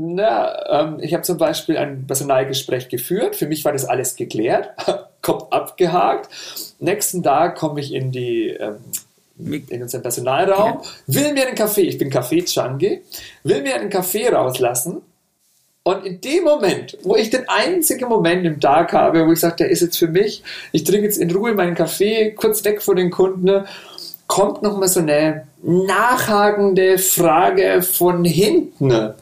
Na, 0.00 0.82
ähm, 0.82 1.00
ich 1.00 1.12
habe 1.12 1.24
zum 1.24 1.38
Beispiel 1.38 1.76
ein 1.76 2.06
Personalgespräch 2.06 2.88
geführt. 2.88 3.34
Für 3.34 3.48
mich 3.48 3.64
war 3.64 3.72
das 3.72 3.84
alles 3.84 4.14
geklärt, 4.14 4.70
Kopf 5.22 5.50
abgehakt. 5.50 6.30
Nächsten 6.78 7.24
Tag 7.24 7.56
komme 7.56 7.80
ich 7.80 7.92
in 7.92 8.12
die 8.12 8.50
ähm, 8.50 8.76
in 9.38 9.82
unseren 9.82 10.02
Personalraum, 10.02 10.80
will 11.06 11.32
mir 11.32 11.46
einen 11.46 11.56
Kaffee, 11.56 11.82
ich 11.82 11.98
bin 11.98 12.10
Kaffee-Changi, 12.10 13.02
will 13.44 13.62
mir 13.62 13.76
einen 13.76 13.90
Kaffee 13.90 14.28
rauslassen. 14.28 15.02
Und 15.84 16.04
in 16.04 16.20
dem 16.20 16.44
Moment, 16.44 16.98
wo 17.02 17.16
ich 17.16 17.30
den 17.30 17.48
einzigen 17.48 18.08
Moment 18.08 18.44
im 18.44 18.60
Tag 18.60 18.92
habe, 18.92 19.26
wo 19.26 19.32
ich 19.32 19.40
sage, 19.40 19.56
der 19.56 19.70
ist 19.70 19.80
jetzt 19.80 19.98
für 19.98 20.08
mich, 20.08 20.42
ich 20.72 20.84
trinke 20.84 21.04
jetzt 21.06 21.16
in 21.16 21.30
Ruhe 21.30 21.54
meinen 21.54 21.74
Kaffee, 21.74 22.32
kurz 22.32 22.62
weg 22.64 22.82
von 22.82 22.96
den 22.96 23.10
Kunden, 23.10 23.64
kommt 24.26 24.62
nochmal 24.62 24.88
so 24.88 25.00
eine 25.00 25.46
nachhakende 25.62 26.98
Frage 26.98 27.82
von 27.82 28.24
hinten. 28.24 29.14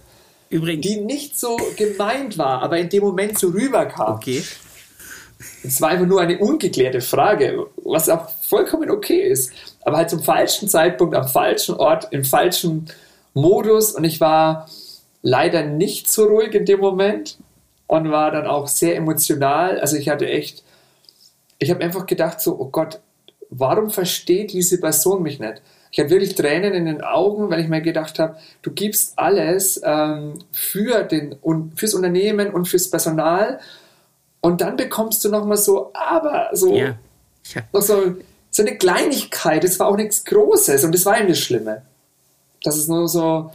Übrigens. 0.48 0.86
Die 0.86 1.00
nicht 1.00 1.38
so 1.38 1.56
gemeint 1.76 2.38
war, 2.38 2.62
aber 2.62 2.78
in 2.78 2.88
dem 2.88 3.04
Moment 3.04 3.38
so 3.38 3.48
rüberkam. 3.48 4.16
Okay. 4.16 4.42
Es 5.66 5.80
war 5.80 5.90
einfach 5.90 6.06
nur 6.06 6.20
eine 6.20 6.38
ungeklärte 6.38 7.00
Frage, 7.00 7.66
was 7.84 8.08
auch 8.08 8.28
vollkommen 8.40 8.90
okay 8.90 9.20
ist. 9.20 9.52
Aber 9.82 9.96
halt 9.96 10.10
zum 10.10 10.22
falschen 10.22 10.68
Zeitpunkt, 10.68 11.14
am 11.14 11.28
falschen 11.28 11.76
Ort, 11.76 12.08
im 12.12 12.24
falschen 12.24 12.86
Modus. 13.34 13.92
Und 13.92 14.04
ich 14.04 14.20
war 14.20 14.68
leider 15.22 15.64
nicht 15.64 16.10
so 16.10 16.24
ruhig 16.24 16.54
in 16.54 16.64
dem 16.64 16.80
Moment 16.80 17.38
und 17.86 18.10
war 18.10 18.30
dann 18.30 18.46
auch 18.46 18.68
sehr 18.68 18.96
emotional. 18.96 19.80
Also 19.80 19.96
ich 19.96 20.08
hatte 20.08 20.28
echt, 20.28 20.62
ich 21.58 21.70
habe 21.70 21.82
einfach 21.84 22.06
gedacht 22.06 22.40
so, 22.40 22.58
oh 22.58 22.68
Gott, 22.68 23.00
warum 23.50 23.90
versteht 23.90 24.52
diese 24.52 24.80
Person 24.80 25.22
mich 25.22 25.38
nicht? 25.38 25.62
Ich 25.90 26.00
hatte 26.00 26.10
wirklich 26.10 26.34
Tränen 26.34 26.74
in 26.74 26.84
den 26.84 27.02
Augen, 27.02 27.50
weil 27.50 27.60
ich 27.60 27.68
mir 27.68 27.80
gedacht 27.80 28.18
habe, 28.18 28.36
du 28.62 28.70
gibst 28.70 29.18
alles 29.18 29.80
ähm, 29.84 30.34
für 30.52 31.04
den, 31.04 31.36
fürs 31.74 31.94
Unternehmen 31.94 32.50
und 32.50 32.66
fürs 32.66 32.90
Personal 32.90 33.60
und 34.46 34.60
dann 34.60 34.76
bekommst 34.76 35.24
du 35.24 35.28
nochmal 35.28 35.56
so, 35.56 35.90
aber 35.92 36.50
so, 36.52 36.72
ja. 36.72 36.96
Ja. 37.52 37.62
Noch 37.72 37.82
so, 37.82 38.16
so 38.50 38.62
eine 38.62 38.78
Kleinigkeit, 38.78 39.64
es 39.64 39.80
war 39.80 39.88
auch 39.88 39.96
nichts 39.96 40.24
Großes 40.24 40.84
und 40.84 40.92
das 40.92 41.04
war 41.04 41.20
ihm 41.20 41.26
das 41.26 41.40
Schlimme. 41.40 41.82
Das 42.62 42.76
ist 42.76 42.88
nur 42.88 43.08
so, 43.08 43.50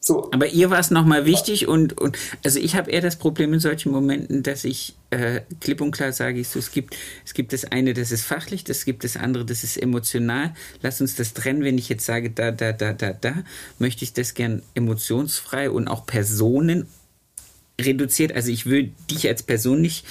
so. 0.00 0.30
Aber 0.32 0.48
ihr 0.48 0.70
war 0.70 0.80
es 0.80 0.90
nochmal 0.90 1.26
wichtig 1.26 1.68
und, 1.68 1.96
und 2.00 2.18
also 2.44 2.58
ich 2.58 2.74
habe 2.74 2.90
eher 2.90 3.02
das 3.02 3.16
Problem 3.16 3.54
in 3.54 3.60
solchen 3.60 3.92
Momenten, 3.92 4.42
dass 4.42 4.64
ich 4.64 4.96
äh, 5.10 5.42
klipp 5.60 5.80
und 5.80 5.92
klar 5.92 6.12
sage 6.12 6.40
ich 6.40 6.48
so, 6.48 6.58
es 6.58 6.72
gibt, 6.72 6.96
es 7.24 7.34
gibt 7.34 7.52
das 7.52 7.64
eine, 7.64 7.94
das 7.94 8.10
ist 8.10 8.24
fachlich, 8.24 8.64
das 8.64 8.84
gibt 8.84 9.04
das 9.04 9.16
andere, 9.16 9.44
das 9.44 9.62
ist 9.62 9.76
emotional. 9.76 10.54
Lass 10.82 11.00
uns 11.00 11.14
das 11.14 11.34
trennen, 11.34 11.62
wenn 11.62 11.78
ich 11.78 11.88
jetzt 11.88 12.04
sage, 12.04 12.30
da, 12.30 12.50
da, 12.50 12.72
da, 12.72 12.92
da, 12.92 13.12
da, 13.12 13.34
möchte 13.78 14.02
ich 14.02 14.12
das 14.12 14.34
gern 14.34 14.62
emotionsfrei 14.74 15.70
und 15.70 15.86
auch 15.86 16.04
Personen 16.04 16.88
reduziert. 17.80 18.32
Also 18.32 18.50
ich 18.50 18.66
will 18.66 18.92
dich 19.10 19.28
als 19.28 19.42
Person 19.42 19.80
nicht 19.80 20.04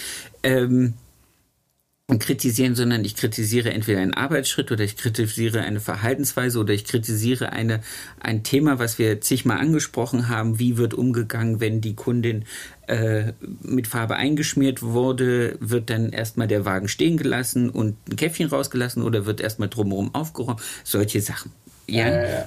ähm, 0.43 0.93
kritisieren, 2.19 2.75
sondern 2.75 3.05
ich 3.05 3.15
kritisiere 3.15 3.71
entweder 3.71 4.01
einen 4.01 4.13
Arbeitsschritt 4.13 4.71
oder 4.71 4.83
ich 4.83 4.97
kritisiere 4.97 5.61
eine 5.61 5.79
Verhaltensweise 5.79 6.59
oder 6.59 6.73
ich 6.73 6.85
kritisiere 6.85 7.53
eine, 7.53 7.81
ein 8.19 8.43
Thema, 8.43 8.77
was 8.77 8.99
wir 8.99 9.21
zigmal 9.21 9.59
angesprochen 9.59 10.27
haben. 10.27 10.59
Wie 10.59 10.77
wird 10.77 10.93
umgegangen, 10.93 11.59
wenn 11.59 11.81
die 11.81 11.95
Kundin 11.95 12.45
äh, 12.87 13.31
mit 13.61 13.87
Farbe 13.87 14.15
eingeschmiert 14.15 14.81
wurde? 14.81 15.57
Wird 15.59 15.89
dann 15.89 16.09
erstmal 16.09 16.47
der 16.47 16.65
Wagen 16.65 16.89
stehen 16.89 17.17
gelassen 17.17 17.69
und 17.69 17.95
ein 18.09 18.15
Käffchen 18.17 18.47
rausgelassen 18.47 19.01
oder 19.01 19.25
wird 19.25 19.39
erstmal 19.39 19.69
drumherum 19.69 20.13
aufgeräumt? 20.13 20.61
Solche 20.83 21.21
Sachen. 21.21 21.51
Ja. 21.87 22.07
Äh. 22.07 22.43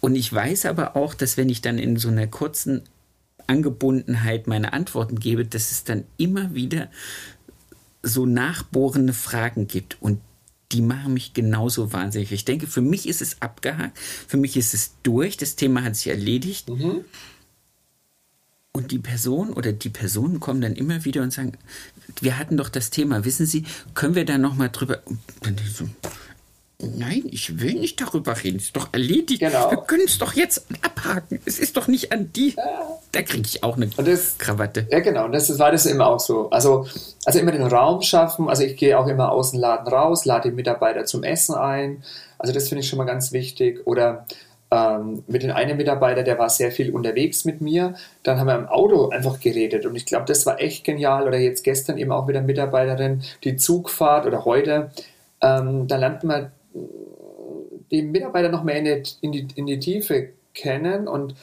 Und 0.00 0.16
ich 0.16 0.32
weiß 0.32 0.64
aber 0.64 0.96
auch, 0.96 1.12
dass 1.14 1.36
wenn 1.36 1.50
ich 1.50 1.60
dann 1.60 1.78
in 1.78 1.96
so 1.96 2.08
einer 2.08 2.26
kurzen 2.26 2.82
Angebundenheit 3.50 4.46
meine 4.46 4.72
Antworten 4.72 5.18
gebe, 5.18 5.44
dass 5.44 5.72
es 5.72 5.84
dann 5.84 6.04
immer 6.16 6.54
wieder 6.54 6.88
so 8.02 8.24
nachbohrende 8.24 9.12
Fragen 9.12 9.66
gibt 9.66 10.00
und 10.00 10.20
die 10.72 10.82
machen 10.82 11.14
mich 11.14 11.34
genauso 11.34 11.92
wahnsinnig. 11.92 12.30
Ich 12.30 12.44
denke, 12.44 12.68
für 12.68 12.80
mich 12.80 13.08
ist 13.08 13.20
es 13.20 13.42
abgehakt, 13.42 13.98
für 13.98 14.36
mich 14.36 14.56
ist 14.56 14.72
es 14.72 14.94
durch, 15.02 15.36
das 15.36 15.56
Thema 15.56 15.82
hat 15.82 15.96
sich 15.96 16.06
erledigt. 16.06 16.68
Mhm. 16.68 17.04
Und 18.72 18.92
die 18.92 19.00
Person 19.00 19.52
oder 19.52 19.72
die 19.72 19.88
Personen 19.88 20.38
kommen 20.38 20.60
dann 20.60 20.76
immer 20.76 21.04
wieder 21.04 21.22
und 21.22 21.32
sagen, 21.32 21.58
wir 22.20 22.38
hatten 22.38 22.56
doch 22.56 22.68
das 22.68 22.90
Thema, 22.90 23.24
wissen 23.24 23.46
Sie, 23.46 23.64
können 23.94 24.14
wir 24.14 24.24
da 24.24 24.38
nochmal 24.38 24.68
drüber... 24.68 25.02
Und 25.06 25.18
dann 25.42 25.56
so, 25.66 25.88
Nein, 26.82 27.24
ich 27.30 27.60
will 27.60 27.74
nicht 27.74 28.00
darüber 28.00 28.34
reden. 28.42 28.56
Es 28.56 28.64
ist 28.64 28.76
doch 28.76 28.88
erledigt. 28.92 29.40
Genau. 29.40 29.70
Wir 29.70 29.78
können 29.78 30.04
es 30.06 30.18
doch 30.18 30.32
jetzt 30.32 30.66
abhaken. 30.82 31.40
Es 31.44 31.58
ist 31.58 31.76
doch 31.76 31.88
nicht 31.88 32.12
an 32.12 32.32
die. 32.32 32.54
Ja. 32.56 32.98
Da 33.12 33.22
kriege 33.22 33.46
ich 33.46 33.62
auch 33.62 33.76
eine 33.76 33.88
das, 33.88 34.38
Krawatte. 34.38 34.86
Ja, 34.90 35.00
genau. 35.00 35.26
Und 35.26 35.32
das, 35.32 35.58
war 35.58 35.72
das 35.72 35.86
immer 35.86 36.06
auch 36.06 36.20
so. 36.20 36.48
Also, 36.50 36.86
also 37.24 37.38
immer 37.38 37.52
den 37.52 37.62
Raum 37.62 38.02
schaffen. 38.02 38.48
Also 38.48 38.62
ich 38.62 38.76
gehe 38.76 38.98
auch 38.98 39.06
immer 39.06 39.32
aus 39.32 39.50
dem 39.50 39.60
Laden 39.60 39.88
raus, 39.88 40.24
lade 40.24 40.50
die 40.50 40.54
Mitarbeiter 40.54 41.04
zum 41.04 41.22
Essen 41.22 41.54
ein. 41.54 42.02
Also 42.38 42.52
das 42.54 42.68
finde 42.68 42.82
ich 42.82 42.88
schon 42.88 42.98
mal 42.98 43.04
ganz 43.04 43.32
wichtig. 43.32 43.86
Oder 43.86 44.26
ähm, 44.70 45.24
mit 45.26 45.42
dem 45.42 45.50
einen 45.50 45.76
Mitarbeiter, 45.76 46.22
der 46.22 46.38
war 46.38 46.48
sehr 46.48 46.70
viel 46.70 46.90
unterwegs 46.90 47.44
mit 47.44 47.60
mir. 47.60 47.94
Dann 48.22 48.38
haben 48.38 48.46
wir 48.46 48.56
im 48.56 48.68
Auto 48.68 49.10
einfach 49.10 49.38
geredet. 49.40 49.84
Und 49.84 49.96
ich 49.96 50.06
glaube, 50.06 50.24
das 50.26 50.46
war 50.46 50.60
echt 50.60 50.84
genial. 50.84 51.26
Oder 51.26 51.38
jetzt 51.38 51.62
gestern 51.62 51.98
eben 51.98 52.12
auch 52.12 52.26
wieder 52.26 52.40
Mitarbeiterin, 52.40 53.22
die 53.44 53.56
Zugfahrt 53.56 54.26
oder 54.26 54.44
heute. 54.44 54.90
Ähm, 55.42 55.86
da 55.88 55.96
lernt 55.96 56.24
man 56.24 56.52
die 56.72 58.02
Mitarbeiter 58.02 58.48
noch 58.48 58.62
mehr 58.62 58.76
in 58.76 58.84
die, 58.84 59.02
in 59.20 59.32
die, 59.32 59.48
in 59.54 59.66
die 59.66 59.78
Tiefe 59.78 60.30
kennen 60.54 61.08
und 61.08 61.34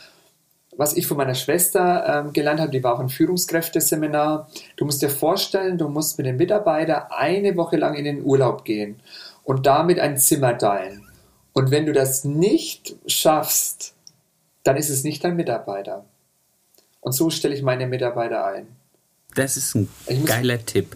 was 0.77 0.95
ich 0.95 1.07
von 1.07 1.17
meiner 1.17 1.33
Schwester 1.33 2.23
ähm, 2.25 2.33
gelernt 2.33 2.59
habe, 2.59 2.71
die 2.71 2.83
war 2.83 2.93
auf 2.93 2.99
einem 2.99 3.09
Führungskräfteseminar. 3.09 4.47
Du 4.75 4.85
musst 4.85 5.01
dir 5.01 5.09
vorstellen, 5.09 5.77
du 5.79 5.89
musst 5.89 6.19
mit 6.19 6.27
den 6.27 6.37
Mitarbeitern 6.37 7.05
eine 7.09 7.57
Woche 7.57 7.77
lang 7.77 7.95
in 7.95 8.05
den 8.05 8.23
Urlaub 8.23 8.63
gehen 8.63 8.99
und 9.43 9.65
damit 9.65 9.99
ein 9.99 10.17
Zimmer 10.19 10.55
teilen. 10.57 11.07
Und 11.53 11.71
wenn 11.71 11.87
du 11.87 11.93
das 11.93 12.23
nicht 12.23 12.95
schaffst, 13.07 13.95
dann 14.63 14.77
ist 14.77 14.89
es 14.89 15.03
nicht 15.03 15.23
dein 15.23 15.35
Mitarbeiter. 15.35 16.05
Und 17.01 17.13
so 17.13 17.31
stelle 17.31 17.55
ich 17.55 17.63
meine 17.63 17.87
Mitarbeiter 17.87 18.45
ein. 18.45 18.67
Das 19.33 19.57
ist 19.57 19.75
ein 19.75 19.87
geiler 20.25 20.63
Tipp. 20.63 20.95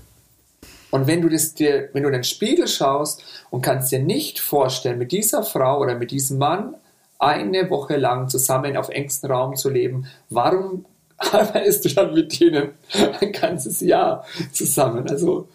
Und 0.91 1.07
wenn 1.07 1.21
du 1.21 1.29
das 1.29 1.53
dir, 1.53 1.89
wenn 1.93 2.03
du 2.03 2.09
in 2.09 2.13
den 2.13 2.23
Spiegel 2.23 2.67
schaust 2.67 3.23
und 3.49 3.61
kannst 3.61 3.91
dir 3.91 3.99
nicht 3.99 4.39
vorstellen, 4.39 4.99
mit 4.99 5.11
dieser 5.11 5.43
Frau 5.43 5.79
oder 5.79 5.95
mit 5.95 6.11
diesem 6.11 6.37
Mann 6.37 6.75
eine 7.17 7.69
Woche 7.69 7.97
lang 7.97 8.29
zusammen 8.29 8.77
auf 8.77 8.89
engstem 8.89 9.31
Raum 9.31 9.55
zu 9.55 9.69
leben, 9.69 10.07
warum 10.29 10.85
arbeitest 11.17 11.85
du 11.85 11.89
dann 11.89 12.13
mit 12.13 12.39
denen 12.39 12.71
ein 13.19 13.31
ganzes 13.31 13.79
Jahr 13.81 14.25
zusammen? 14.51 15.09
Also, 15.09 15.47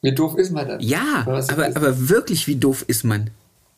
wie 0.00 0.12
doof 0.12 0.36
ist 0.36 0.52
man 0.52 0.66
dann? 0.66 0.80
Ja, 0.80 1.26
aber, 1.26 1.66
aber 1.66 2.08
wirklich, 2.08 2.46
wie 2.46 2.56
doof 2.56 2.84
ist 2.86 3.04
man? 3.04 3.30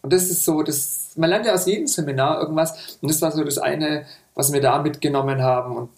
Und 0.02 0.12
das 0.12 0.30
ist 0.30 0.44
so, 0.44 0.62
das, 0.62 1.12
man 1.16 1.30
lernt 1.30 1.46
ja 1.46 1.54
aus 1.54 1.66
jedem 1.66 1.86
Seminar 1.86 2.40
irgendwas. 2.40 2.98
Und 3.00 3.10
das 3.10 3.20
war 3.20 3.32
so 3.32 3.42
das 3.44 3.58
eine, 3.58 4.04
was 4.34 4.52
wir 4.52 4.60
da 4.60 4.80
mitgenommen 4.82 5.42
haben. 5.42 5.76
Und 5.76 5.88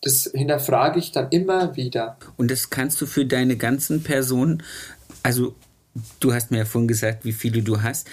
das 0.00 0.30
hinterfrage 0.34 0.98
ich 0.98 1.12
dann 1.12 1.28
immer 1.30 1.76
wieder. 1.76 2.16
Und 2.36 2.50
das 2.50 2.70
kannst 2.70 3.00
du 3.00 3.06
für 3.06 3.26
deine 3.26 3.56
ganzen 3.56 4.02
Personen, 4.02 4.62
also 5.22 5.54
du 6.20 6.32
hast 6.32 6.50
mir 6.50 6.58
ja 6.58 6.64
vorhin 6.64 6.88
gesagt, 6.88 7.24
wie 7.24 7.32
viele 7.32 7.62
du 7.62 7.82
hast. 7.82 8.08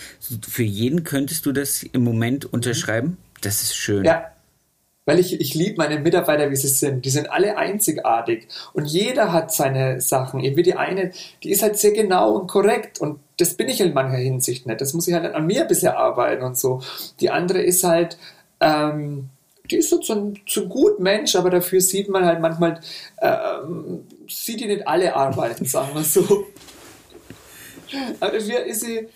Für 0.47 0.63
jeden 0.63 1.03
könntest 1.03 1.45
du 1.45 1.51
das 1.51 1.83
im 1.83 2.03
Moment 2.03 2.45
unterschreiben? 2.45 3.17
Das 3.41 3.61
ist 3.61 3.75
schön. 3.75 4.03
Ja, 4.03 4.31
weil 5.05 5.19
ich, 5.19 5.39
ich 5.39 5.55
liebe 5.55 5.77
meine 5.77 5.99
Mitarbeiter, 5.99 6.51
wie 6.51 6.55
sie 6.57 6.67
sind. 6.67 7.05
Die 7.05 7.09
sind 7.09 7.31
alle 7.31 7.55
einzigartig 7.55 8.49
und 8.73 8.85
jeder 8.85 9.31
hat 9.31 9.53
seine 9.53 10.01
Sachen. 10.01 10.41
Irgendwie 10.41 10.63
die 10.63 10.75
eine, 10.75 11.11
die 11.43 11.51
ist 11.51 11.63
halt 11.63 11.77
sehr 11.77 11.91
genau 11.91 12.33
und 12.33 12.47
korrekt 12.47 12.99
und 12.99 13.19
das 13.37 13.53
bin 13.53 13.69
ich 13.69 13.79
in 13.79 13.93
mancher 13.93 14.17
Hinsicht 14.17 14.65
nicht. 14.65 14.81
Das 14.81 14.93
muss 14.93 15.07
ich 15.07 15.13
halt 15.13 15.33
an 15.33 15.47
mir 15.47 15.61
ein 15.61 15.67
bisschen 15.67 15.93
arbeiten 15.93 16.43
und 16.43 16.57
so. 16.57 16.81
Die 17.21 17.29
andere 17.29 17.61
ist 17.61 17.85
halt, 17.85 18.17
ähm, 18.59 19.29
die 19.69 19.77
ist 19.77 19.89
so 19.89 19.99
zum, 19.99 20.33
zum 20.47 20.69
gut 20.69 20.99
Mensch, 20.99 21.35
aber 21.35 21.49
dafür 21.49 21.81
sieht 21.81 22.09
man 22.09 22.25
halt 22.25 22.39
manchmal, 22.39 22.79
ähm, 23.21 24.05
sieht 24.27 24.59
die 24.59 24.67
nicht 24.67 24.87
alle 24.87 25.15
arbeiten, 25.15 25.65
sagen 25.65 25.89
wir 25.93 26.03
so. 26.03 26.45
Aber 28.19 28.31
dafür 28.31 28.65
ist 28.65 28.81
sie, 28.81 29.07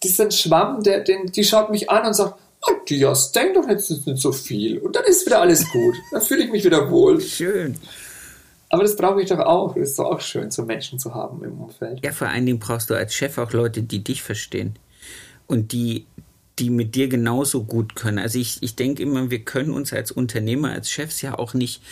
das 0.00 0.12
ist 0.12 0.20
ein 0.20 0.30
Schwamm, 0.30 0.82
der, 0.82 1.00
den, 1.00 1.26
die 1.26 1.44
schaut 1.44 1.70
mich 1.70 1.90
an 1.90 2.06
und 2.06 2.14
sagt, 2.14 2.38
Matthias, 2.66 3.32
denk 3.32 3.54
doch 3.54 3.68
jetzt 3.68 3.90
nicht 3.90 4.18
so 4.18 4.32
viel. 4.32 4.78
Und 4.78 4.96
dann 4.96 5.04
ist 5.04 5.26
wieder 5.26 5.40
alles 5.40 5.70
gut. 5.70 5.94
Dann 6.10 6.22
fühle 6.22 6.44
ich 6.44 6.50
mich 6.50 6.64
wieder 6.64 6.90
wohl. 6.90 7.20
Schön. 7.20 7.76
Aber 8.70 8.82
das 8.82 8.96
brauche 8.96 9.22
ich 9.22 9.28
doch 9.28 9.38
auch. 9.38 9.74
Das 9.74 9.90
ist 9.90 9.98
doch 9.98 10.06
auch 10.06 10.20
schön, 10.20 10.50
so 10.50 10.64
Menschen 10.64 10.98
zu 10.98 11.14
haben 11.14 11.44
im 11.44 11.60
Umfeld. 11.60 12.04
Ja, 12.04 12.12
vor 12.12 12.28
allen 12.28 12.46
Dingen 12.46 12.58
brauchst 12.58 12.90
du 12.90 12.94
als 12.94 13.14
Chef 13.14 13.38
auch 13.38 13.52
Leute, 13.52 13.82
die 13.82 14.02
dich 14.02 14.22
verstehen. 14.22 14.76
Und 15.46 15.72
die, 15.72 16.06
die 16.58 16.70
mit 16.70 16.94
dir 16.94 17.08
genauso 17.08 17.64
gut 17.64 17.96
können. 17.96 18.18
Also 18.18 18.38
ich, 18.38 18.62
ich 18.62 18.76
denke 18.76 19.02
immer, 19.02 19.30
wir 19.30 19.40
können 19.40 19.70
uns 19.70 19.92
als 19.92 20.12
Unternehmer, 20.12 20.70
als 20.70 20.90
Chefs 20.90 21.20
ja 21.22 21.38
auch 21.38 21.54
nicht 21.54 21.82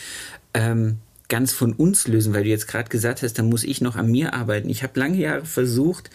ähm, 0.55 0.99
ganz 1.29 1.53
von 1.53 1.73
uns 1.73 2.07
lösen, 2.07 2.35
weil 2.35 2.45
du 2.45 2.51
jetzt 2.51 2.69
gerade 2.69 2.91
gesagt 2.91 3.23
hast, 3.23 3.39
da 3.39 3.43
muss 3.43 3.65
ich 3.65 3.81
noch 3.81 3.97
an 3.97 4.11
mir 4.11 4.35
arbeiten. 4.35 4.69
Ich 4.69 4.83
habe 4.83 5.01
lange 5.01 5.17
Jahre 5.17 5.47
versucht, 5.47 6.11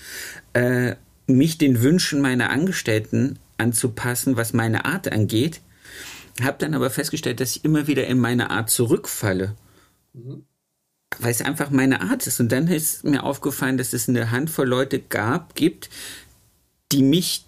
äh, 0.53 0.95
mich 1.25 1.57
den 1.57 1.81
Wünschen 1.81 2.21
meiner 2.21 2.51
Angestellten 2.51 3.39
anzupassen, 3.57 4.37
was 4.37 4.53
meine 4.53 4.85
Art 4.85 5.11
angeht. 5.11 5.61
Habe 6.41 6.57
dann 6.59 6.73
aber 6.73 6.89
festgestellt, 6.89 7.39
dass 7.39 7.55
ich 7.55 7.65
immer 7.65 7.87
wieder 7.87 8.05
in 8.07 8.19
meine 8.19 8.51
Art 8.51 8.69
zurückfalle. 8.69 9.55
Mhm. 10.13 10.45
Weil 11.19 11.31
es 11.31 11.41
einfach 11.41 11.71
meine 11.71 12.01
Art 12.01 12.27
ist. 12.27 12.39
Und 12.39 12.51
dann 12.51 12.67
ist 12.67 13.03
mir 13.03 13.23
aufgefallen, 13.23 13.77
dass 13.77 13.93
es 13.93 14.07
eine 14.07 14.29
Handvoll 14.29 14.67
Leute 14.67 14.99
gab, 14.99 15.55
gibt, 15.55 15.89
die 16.91 17.01
mich 17.01 17.46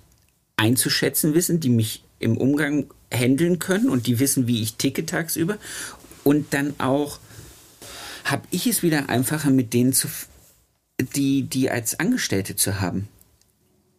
einzuschätzen 0.60 1.34
wissen, 1.34 1.60
die 1.60 1.70
mich 1.70 2.04
im 2.20 2.38
Umgang 2.38 2.88
handeln 3.12 3.60
können 3.60 3.90
und 3.90 4.08
die 4.08 4.20
wissen, 4.20 4.46
wie 4.48 4.62
ich 4.62 4.76
ticke 4.76 5.06
tagsüber. 5.06 5.58
Und 6.24 6.54
dann 6.54 6.76
auch 6.80 7.20
habe 8.26 8.44
ich 8.52 8.68
es 8.68 8.84
wieder 8.84 9.10
einfacher, 9.10 9.50
mit 9.50 9.74
denen 9.74 9.94
zu, 9.94 10.08
die, 11.16 11.44
die 11.44 11.72
als 11.72 12.00
Angestellte 12.00 12.56
zu 12.56 12.82
haben. 12.82 13.08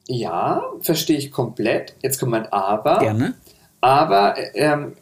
Ja, 0.06 0.62
verstehe 0.80 1.16
ich 1.16 1.30
komplett. 1.30 1.94
Jetzt 2.02 2.18
kommt 2.18 2.32
mein 2.32 2.52
Aber. 2.52 2.98
Gerne. 2.98 3.34
Aber 3.80 4.36
ähm, 4.54 4.92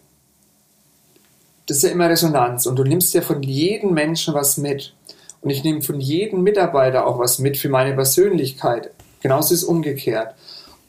das 1.66 1.78
ist 1.78 1.82
ja 1.82 1.90
immer 1.90 2.08
Resonanz 2.08 2.66
und 2.66 2.76
du 2.76 2.84
nimmst 2.84 3.12
ja 3.14 3.20
von 3.20 3.42
jedem 3.42 3.92
Menschen 3.92 4.32
was 4.34 4.56
mit. 4.56 4.94
Und 5.40 5.50
ich 5.50 5.64
nehme 5.64 5.82
von 5.82 6.00
jedem 6.00 6.42
Mitarbeiter 6.42 7.06
auch 7.06 7.18
was 7.18 7.38
mit 7.38 7.56
für 7.56 7.68
meine 7.68 7.94
Persönlichkeit. 7.94 8.90
Genauso 9.20 9.54
ist 9.54 9.62
es 9.62 9.68
umgekehrt. 9.68 10.34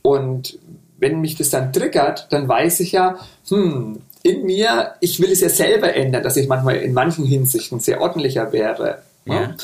Und 0.02 0.58
wenn 0.98 1.22
mich 1.22 1.36
das 1.36 1.50
dann 1.50 1.72
triggert, 1.74 2.28
dann 2.32 2.48
weiß 2.48 2.82
ich 2.82 2.92
ja, 2.92 3.20
hm, 3.48 4.02
in 4.24 4.46
mir, 4.46 4.96
ich 5.00 5.20
will 5.20 5.32
es 5.32 5.42
ja 5.42 5.50
selber 5.50 5.94
ändern, 5.94 6.24
dass 6.24 6.38
ich 6.38 6.48
manchmal 6.48 6.78
in 6.78 6.94
manchen 6.94 7.26
Hinsichten 7.26 7.80
sehr 7.80 8.02
ordentlicher 8.02 8.52
wäre. 8.52 9.02
Ja. 9.26 9.56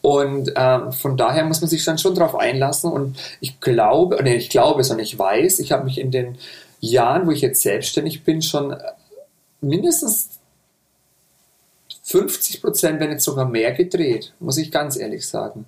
Und 0.00 0.52
ähm, 0.56 0.92
von 0.92 1.16
daher 1.16 1.44
muss 1.44 1.60
man 1.60 1.68
sich 1.68 1.84
dann 1.84 1.98
schon 1.98 2.14
darauf 2.14 2.34
einlassen. 2.36 2.90
Und 2.90 3.18
ich 3.40 3.60
glaube, 3.60 4.16
oder 4.16 4.34
ich 4.34 4.48
glaube, 4.48 4.84
sondern 4.84 5.04
ich 5.04 5.18
weiß, 5.18 5.58
ich 5.58 5.72
habe 5.72 5.84
mich 5.84 5.98
in 5.98 6.10
den 6.10 6.38
Jahren, 6.80 7.26
wo 7.26 7.32
ich 7.32 7.40
jetzt 7.40 7.62
selbstständig 7.62 8.24
bin, 8.24 8.40
schon 8.40 8.76
mindestens 9.60 10.38
50 12.04 12.62
Prozent, 12.62 13.00
wenn 13.00 13.10
nicht 13.10 13.20
sogar 13.20 13.46
mehr 13.46 13.72
gedreht, 13.72 14.32
muss 14.40 14.56
ich 14.56 14.70
ganz 14.70 14.96
ehrlich 14.96 15.26
sagen. 15.26 15.66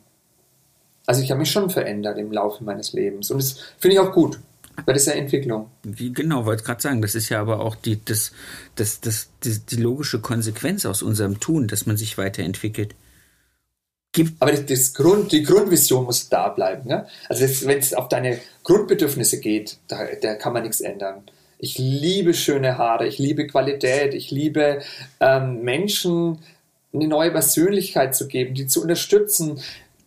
Also 1.11 1.22
ich 1.22 1.32
habe 1.32 1.40
mich 1.40 1.50
schon 1.50 1.70
verändert 1.70 2.18
im 2.18 2.30
Laufe 2.30 2.62
meines 2.62 2.92
Lebens. 2.92 3.32
Und 3.32 3.38
das 3.38 3.56
finde 3.80 3.94
ich 3.94 3.98
auch 3.98 4.12
gut. 4.12 4.38
Weil 4.76 4.94
das 4.94 5.02
ist 5.02 5.08
ja 5.08 5.14
Entwicklung. 5.14 5.68
Wie, 5.82 6.12
genau, 6.12 6.46
wollte 6.46 6.62
gerade 6.62 6.80
sagen, 6.80 7.02
das 7.02 7.16
ist 7.16 7.30
ja 7.30 7.40
aber 7.40 7.58
auch 7.58 7.74
die, 7.74 7.98
das, 8.04 8.30
das, 8.76 9.00
das, 9.00 9.28
die, 9.42 9.58
die 9.58 9.82
logische 9.82 10.20
Konsequenz 10.20 10.86
aus 10.86 11.02
unserem 11.02 11.40
Tun, 11.40 11.66
dass 11.66 11.84
man 11.84 11.96
sich 11.96 12.16
weiterentwickelt. 12.16 12.94
Gibt 14.12 14.40
aber 14.40 14.52
das, 14.52 14.66
das, 14.66 14.94
Grund, 14.94 15.32
die 15.32 15.42
Grundvision 15.42 16.04
muss 16.04 16.28
da 16.28 16.48
bleiben. 16.48 16.88
Ne? 16.88 17.08
Also 17.28 17.66
wenn 17.66 17.78
es 17.80 17.92
auf 17.92 18.06
deine 18.06 18.38
Grundbedürfnisse 18.62 19.40
geht, 19.40 19.78
da, 19.88 20.06
da, 20.22 20.36
kann 20.36 20.52
man 20.52 20.62
nichts 20.62 20.80
ändern. 20.80 21.24
Ich 21.58 21.76
liebe 21.76 22.34
schöne 22.34 22.78
Haare, 22.78 23.08
ich 23.08 23.18
liebe 23.18 23.48
Qualität, 23.48 24.14
ich 24.14 24.30
liebe 24.30 24.80
ähm, 25.18 25.62
Menschen 25.62 26.38
eine 26.94 27.08
neue 27.08 27.32
Persönlichkeit 27.32 28.14
zu 28.14 28.28
geben, 28.28 28.54
die 28.54 28.68
zu 28.68 28.80
unterstützen, 28.80 29.61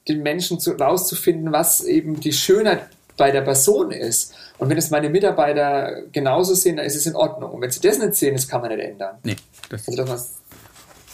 den 0.08 0.22
Menschen 0.22 0.60
zu, 0.60 0.72
rauszufinden, 0.72 1.52
was 1.52 1.84
eben 1.84 2.20
die 2.20 2.34
Schönheit 2.34 2.88
bei 3.18 3.32
der 3.32 3.42
Person 3.42 3.92
ist. 3.92 4.34
Und 4.58 4.70
wenn 4.70 4.78
es 4.78 4.90
meine 4.90 5.10
Mitarbeiter 5.10 6.04
genauso 6.12 6.56
sehen, 6.56 6.78
dann 6.78 6.86
ist 6.86 6.96
es 6.96 7.06
in 7.06 7.16
Ordnung. 7.16 7.52
Und 7.52 7.62
wenn 7.62 7.72
sie 7.72 7.80
das 7.82 8.00
nicht 8.00 8.16
sehen, 8.16 8.36
das 8.36 8.48
kann 8.48 8.62
man 8.62 8.76
nicht 8.76 8.84
ändern. 8.84 9.18
Nee, 9.24 9.36
das 9.70 9.88
also 9.88 10.04
das 10.04 10.32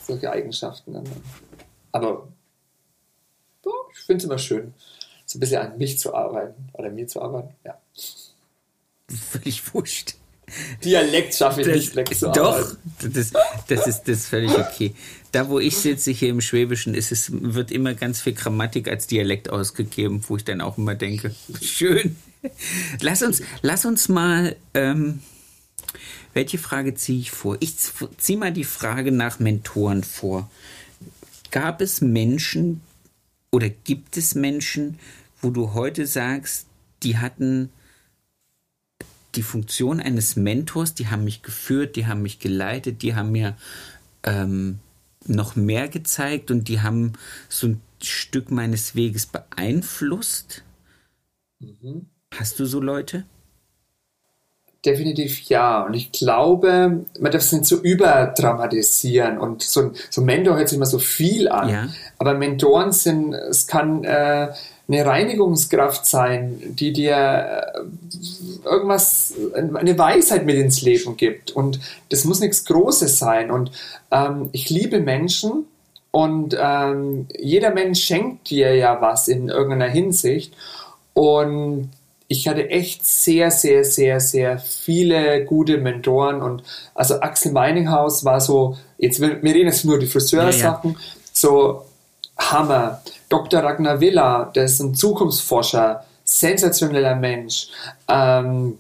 solche 0.08 0.32
Eigenschaften. 0.32 0.94
Dann. 0.94 1.04
Aber 1.92 2.28
ich 3.94 4.06
finde 4.06 4.18
es 4.18 4.24
immer 4.26 4.40
schön, 4.40 4.74
so 5.26 5.38
ein 5.38 5.40
bisschen 5.40 5.62
an 5.62 5.78
mich 5.78 6.00
zu 6.00 6.14
arbeiten 6.14 6.70
oder 6.74 6.90
mir 6.90 7.08
zu 7.08 7.22
arbeiten. 7.22 7.54
Ja. 7.64 7.78
Völlig 9.32 9.74
wurscht. 9.74 10.16
Dialekt 10.84 11.36
schaffe 11.36 11.62
ich 11.62 11.68
das, 11.68 11.76
nicht 11.76 11.96
wegzuarbeiten. 11.96 12.78
Doch, 13.02 13.10
das, 13.14 13.32
das, 13.68 13.88
ist, 13.88 14.02
das 14.02 14.18
ist 14.18 14.28
völlig 14.28 14.58
okay. 14.58 14.96
Da, 15.32 15.50
wo 15.50 15.60
ich 15.60 15.78
sitze, 15.78 16.12
hier 16.12 16.30
im 16.30 16.42
Schwäbischen, 16.42 16.96
ist 16.96 17.12
es, 17.12 17.32
wird 17.32 17.72
immer 17.72 17.94
ganz 17.94 18.22
viel 18.22 18.34
Grammatik 18.34 18.88
als 18.88 19.08
Dialekt 19.08 19.50
ausgegeben, 19.50 20.24
wo 20.28 20.38
ich 20.38 20.44
dann 20.44 20.62
auch 20.62 20.78
immer 20.78 20.96
denke, 20.96 21.34
schön. 21.62 22.16
Lass 23.02 23.22
uns, 23.22 23.42
lass 23.62 23.86
uns 23.86 24.10
mal, 24.10 24.56
ähm, 24.74 25.22
welche 26.34 26.58
Frage 26.58 26.96
ziehe 26.96 27.20
ich 27.20 27.32
vor? 27.32 27.58
Ich 27.60 27.76
ziehe 28.18 28.38
mal 28.38 28.54
die 28.54 28.64
Frage 28.64 29.12
nach 29.12 29.40
Mentoren 29.40 30.04
vor. 30.04 30.50
Gab 31.52 31.82
es 31.82 32.02
Menschen, 32.02 32.82
oder 33.52 33.70
gibt 33.70 34.18
es 34.18 34.36
Menschen, 34.36 35.00
wo 35.42 35.50
du 35.50 35.74
heute 35.74 36.06
sagst, 36.06 36.68
die 37.04 37.18
hatten 37.18 37.70
die 39.36 39.44
Funktion 39.44 40.00
eines 40.00 40.36
Mentors, 40.36 40.96
die 40.96 41.08
haben 41.08 41.24
mich 41.24 41.42
geführt, 41.42 41.96
die 41.96 42.08
haben 42.08 42.22
mich 42.22 42.40
geleitet, 42.40 43.02
die 43.02 43.16
haben 43.16 43.32
mir 43.32 43.56
ähm, 44.24 44.80
noch 45.26 45.56
mehr 45.56 45.88
gezeigt 45.88 46.52
und 46.52 46.68
die 46.68 46.82
haben 46.82 47.14
so 47.50 47.68
ein 47.68 47.82
Stück 48.02 48.52
meines 48.52 48.96
Weges 48.96 49.26
beeinflusst? 49.26 50.64
Mhm. 51.60 52.08
Hast 52.34 52.60
du 52.60 52.66
so 52.66 52.80
Leute? 52.80 53.26
Definitiv 54.86 55.42
ja. 55.50 55.84
Und 55.84 55.94
ich 55.94 56.12
glaube, 56.14 57.06
man 57.20 57.32
darf 57.32 57.42
es 57.42 57.52
nicht 57.52 57.66
so 57.66 57.82
überdramatisieren. 57.82 59.38
Und 59.38 59.62
so 59.62 59.82
ein, 59.82 59.92
so 60.10 60.22
ein 60.22 60.26
Mentor 60.26 60.56
hört 60.56 60.70
sich 60.70 60.78
immer 60.78 60.86
so 60.86 61.00
viel 61.00 61.50
an. 61.50 61.70
Ja. 61.70 61.88
Aber 62.18 62.34
Mentoren 62.34 62.94
sind, 62.94 63.34
es 63.34 63.68
kann 63.68 64.06
äh, 64.06 64.54
eine 64.90 65.06
Reinigungskraft 65.06 66.06
sein, 66.06 66.60
die 66.68 66.92
dir 66.92 67.64
äh, 67.76 68.68
irgendwas, 68.68 69.34
eine 69.54 69.98
Weisheit 69.98 70.46
mit 70.46 70.58
ins 70.58 70.82
Leben 70.82 71.16
gibt. 71.16 71.52
Und 71.52 71.80
das 72.10 72.26
muss 72.26 72.40
nichts 72.40 72.66
Großes 72.66 73.20
sein. 73.20 73.52
Und 73.52 73.72
ähm, 74.12 74.50
ich 74.52 74.70
liebe 74.70 75.00
Menschen. 75.00 75.66
Und 76.12 76.58
ähm, 76.60 77.28
jeder 77.38 77.72
Mensch 77.72 78.04
schenkt 78.04 78.50
dir 78.50 78.76
ja 78.76 79.00
was 79.00 79.28
in 79.28 79.50
irgendeiner 79.50 79.90
Hinsicht. 79.90 80.56
Und 81.14 81.92
ich 82.28 82.48
hatte 82.48 82.70
echt 82.70 83.06
sehr, 83.06 83.52
sehr, 83.52 83.84
sehr, 83.84 84.20
sehr 84.20 84.60
viele 84.60 85.46
gute 85.46 85.78
Mentoren 85.80 86.44
und 86.44 86.62
also 86.94 87.22
Axel 87.22 87.52
Meininghaus 87.52 88.24
war 88.24 88.40
so, 88.40 88.78
jetzt 89.00 89.20
wir, 89.20 89.42
reden 89.42 89.66
jetzt 89.66 89.84
nur 89.84 89.98
die 89.98 90.06
Friseursachen, 90.06 90.92
ja, 90.92 90.98
ja. 91.00 91.06
so 91.34 91.86
Hammer. 92.38 93.02
Dr. 93.30 93.64
Ragnar 93.64 94.02
Villa, 94.02 94.52
der 94.56 94.66
ist 94.66 94.80
ein 94.80 94.96
Zukunftsforscher, 94.96 96.04
sensationeller 96.24 97.16
Mensch. 97.16 97.70
Ähm, 98.08 98.78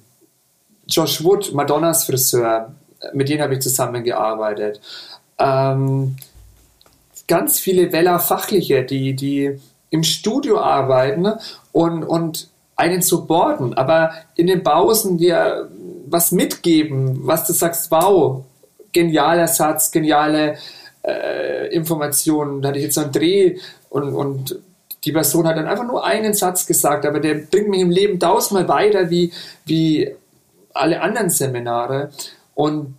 Josh 0.88 1.24
Wood, 1.24 1.54
Madonnas 1.54 2.06
Friseur, 2.06 2.74
mit 3.14 3.30
denen 3.30 3.42
habe 3.42 3.54
ich 3.54 3.62
zusammengearbeitet. 3.62 4.82
Ähm, 5.38 6.16
ganz 7.28 7.60
viele 7.60 7.92
Weller 7.92 8.20
Fachliche, 8.20 8.84
die, 8.84 9.16
die 9.16 9.60
im 9.92 10.04
Studio 10.04 10.60
arbeiten 10.60 11.28
und, 11.72 12.04
und 12.04 12.50
einen 12.76 13.02
supporten, 13.02 13.74
aber 13.76 14.12
in 14.36 14.48
den 14.48 14.64
Pausen 14.64 15.18
dir 15.18 15.70
was 16.08 16.32
mitgeben, 16.32 17.20
was 17.28 17.46
du 17.46 17.54
sagst, 17.54 17.92
wow, 17.92 18.44
genialer 18.92 19.48
Satz, 19.48 19.92
geniale 19.92 20.58
äh, 21.04 21.68
Informationen. 21.74 22.62
Da 22.62 22.70
hatte 22.70 22.80
ich 22.80 22.86
jetzt 22.86 22.96
so 22.96 23.02
einen 23.02 23.12
Dreh 23.12 23.58
und, 23.90 24.14
und 24.14 24.60
die 25.04 25.12
Person 25.12 25.48
hat 25.48 25.58
dann 25.58 25.68
einfach 25.68 25.88
nur 25.88 26.06
einen 26.06 26.34
Satz 26.34 26.66
gesagt, 26.66 27.06
aber 27.06 27.20
der 27.20 27.36
bringt 27.36 27.70
mich 27.70 27.82
im 27.82 27.90
Leben 27.90 28.20
tausendmal 28.20 28.68
weiter 28.68 29.10
wie, 29.10 29.32
wie 29.66 30.14
alle 30.74 31.02
anderen 31.02 31.30
Seminare. 31.30 32.12
Und 32.54 32.96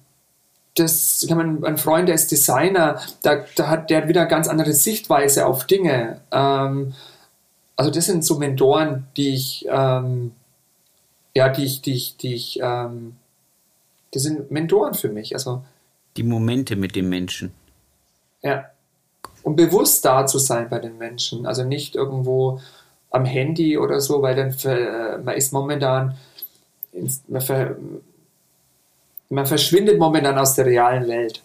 das 0.77 1.25
kann 1.29 1.37
man, 1.37 1.65
ein 1.65 1.77
Freund, 1.77 2.09
der 2.09 2.15
ist 2.15 2.31
Designer, 2.31 3.01
da, 3.23 3.45
da 3.57 3.69
hat, 3.69 3.91
der 3.91 3.99
hat 3.99 4.09
wieder 4.09 4.23
eine 4.23 4.31
ganz 4.31 4.49
andere 4.49 4.73
Sichtweise 4.73 5.47
auf 5.47 5.67
Dinge. 5.67 6.21
Ähm, 6.33 6.95
also 7.77 7.91
das 7.91 8.07
sind 8.07 8.25
so 8.25 8.39
Mentoren, 8.39 9.07
die 9.17 9.35
ich, 9.35 9.67
ähm, 9.69 10.33
ja, 11.35 11.49
die 11.49 11.65
ich, 11.65 11.83
die 11.83 11.95
ich, 11.95 12.17
die 12.17 12.35
ich, 12.35 12.61
ähm, 12.63 13.17
das 14.13 14.23
sind 14.23 14.51
Mentoren 14.51 14.95
für 14.95 15.09
mich. 15.09 15.35
Also 15.35 15.63
die 16.17 16.23
Momente 16.23 16.77
mit 16.77 16.97
dem 16.97 17.09
Menschen. 17.09 17.53
Ja. 18.43 18.70
Um 19.43 19.57
bewusst 19.57 20.05
da 20.05 20.27
zu 20.27 20.39
sein 20.39 20.69
bei 20.69 20.79
den 20.79 20.99
Menschen. 20.99 21.47
Also 21.47 21.65
nicht 21.65 21.95
irgendwo 21.95 22.61
am 23.11 23.25
Handy 23.25 23.77
oder 23.79 24.01
so, 24.01 24.23
weil 24.23 24.37
dann 24.37 24.53
für, 24.53 25.21
man 25.25 25.35
ist 25.35 25.53
momentan, 25.53 26.17
man, 27.29 27.41
ver, 27.41 27.77
man 29.29 29.47
verschwindet 29.47 29.99
momentan 29.99 30.39
aus 30.39 30.55
der 30.55 30.67
realen 30.67 31.09
Welt. 31.09 31.43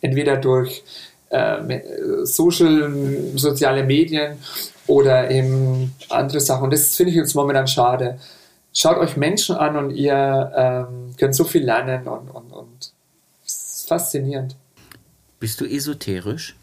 Entweder 0.00 0.36
durch 0.36 0.84
äh, 1.30 2.24
Social, 2.24 2.92
soziale 3.36 3.84
Medien 3.84 4.38
oder 4.86 5.30
eben 5.30 5.94
andere 6.08 6.40
Sachen. 6.40 6.64
Und 6.64 6.72
das 6.72 6.96
finde 6.96 7.10
ich 7.10 7.16
jetzt 7.16 7.34
momentan 7.34 7.66
schade. 7.66 8.18
Schaut 8.74 8.98
euch 8.98 9.16
Menschen 9.16 9.56
an 9.56 9.76
und 9.76 9.90
ihr 9.90 10.52
ähm, 10.56 11.14
könnt 11.18 11.34
so 11.34 11.44
viel 11.44 11.64
lernen 11.64 12.08
und, 12.08 12.30
und, 12.30 12.52
und 12.52 12.92
es 13.44 13.76
ist 13.76 13.88
faszinierend. 13.88 14.56
Bist 15.40 15.60
du 15.60 15.66
esoterisch? 15.66 16.56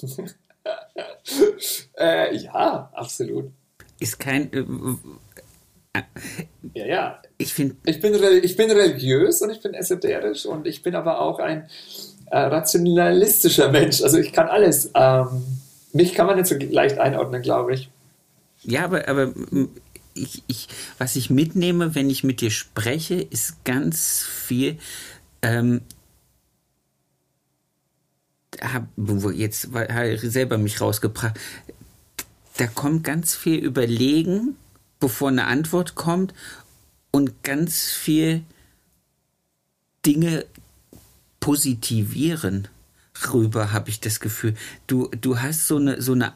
äh, 1.98 2.36
ja, 2.36 2.90
absolut. 2.92 3.50
Ist 4.00 4.18
kein. 4.18 4.52
Äh, 4.52 6.02
ja, 6.74 6.86
ja. 6.86 7.22
Ich, 7.38 7.52
find, 7.52 7.76
ich, 7.84 8.00
bin, 8.00 8.14
ich 8.42 8.56
bin 8.56 8.70
religiös 8.70 9.42
und 9.42 9.50
ich 9.50 9.60
bin 9.60 9.74
esoterisch 9.74 10.46
und 10.46 10.66
ich 10.66 10.82
bin 10.82 10.94
aber 10.94 11.20
auch 11.20 11.38
ein 11.38 11.68
äh, 12.30 12.38
rationalistischer 12.38 13.70
Mensch. 13.70 14.02
Also 14.02 14.18
ich 14.18 14.32
kann 14.32 14.48
alles. 14.48 14.90
Ähm, 14.94 15.44
mich 15.92 16.14
kann 16.14 16.26
man 16.26 16.36
nicht 16.36 16.46
so 16.46 16.56
leicht 16.56 16.98
einordnen, 16.98 17.42
glaube 17.42 17.74
ich. 17.74 17.90
Ja, 18.62 18.84
aber, 18.84 19.08
aber 19.08 19.32
ich, 20.14 20.42
ich, 20.46 20.68
was 20.98 21.16
ich 21.16 21.30
mitnehme, 21.30 21.94
wenn 21.94 22.08
ich 22.08 22.24
mit 22.24 22.40
dir 22.40 22.50
spreche, 22.50 23.16
ist 23.16 23.64
ganz 23.64 24.22
viel. 24.22 24.78
Ähm, 25.42 25.82
hab, 28.60 28.86
jetzt 29.34 29.68
habe 29.72 30.08
ich 30.10 30.20
selber 30.20 30.58
mich 30.58 30.80
rausgebracht. 30.80 31.38
Da 32.56 32.66
kommt 32.66 33.04
ganz 33.04 33.34
viel 33.34 33.58
Überlegen, 33.58 34.56
bevor 35.00 35.28
eine 35.28 35.46
Antwort 35.46 35.94
kommt 35.94 36.34
und 37.10 37.42
ganz 37.42 37.90
viel 37.90 38.42
Dinge 40.04 40.44
positivieren 41.40 42.68
rüber, 43.32 43.72
habe 43.72 43.90
ich 43.90 44.00
das 44.00 44.20
Gefühl. 44.20 44.54
Du, 44.86 45.08
du 45.20 45.40
hast 45.40 45.66
so 45.66 45.76
eine, 45.76 46.00
so 46.00 46.12
eine, 46.12 46.32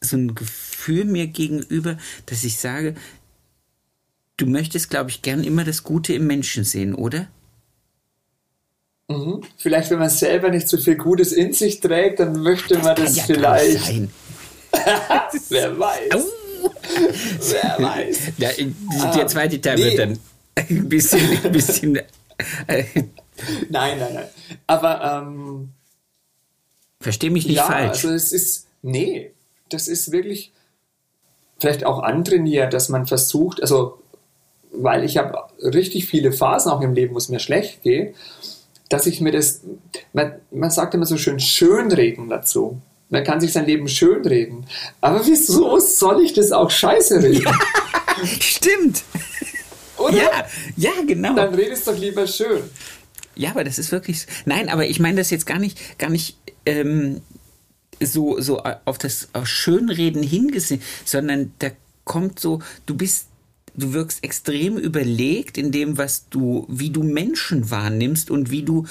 so 0.00 0.16
ein 0.16 0.34
Gefühl 0.34 1.04
mir 1.04 1.26
gegenüber, 1.26 1.96
dass 2.26 2.44
ich 2.44 2.58
sage, 2.58 2.94
du 4.36 4.46
möchtest, 4.46 4.90
glaube 4.90 5.10
ich, 5.10 5.22
gern 5.22 5.44
immer 5.44 5.64
das 5.64 5.82
Gute 5.82 6.14
im 6.14 6.26
Menschen 6.26 6.64
sehen, 6.64 6.94
oder? 6.94 7.28
Mhm. 9.12 9.42
Vielleicht, 9.56 9.90
wenn 9.90 9.98
man 9.98 10.10
selber 10.10 10.50
nicht 10.50 10.68
so 10.68 10.76
viel 10.76 10.96
Gutes 10.96 11.32
in 11.32 11.52
sich 11.52 11.80
trägt, 11.80 12.20
dann 12.20 12.42
möchte 12.42 12.74
das 12.74 12.84
man 12.84 12.96
das 12.96 13.16
ja 13.16 13.24
vielleicht. 13.24 13.84
Sein. 13.84 14.10
Wer 15.48 15.78
weiß. 15.78 16.14
Oh. 16.14 16.70
Wer 17.50 17.76
weiß. 17.78 18.18
Ja, 18.38 18.50
der 18.52 19.24
ah, 19.24 19.26
zweite 19.26 19.60
Teil 19.60 19.76
nee. 19.76 19.84
wird 19.84 19.98
dann 19.98 20.18
ein 20.56 20.88
bisschen, 20.88 21.20
ein 21.44 21.52
bisschen. 21.52 21.96
Äh, 22.66 22.84
nein, 23.68 23.98
nein, 23.98 24.14
nein. 24.14 24.28
Aber 24.66 25.22
ähm, 25.24 25.70
verstehe 27.00 27.30
mich 27.30 27.46
nicht 27.46 27.56
ja, 27.56 27.64
falsch. 27.64 28.04
Also 28.04 28.10
es 28.10 28.32
ist 28.32 28.66
nee, 28.82 29.32
das 29.68 29.88
ist 29.88 30.12
wirklich 30.12 30.52
vielleicht 31.58 31.84
auch 31.84 32.02
antrainiert, 32.02 32.72
dass 32.72 32.88
man 32.88 33.06
versucht, 33.06 33.62
also 33.62 33.98
weil 34.72 35.04
ich 35.04 35.18
habe 35.18 35.38
richtig 35.60 36.06
viele 36.06 36.32
Phasen 36.32 36.72
auch 36.72 36.80
im 36.80 36.94
Leben, 36.94 37.14
wo 37.14 37.18
es 37.18 37.28
mir 37.28 37.40
schlecht 37.40 37.82
geht 37.82 38.14
dass 38.92 39.06
ich 39.06 39.20
mir 39.20 39.32
das, 39.32 39.62
man, 40.12 40.34
man 40.50 40.70
sagt 40.70 40.94
immer 40.94 41.06
so 41.06 41.16
schön, 41.16 41.40
schönreden 41.40 42.28
dazu. 42.28 42.80
Man 43.08 43.24
kann 43.24 43.40
sich 43.40 43.52
sein 43.52 43.66
Leben 43.66 43.88
schönreden. 43.88 44.66
Aber 45.00 45.26
wieso 45.26 45.78
soll 45.78 46.22
ich 46.22 46.34
das 46.34 46.52
auch 46.52 46.70
scheiße 46.70 47.22
reden? 47.22 47.42
Ja, 47.44 47.54
stimmt. 48.40 49.02
Oder? 49.96 50.16
Ja, 50.16 50.46
ja, 50.76 50.90
genau. 51.06 51.34
Dann 51.34 51.54
redest 51.54 51.86
doch 51.86 51.96
lieber 51.96 52.26
schön. 52.26 52.62
Ja, 53.34 53.50
aber 53.50 53.64
das 53.64 53.78
ist 53.78 53.92
wirklich. 53.92 54.26
Nein, 54.44 54.68
aber 54.68 54.86
ich 54.86 55.00
meine 55.00 55.16
das 55.16 55.30
jetzt 55.30 55.46
gar 55.46 55.58
nicht, 55.58 55.98
gar 55.98 56.10
nicht 56.10 56.36
ähm, 56.66 57.22
so, 58.00 58.40
so 58.40 58.62
auf 58.84 58.98
das 58.98 59.28
auf 59.32 59.46
Schönreden 59.46 60.22
hingesehen, 60.22 60.82
sondern 61.04 61.54
da 61.60 61.68
kommt 62.04 62.40
so, 62.40 62.60
du 62.84 62.94
bist 62.94 63.28
du 63.74 63.92
wirkst 63.92 64.22
extrem 64.24 64.76
überlegt 64.76 65.58
in 65.58 65.72
dem, 65.72 65.98
was 65.98 66.28
du, 66.28 66.66
wie 66.68 66.90
du 66.90 67.02
Menschen 67.02 67.70
wahrnimmst 67.70 68.30
und 68.30 68.50
wie 68.50 68.62
du 68.62 68.86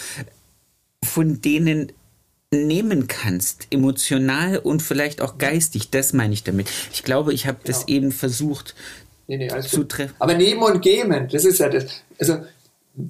von 1.04 1.42
denen 1.42 1.92
nehmen 2.54 3.08
kannst, 3.08 3.68
emotional 3.72 4.58
und 4.58 4.82
vielleicht 4.82 5.22
auch 5.22 5.38
geistig. 5.38 5.90
Das 5.90 6.14
meine 6.14 6.34
ich 6.34 6.44
damit. 6.44 6.70
Ich 6.92 7.04
glaube, 7.04 7.34
ich 7.34 7.48
habe 7.48 7.60
genau. 7.64 7.68
das 7.68 7.88
eben 7.88 8.12
versucht 8.12 8.76
nee, 9.28 9.38
nee, 9.38 9.62
zu 9.62 9.86
treffen. 9.86 10.16
Aber 10.20 10.34
nehmen 10.34 10.62
und 10.62 10.82
geben, 10.82 11.30
das 11.32 11.46
ist 11.46 11.60
ja 11.60 11.70
das. 11.70 11.86
Also, 12.20 12.40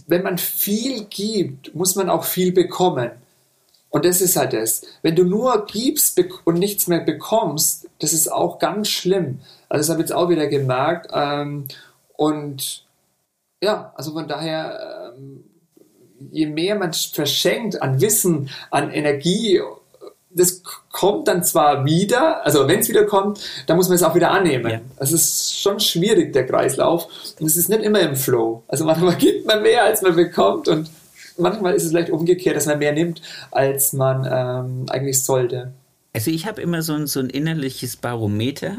wenn 0.07 0.21
man 0.21 0.37
viel 0.37 1.05
gibt, 1.05 1.73
muss 1.73 1.95
man 1.95 2.09
auch 2.09 2.23
viel 2.23 2.51
bekommen. 2.51 3.11
Und 3.91 4.05
das 4.05 4.21
ist 4.21 4.37
halt 4.37 4.53
das. 4.53 4.83
Wenn 5.01 5.15
du 5.15 5.25
nur 5.25 5.65
gibst 5.65 6.19
und 6.45 6.57
nichts 6.57 6.87
mehr 6.87 7.01
bekommst, 7.01 7.87
das 7.99 8.13
ist 8.13 8.31
auch 8.31 8.57
ganz 8.57 8.87
schlimm. 8.87 9.41
Also 9.69 9.81
das 9.81 9.89
habe 9.89 10.01
ich 10.01 10.09
jetzt 10.09 10.15
auch 10.15 10.29
wieder 10.29 10.47
gemerkt. 10.47 11.11
Ähm, 11.13 11.67
und 12.15 12.85
ja, 13.61 13.93
also 13.95 14.13
von 14.13 14.27
daher, 14.27 15.13
ähm, 15.17 15.43
je 16.31 16.47
mehr 16.47 16.75
man 16.75 16.93
verschenkt 16.93 17.81
an 17.81 17.99
Wissen, 17.99 18.49
an 18.69 18.91
Energie, 18.91 19.61
das 20.33 20.63
kommt 20.91 21.27
dann 21.27 21.43
zwar 21.43 21.83
wieder, 21.85 22.45
also 22.45 22.67
wenn 22.69 22.79
es 22.79 22.87
wieder 22.87 23.03
kommt, 23.05 23.41
dann 23.67 23.75
muss 23.75 23.89
man 23.89 23.95
es 23.95 24.03
auch 24.03 24.15
wieder 24.15 24.31
annehmen. 24.31 24.71
Ja. 24.71 24.79
Es 24.97 25.11
ist 25.11 25.59
schon 25.59 25.81
schwierig, 25.81 26.31
der 26.31 26.45
Kreislauf. 26.45 27.07
Und 27.39 27.47
es 27.47 27.57
ist 27.57 27.67
nicht 27.67 27.83
immer 27.83 27.99
im 27.99 28.15
Flow. 28.15 28.63
Also 28.69 28.85
manchmal 28.85 29.15
gibt 29.17 29.45
man 29.45 29.61
mehr, 29.61 29.83
als 29.83 30.01
man 30.01 30.15
bekommt 30.15 30.69
und 30.69 30.89
manchmal 31.37 31.73
ist 31.73 31.83
es 31.83 31.89
vielleicht 31.89 32.11
umgekehrt, 32.11 32.55
dass 32.55 32.65
man 32.65 32.79
mehr 32.79 32.93
nimmt, 32.93 33.21
als 33.51 33.93
man 33.93 34.25
ähm, 34.29 34.85
eigentlich 34.89 35.23
sollte. 35.23 35.73
Also 36.13 36.31
ich 36.31 36.45
habe 36.45 36.61
immer 36.61 36.81
so 36.81 36.93
ein, 36.93 37.07
so 37.07 37.19
ein 37.19 37.29
innerliches 37.29 37.95
Barometer, 37.95 38.77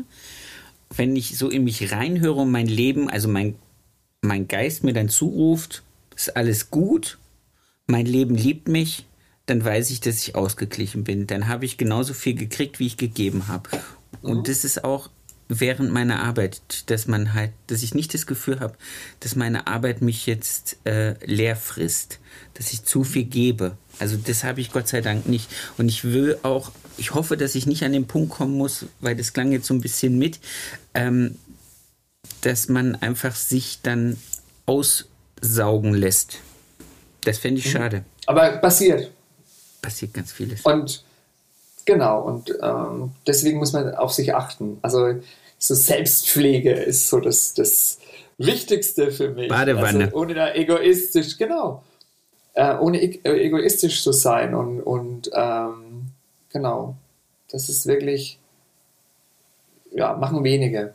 wenn 0.94 1.16
ich 1.16 1.38
so 1.38 1.48
in 1.48 1.64
mich 1.64 1.92
reinhöre 1.92 2.40
und 2.40 2.50
mein 2.50 2.66
Leben, 2.66 3.08
also 3.08 3.28
mein, 3.28 3.54
mein 4.20 4.48
Geist 4.48 4.84
mir 4.84 4.92
dann 4.92 5.08
zuruft, 5.08 5.82
ist 6.14 6.36
alles 6.36 6.70
gut, 6.70 7.18
mein 7.86 8.06
Leben 8.06 8.34
liebt 8.34 8.68
mich, 8.68 9.06
dann 9.46 9.64
weiß 9.64 9.90
ich, 9.90 10.00
dass 10.00 10.18
ich 10.18 10.34
ausgeglichen 10.34 11.04
bin. 11.04 11.26
Dann 11.26 11.48
habe 11.48 11.64
ich 11.64 11.78
genauso 11.78 12.14
viel 12.14 12.34
gekriegt, 12.34 12.78
wie 12.78 12.86
ich 12.86 12.96
gegeben 12.96 13.48
habe. 13.48 13.70
Und 14.20 14.38
mhm. 14.38 14.44
das 14.44 14.64
ist 14.64 14.84
auch 14.84 15.10
während 15.48 15.92
meiner 15.92 16.22
Arbeit, 16.22 16.90
dass 16.90 17.06
man 17.06 17.34
halt, 17.34 17.52
dass 17.66 17.82
ich 17.82 17.94
nicht 17.94 18.14
das 18.14 18.26
Gefühl 18.26 18.60
habe, 18.60 18.74
dass 19.20 19.36
meine 19.36 19.66
Arbeit 19.66 20.00
mich 20.00 20.26
jetzt 20.26 20.78
äh, 20.84 21.14
leer 21.24 21.56
frisst, 21.56 22.20
dass 22.54 22.72
ich 22.72 22.84
zu 22.84 23.04
viel 23.04 23.24
gebe. 23.24 23.76
Also 23.98 24.16
das 24.16 24.44
habe 24.44 24.60
ich 24.60 24.72
Gott 24.72 24.88
sei 24.88 25.00
Dank 25.00 25.28
nicht. 25.28 25.48
Und 25.78 25.88
ich 25.88 26.04
will 26.04 26.38
auch, 26.42 26.72
ich 26.96 27.14
hoffe, 27.14 27.36
dass 27.36 27.54
ich 27.54 27.66
nicht 27.66 27.84
an 27.84 27.92
den 27.92 28.06
Punkt 28.06 28.30
kommen 28.30 28.56
muss, 28.56 28.86
weil 29.00 29.16
das 29.16 29.32
klang 29.32 29.52
jetzt 29.52 29.66
so 29.66 29.74
ein 29.74 29.80
bisschen 29.80 30.18
mit, 30.18 30.40
ähm, 30.94 31.38
dass 32.42 32.68
man 32.68 32.96
einfach 32.96 33.34
sich 33.34 33.80
dann 33.82 34.16
aussaugen 34.66 35.94
lässt. 35.94 36.38
Das 37.24 37.38
fände 37.38 37.60
ich 37.60 37.66
mhm. 37.66 37.70
schade. 37.70 38.04
Aber 38.26 38.50
passiert. 38.58 39.10
Passiert 39.80 40.14
ganz 40.14 40.32
vieles. 40.32 40.62
Und 40.62 41.04
genau, 41.84 42.22
und 42.22 42.52
ähm, 42.62 43.12
deswegen 43.26 43.58
muss 43.58 43.72
man 43.72 43.94
auf 43.94 44.12
sich 44.12 44.34
achten. 44.34 44.78
Also 44.82 45.20
so 45.58 45.74
Selbstpflege 45.74 46.72
ist 46.72 47.08
so 47.08 47.20
das, 47.20 47.54
das 47.54 47.98
Wichtigste 48.38 49.12
für 49.12 49.30
mich. 49.30 49.48
Badewanne. 49.48 50.04
Also 50.04 50.16
ohne 50.16 50.34
da 50.34 50.54
egoistisch, 50.54 51.36
genau 51.36 51.82
äh, 52.54 52.76
ohne 52.76 53.02
e 53.02 53.20
egoistisch 53.24 54.02
zu 54.02 54.12
sein 54.12 54.54
und, 54.54 54.80
und 54.80 55.30
ähm, 55.34 56.06
genau, 56.50 56.96
das 57.50 57.68
ist 57.68 57.86
wirklich, 57.86 58.38
ja, 59.90 60.14
machen 60.14 60.44
wenige. 60.44 60.94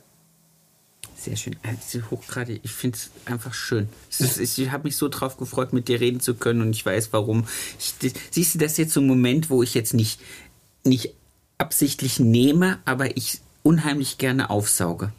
Sehr 1.15 1.35
schön. 1.35 1.55
Äh, 1.63 2.01
Hochgrade, 2.11 2.59
ich 2.61 2.71
finde 2.71 2.97
es 2.97 3.09
einfach 3.25 3.53
schön. 3.53 3.89
Ich 4.19 4.71
habe 4.71 4.83
mich 4.83 4.97
so 4.97 5.09
drauf 5.09 5.37
gefreut, 5.37 5.73
mit 5.73 5.87
dir 5.87 5.99
reden 5.99 6.19
zu 6.19 6.35
können 6.35 6.61
und 6.61 6.71
ich 6.71 6.85
weiß 6.85 7.11
warum. 7.11 7.47
Ich, 7.79 7.95
siehst 8.29 8.55
du, 8.55 8.59
das 8.59 8.73
ist 8.73 8.77
jetzt 8.77 8.93
so 8.93 9.01
ein 9.01 9.07
Moment, 9.07 9.49
wo 9.49 9.63
ich 9.63 9.73
jetzt 9.73 9.95
nicht, 9.95 10.21
nicht 10.83 11.15
absichtlich 11.57 12.19
nehme, 12.19 12.77
aber 12.85 13.17
ich 13.17 13.41
unheimlich 13.63 14.19
gerne 14.19 14.51
aufsauge. 14.51 15.11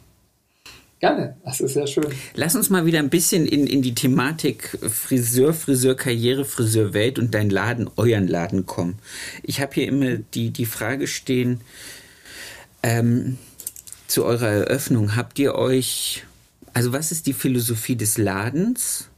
Gerne, 0.99 1.37
das 1.45 1.61
ist 1.61 1.73
sehr 1.73 1.87
schön. 1.87 2.07
Lass 2.33 2.55
uns 2.55 2.69
mal 2.69 2.85
wieder 2.85 2.99
ein 2.99 3.09
bisschen 3.09 3.45
in, 3.45 3.67
in 3.67 3.81
die 3.81 3.95
Thematik 3.95 4.77
Friseur, 4.89 5.53
Friseurkarriere, 5.53 6.43
Friseurwelt 6.43 7.19
und 7.19 7.33
dein 7.33 7.49
Laden, 7.49 7.89
euren 7.95 8.27
Laden 8.27 8.65
kommen. 8.65 8.99
Ich 9.41 9.61
habe 9.61 9.73
hier 9.75 9.87
immer 9.87 10.17
die, 10.17 10.49
die 10.49 10.65
Frage 10.65 11.07
stehen, 11.07 11.61
ähm, 12.83 13.37
zu 14.07 14.25
eurer 14.25 14.47
Eröffnung, 14.47 15.15
habt 15.15 15.39
ihr 15.39 15.55
euch, 15.55 16.25
also 16.73 16.91
was 16.91 17.11
ist 17.11 17.27
die 17.27 17.33
Philosophie 17.33 17.95
des 17.95 18.17
Ladens? 18.17 19.09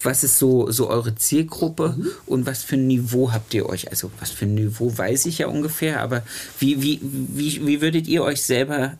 was 0.00 0.22
ist 0.22 0.38
so, 0.38 0.70
so 0.70 0.88
eure 0.88 1.14
Zielgruppe 1.16 1.94
mhm. 1.96 2.08
und 2.26 2.46
was 2.46 2.62
für 2.62 2.76
ein 2.76 2.86
Niveau 2.86 3.32
habt 3.32 3.52
ihr 3.54 3.68
euch? 3.68 3.90
Also 3.90 4.10
was 4.20 4.30
für 4.30 4.44
ein 4.44 4.54
Niveau 4.54 4.96
weiß 4.96 5.26
ich 5.26 5.38
ja 5.38 5.48
ungefähr, 5.48 6.00
aber 6.00 6.22
wie, 6.58 6.82
wie, 6.82 7.00
wie, 7.02 7.66
wie 7.66 7.80
würdet 7.80 8.06
ihr 8.06 8.22
euch 8.22 8.42
selber 8.42 8.96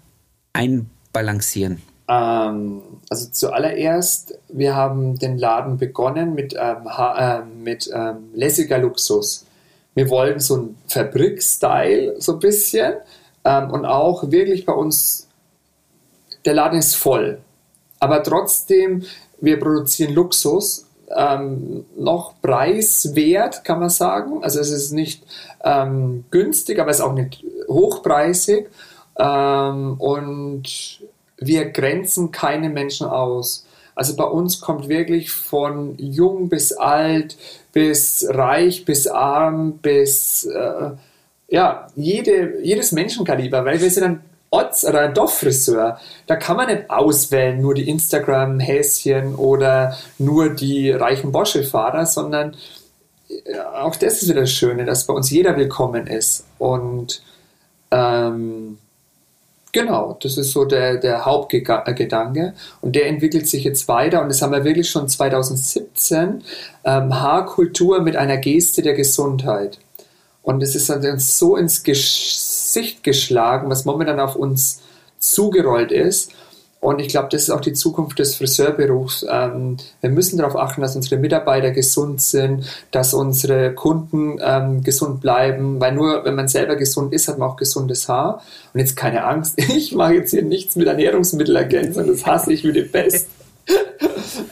einbalancieren? 0.53 1.81
Ähm, 2.09 2.83
also 3.11 3.31
zuallererst, 3.31 4.39
wir 4.49 4.75
haben 4.75 5.19
den 5.19 5.39
Laden 5.39 5.79
begonnen 5.79 6.35
mit, 6.35 6.55
ähm, 6.59 6.89
äh, 6.97 7.41
mit 7.43 7.91
ähm, 7.93 8.31
lässiger 8.35 8.79
Luxus. 8.79 9.45
Wir 9.95 10.09
wollen 10.11 10.41
so 10.41 10.57
ein 10.57 10.79
Fabrik-Style 10.87 12.21
so 12.21 12.35
ein 12.35 12.39
bisschen 12.39 12.95
ähm, 13.45 13.71
und 13.71 13.85
auch 13.85 14.31
wirklich 14.31 14.65
bei 14.65 14.73
uns, 14.73 15.29
der 16.45 16.55
Laden 16.55 16.79
ist 16.79 16.95
voll. 16.95 17.39
Aber 18.01 18.23
trotzdem, 18.23 19.05
wir 19.41 19.59
produzieren 19.59 20.15
Luxus 20.15 20.87
ähm, 21.15 21.85
noch 21.97 22.35
preiswert, 22.41 23.65
kann 23.65 23.81
man 23.81 23.91
sagen. 23.91 24.43
Also 24.43 24.61
es 24.61 24.71
ist 24.71 24.93
nicht 24.93 25.25
ähm, 25.65 26.25
günstig, 26.31 26.79
aber 26.79 26.91
es 26.91 26.99
ist 26.99 27.05
auch 27.05 27.15
nicht 27.15 27.45
hochpreisig. 27.69 28.69
Ähm, 29.19 29.95
und 29.99 30.63
wir 31.39 31.71
grenzen 31.71 32.31
keine 32.31 32.69
Menschen 32.69 33.07
aus. 33.07 33.67
Also 33.95 34.15
bei 34.17 34.25
uns 34.25 34.61
kommt 34.61 34.89
wirklich 34.89 35.31
von 35.33 35.97
jung 35.99 36.49
bis 36.49 36.73
alt, 36.73 37.37
bis 37.73 38.27
reich, 38.29 38.85
bis 38.85 39.07
arm, 39.09 39.79
bis 39.79 40.45
äh, 40.45 40.91
ja, 41.49 41.89
jede, 41.97 42.61
jedes 42.63 42.93
Menschenkaliber, 42.93 43.65
weil 43.65 43.81
wir 43.81 43.91
sind 43.91 44.05
ein 44.05 44.21
Otz 44.51 44.85
oder 44.85 45.01
ein 45.01 45.15
Dorffriseur. 45.15 45.99
Da 46.27 46.37
kann 46.37 46.57
man 46.57 46.69
nicht 46.69 46.91
auswählen, 46.91 47.61
nur 47.61 47.75
die 47.75 47.89
Instagram-Häschen 47.89 49.35
oder 49.35 49.97
nur 50.19 50.51
die 50.51 50.91
reichen 50.91 51.33
Bosche-Fahrer, 51.33 52.07
sondern 52.07 52.57
ja, 53.29 53.83
auch 53.83 53.97
das 53.97 54.23
ist 54.23 54.29
wieder 54.29 54.43
das 54.43 54.53
Schöne, 54.53 54.85
dass 54.85 55.07
bei 55.07 55.15
uns 55.15 55.31
jeder 55.31 55.57
willkommen 55.57 56.07
ist. 56.07 56.45
Und 56.59 57.23
ähm, 57.91 58.79
Genau, 59.73 60.17
das 60.23 60.39
ist 60.39 60.53
so 60.53 60.65
der, 60.65 60.97
der 60.97 61.27
Hauptgedanke 61.27 62.55
und 62.81 62.97
der 62.97 63.07
entwickelt 63.07 63.47
sich 63.47 63.65
jetzt 63.65 63.87
weiter 63.87 64.23
und 64.23 64.29
das 64.29 64.41
haben 64.41 64.53
wir 64.53 64.65
wirklich 64.65 64.89
schon 64.89 65.09
2017, 65.09 66.43
ähm, 66.85 67.21
Haarkultur 67.21 68.01
mit 68.01 68.17
einer 68.17 68.39
Geste 68.39 68.81
der 68.81 68.95
Gesundheit. 68.95 69.79
Und 70.43 70.63
es 70.63 70.75
ist 70.75 70.91
uns 70.91 71.39
so 71.39 71.57
ins 71.57 71.83
Gesicht 71.83 73.05
geschlagen, 73.05 73.69
was 73.69 73.85
momentan 73.85 74.19
auf 74.21 74.37
uns 74.37 74.81
zugerollt 75.19 75.93
ist. 75.93 76.33
Und 76.81 77.01
ich 77.01 77.09
glaube, 77.09 77.29
das 77.31 77.43
ist 77.43 77.51
auch 77.51 77.61
die 77.61 77.73
Zukunft 77.73 78.21
des 78.21 78.37
Friseurberufs. 78.37 79.27
Ähm, 79.29 79.79
wir 80.01 80.11
müssen 80.11 80.39
darauf 80.39 80.57
achten, 80.57 80.81
dass 80.81 80.95
unsere 80.95 81.21
Mitarbeiter 81.21 81.73
gesund 81.73 82.21
sind, 82.21 82.67
dass 82.93 83.15
unsere 83.15 83.75
Kunden 83.75 84.39
ähm, 84.41 84.85
gesund 84.85 85.21
bleiben, 85.21 85.81
weil 85.81 85.93
nur 85.93 86.25
wenn 86.25 86.37
man 86.37 86.47
selber 86.47 86.77
gesund 86.77 87.13
ist, 87.13 87.27
hat 87.27 87.39
man 87.39 87.49
auch 87.49 87.57
gesundes 87.57 88.09
Haar. 88.09 88.43
Und 88.73 88.81
jetzt 88.81 88.97
keine 88.97 89.25
Angst, 89.25 89.55
ich 89.59 89.93
mache 89.93 90.15
jetzt 90.15 90.31
hier 90.31 90.43
nichts 90.43 90.77
mit 90.77 90.87
Ernährungsmittelergänzung, 90.87 92.07
das 92.07 92.25
hasse 92.25 92.53
ich 92.53 92.63
wie 92.63 92.73
die 92.73 92.83
Pest. 92.83 93.29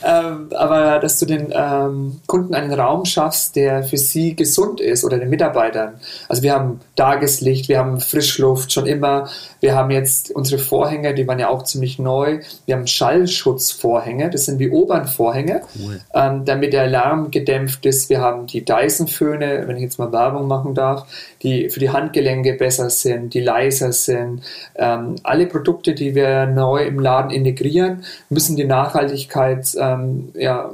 Ähm, 0.05 0.49
aber 0.55 0.99
dass 0.99 1.19
du 1.19 1.25
den 1.25 1.53
ähm, 1.53 2.19
Kunden 2.27 2.53
einen 2.53 2.73
Raum 2.73 3.05
schaffst, 3.05 3.55
der 3.55 3.83
für 3.83 3.97
sie 3.97 4.35
gesund 4.35 4.79
ist 4.79 5.03
oder 5.03 5.17
den 5.17 5.29
Mitarbeitern. 5.29 5.95
Also 6.29 6.43
wir 6.43 6.53
haben 6.53 6.79
Tageslicht, 6.95 7.69
wir 7.69 7.79
haben 7.79 7.99
Frischluft 7.99 8.71
schon 8.71 8.85
immer. 8.85 9.29
Wir 9.59 9.75
haben 9.75 9.91
jetzt 9.91 10.31
unsere 10.31 10.61
Vorhänge, 10.61 11.13
die 11.13 11.27
waren 11.27 11.39
ja 11.39 11.49
auch 11.49 11.63
ziemlich 11.63 11.99
neu. 11.99 12.39
Wir 12.65 12.75
haben 12.75 12.87
Schallschutzvorhänge, 12.87 14.29
das 14.29 14.45
sind 14.45 14.59
wie 14.59 14.69
Obernvorhänge, 14.69 15.61
cool. 15.79 16.01
ähm, 16.13 16.45
damit 16.45 16.73
der 16.73 16.87
Lärm 16.87 17.31
gedämpft 17.31 17.85
ist. 17.85 18.09
Wir 18.09 18.21
haben 18.21 18.47
die 18.47 18.63
Dyson-Föhne, 18.63 19.63
wenn 19.67 19.77
ich 19.77 19.83
jetzt 19.83 19.99
mal 19.99 20.11
Werbung 20.11 20.47
machen 20.47 20.73
darf, 20.73 21.07
die 21.43 21.69
für 21.69 21.79
die 21.79 21.89
Handgelenke 21.89 22.53
besser 22.53 22.89
sind, 22.89 23.33
die 23.33 23.41
leiser 23.41 23.91
sind. 23.91 24.41
Ähm, 24.75 25.15
alle 25.23 25.47
Produkte, 25.47 25.93
die 25.93 26.15
wir 26.15 26.45
neu 26.45 26.85
im 26.85 26.99
Laden 26.99 27.31
integrieren, 27.31 28.03
müssen 28.29 28.55
die 28.55 28.63
Nachhaltigkeit 29.07 29.75
ähm, 29.79 30.29
ja, 30.35 30.71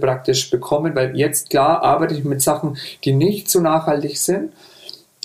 praktisch 0.00 0.50
bekommen, 0.50 0.94
weil 0.94 1.16
jetzt 1.16 1.50
klar 1.50 1.82
arbeite 1.82 2.14
ich 2.14 2.24
mit 2.24 2.42
Sachen, 2.42 2.76
die 3.04 3.12
nicht 3.12 3.50
so 3.50 3.60
nachhaltig 3.60 4.18
sind, 4.18 4.52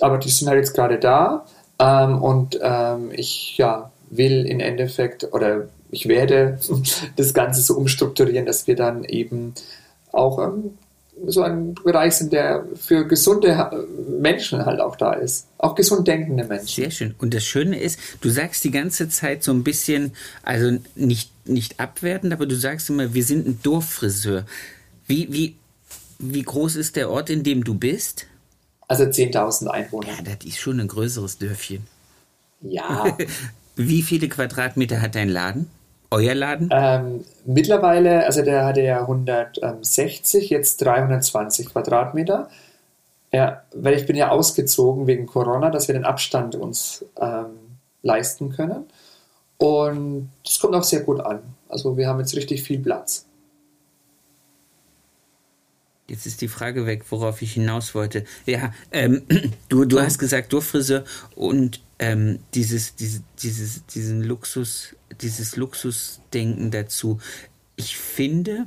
aber 0.00 0.18
die 0.18 0.30
sind 0.30 0.48
halt 0.48 0.58
jetzt 0.58 0.74
gerade 0.74 0.98
da 0.98 1.44
ähm, 1.78 2.22
und 2.22 2.58
ähm, 2.62 3.10
ich 3.12 3.56
ja, 3.58 3.90
will 4.10 4.46
im 4.46 4.60
Endeffekt 4.60 5.32
oder 5.32 5.68
ich 5.90 6.08
werde 6.08 6.58
das 7.16 7.34
Ganze 7.34 7.60
so 7.60 7.74
umstrukturieren, 7.74 8.46
dass 8.46 8.66
wir 8.66 8.76
dann 8.76 9.04
eben 9.04 9.54
auch 10.12 10.38
ähm, 10.38 10.78
so 11.26 11.42
ein 11.42 11.74
Bereich 11.74 12.14
sind, 12.14 12.32
der 12.32 12.66
für 12.74 13.06
gesunde 13.06 13.86
Menschen 14.20 14.64
halt 14.66 14.80
auch 14.80 14.96
da 14.96 15.12
ist. 15.12 15.46
Auch 15.58 15.74
gesund 15.74 16.06
denkende 16.06 16.44
Menschen. 16.44 16.82
Sehr 16.82 16.90
schön. 16.90 17.14
Und 17.18 17.34
das 17.34 17.44
Schöne 17.44 17.78
ist, 17.80 17.98
du 18.20 18.28
sagst 18.28 18.64
die 18.64 18.70
ganze 18.70 19.08
Zeit 19.08 19.42
so 19.42 19.52
ein 19.52 19.64
bisschen, 19.64 20.12
also 20.42 20.78
nicht, 20.94 21.30
nicht 21.46 21.80
abwertend, 21.80 22.32
aber 22.32 22.46
du 22.46 22.56
sagst 22.56 22.90
immer, 22.90 23.14
wir 23.14 23.24
sind 23.24 23.46
ein 23.46 23.60
Dorffriseur. 23.62 24.44
Wie, 25.06 25.32
wie, 25.32 25.56
wie 26.18 26.42
groß 26.42 26.76
ist 26.76 26.96
der 26.96 27.10
Ort, 27.10 27.30
in 27.30 27.42
dem 27.42 27.64
du 27.64 27.74
bist? 27.74 28.26
Also 28.88 29.04
10.000 29.04 29.68
Einwohner. 29.68 30.08
Ja, 30.08 30.22
das 30.22 30.44
ist 30.44 30.58
schon 30.58 30.80
ein 30.80 30.88
größeres 30.88 31.38
Dörfchen. 31.38 31.86
Ja. 32.60 33.16
Wie 33.76 34.02
viele 34.02 34.28
Quadratmeter 34.28 35.00
hat 35.00 35.14
dein 35.14 35.28
Laden? 35.28 35.68
Euer 36.10 36.34
Laden? 36.34 36.68
Ähm, 36.72 37.24
mittlerweile, 37.44 38.24
also 38.24 38.42
der 38.42 38.64
hatte 38.64 38.82
ja 38.82 39.00
160, 39.00 40.50
jetzt 40.50 40.80
320 40.82 41.70
Quadratmeter. 41.70 42.48
Ja, 43.32 43.62
weil 43.74 43.94
ich 43.94 44.06
bin 44.06 44.14
ja 44.14 44.28
ausgezogen 44.28 45.08
wegen 45.08 45.26
Corona, 45.26 45.70
dass 45.70 45.88
wir 45.88 45.94
den 45.94 46.04
Abstand 46.04 46.54
uns 46.54 47.04
ähm, 47.20 47.78
leisten 48.02 48.50
können. 48.50 48.86
Und 49.56 50.30
das 50.44 50.60
kommt 50.60 50.74
auch 50.74 50.84
sehr 50.84 51.00
gut 51.00 51.20
an. 51.20 51.40
Also 51.68 51.96
wir 51.96 52.06
haben 52.06 52.20
jetzt 52.20 52.36
richtig 52.36 52.62
viel 52.62 52.78
Platz. 52.78 53.26
Jetzt 56.06 56.26
ist 56.26 56.42
die 56.42 56.48
Frage 56.48 56.86
weg, 56.86 57.04
worauf 57.10 57.40
ich 57.40 57.54
hinaus 57.54 57.94
wollte. 57.94 58.24
Ja, 58.44 58.72
ähm, 58.92 59.22
du, 59.68 59.84
du 59.84 60.00
hast 60.00 60.18
gesagt, 60.18 60.52
Durchfriseur 60.52 61.04
und 61.34 61.80
ähm, 61.98 62.40
dieses, 62.54 62.94
dieses, 62.94 63.22
dieses, 63.42 63.86
diesen 63.86 64.22
Luxus, 64.22 64.94
dieses 65.20 65.56
Luxusdenken 65.56 66.70
dazu. 66.70 67.20
Ich 67.76 67.96
finde, 67.96 68.66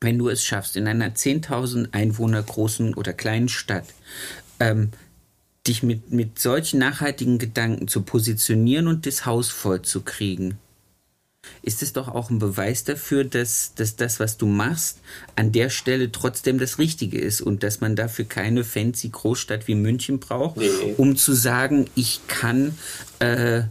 wenn 0.00 0.18
du 0.18 0.28
es 0.28 0.44
schaffst, 0.44 0.76
in 0.76 0.86
einer 0.86 1.14
10.000 1.14 1.92
Einwohner 1.92 2.42
großen 2.42 2.94
oder 2.94 3.12
kleinen 3.12 3.48
Stadt, 3.48 3.86
ähm, 4.60 4.90
dich 5.66 5.82
mit, 5.82 6.10
mit 6.10 6.38
solchen 6.38 6.78
nachhaltigen 6.78 7.38
Gedanken 7.38 7.88
zu 7.88 8.02
positionieren 8.02 8.88
und 8.88 9.06
das 9.06 9.26
Haus 9.26 9.48
voll 9.48 9.82
zu 9.82 10.00
kriegen, 10.00 10.58
ist 11.62 11.82
es 11.82 11.92
doch 11.92 12.08
auch 12.08 12.30
ein 12.30 12.38
Beweis 12.38 12.84
dafür, 12.84 13.24
dass, 13.24 13.74
dass 13.74 13.96
das, 13.96 14.20
was 14.20 14.36
du 14.36 14.46
machst, 14.46 15.00
an 15.36 15.52
der 15.52 15.70
Stelle 15.70 16.10
trotzdem 16.12 16.58
das 16.58 16.78
Richtige 16.78 17.18
ist 17.18 17.40
und 17.40 17.62
dass 17.62 17.80
man 17.80 17.96
dafür 17.96 18.24
keine 18.24 18.64
fancy 18.64 19.08
Großstadt 19.08 19.68
wie 19.68 19.74
München 19.74 20.18
braucht, 20.18 20.58
nee. 20.58 20.68
um 20.96 21.16
zu 21.16 21.32
sagen, 21.32 21.88
ich 21.94 22.20
kann 22.28 22.76
äh, 23.18 23.62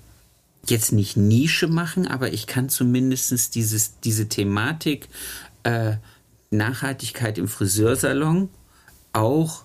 jetzt 0.72 0.91
nicht 0.91 1.18
Nische 1.18 1.68
machen, 1.68 2.07
aber 2.07 2.34
ich 2.34 2.47
kann 2.47 2.70
zumindest 2.70 3.55
dieses, 3.55 3.99
diese 3.99 4.28
Thematik 4.28 5.07
äh, 5.63 5.93
Nachhaltigkeit 6.49 7.38
im 7.38 7.47
Friseursalon 7.47 8.49
auch 9.13 9.63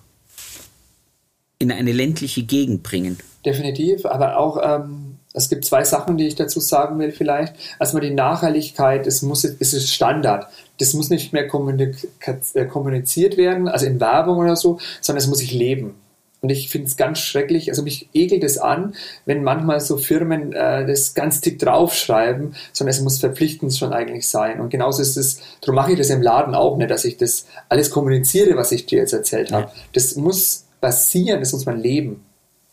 in 1.59 1.71
eine 1.71 1.93
ländliche 1.93 2.43
Gegend 2.43 2.83
bringen. 2.83 3.17
Definitiv, 3.45 4.05
aber 4.05 4.37
auch 4.37 4.59
ähm, 4.61 5.17
es 5.33 5.49
gibt 5.49 5.65
zwei 5.65 5.83
Sachen, 5.83 6.17
die 6.17 6.27
ich 6.27 6.35
dazu 6.35 6.59
sagen 6.59 6.99
will 6.99 7.11
vielleicht. 7.11 7.55
Erstmal 7.79 8.03
die 8.03 8.13
Nachhaltigkeit, 8.13 9.07
es 9.07 9.21
muss, 9.23 9.43
es 9.43 9.73
ist 9.73 9.91
Standard. 9.91 10.47
Das 10.79 10.93
muss 10.93 11.09
nicht 11.09 11.33
mehr 11.33 11.45
äh, 11.45 12.65
kommuniziert 12.65 13.37
werden, 13.37 13.67
also 13.67 13.85
in 13.85 13.99
Werbung 13.99 14.37
oder 14.37 14.55
so, 14.55 14.79
sondern 15.01 15.23
es 15.23 15.27
muss 15.27 15.39
sich 15.39 15.51
leben. 15.51 15.95
Und 16.43 16.51
ich 16.51 16.69
finde 16.69 16.87
es 16.87 16.97
ganz 16.97 17.17
schrecklich, 17.17 17.69
also 17.69 17.81
mich 17.81 18.09
ekelt 18.13 18.43
es 18.43 18.59
an, 18.59 18.93
wenn 19.25 19.43
manchmal 19.43 19.79
so 19.79 19.97
Firmen 19.97 20.53
äh, 20.53 20.85
das 20.85 21.15
ganz 21.15 21.41
dick 21.41 21.57
draufschreiben, 21.57 22.53
sondern 22.73 22.91
es 22.91 23.01
muss 23.01 23.17
verpflichtend 23.17 23.73
schon 23.75 23.93
eigentlich 23.93 24.27
sein. 24.27 24.61
Und 24.61 24.69
genauso 24.69 25.01
ist 25.01 25.17
es, 25.17 25.39
darum 25.61 25.75
mache 25.75 25.93
ich 25.93 25.97
das 25.97 26.11
im 26.11 26.21
Laden 26.21 26.53
auch 26.53 26.77
nicht, 26.77 26.91
dass 26.91 27.05
ich 27.05 27.17
das 27.17 27.47
alles 27.69 27.89
kommuniziere, 27.89 28.55
was 28.55 28.71
ich 28.71 28.85
dir 28.85 28.99
jetzt 28.99 29.13
erzählt 29.13 29.51
habe. 29.51 29.65
Ja. 29.65 29.73
Das 29.93 30.15
muss 30.15 30.65
passieren, 30.79 31.39
das 31.39 31.53
muss 31.53 31.65
man 31.65 31.79
leben. 31.79 32.23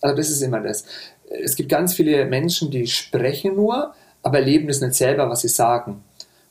Also 0.03 0.16
das 0.16 0.29
ist 0.29 0.43
immer 0.43 0.61
das 0.61 0.85
es 1.31 1.57
gibt 1.57 1.68
ganz 1.68 1.95
viele 1.95 2.27
Menschen, 2.27 2.71
die 2.71 2.87
sprechen 2.87 3.55
nur, 3.55 3.95
aber 4.23 4.41
leben 4.41 4.68
es 4.68 4.81
nicht 4.81 4.95
selber, 4.95 5.31
was 5.31 5.41
sie 5.43 5.49
sagen. 5.49 6.03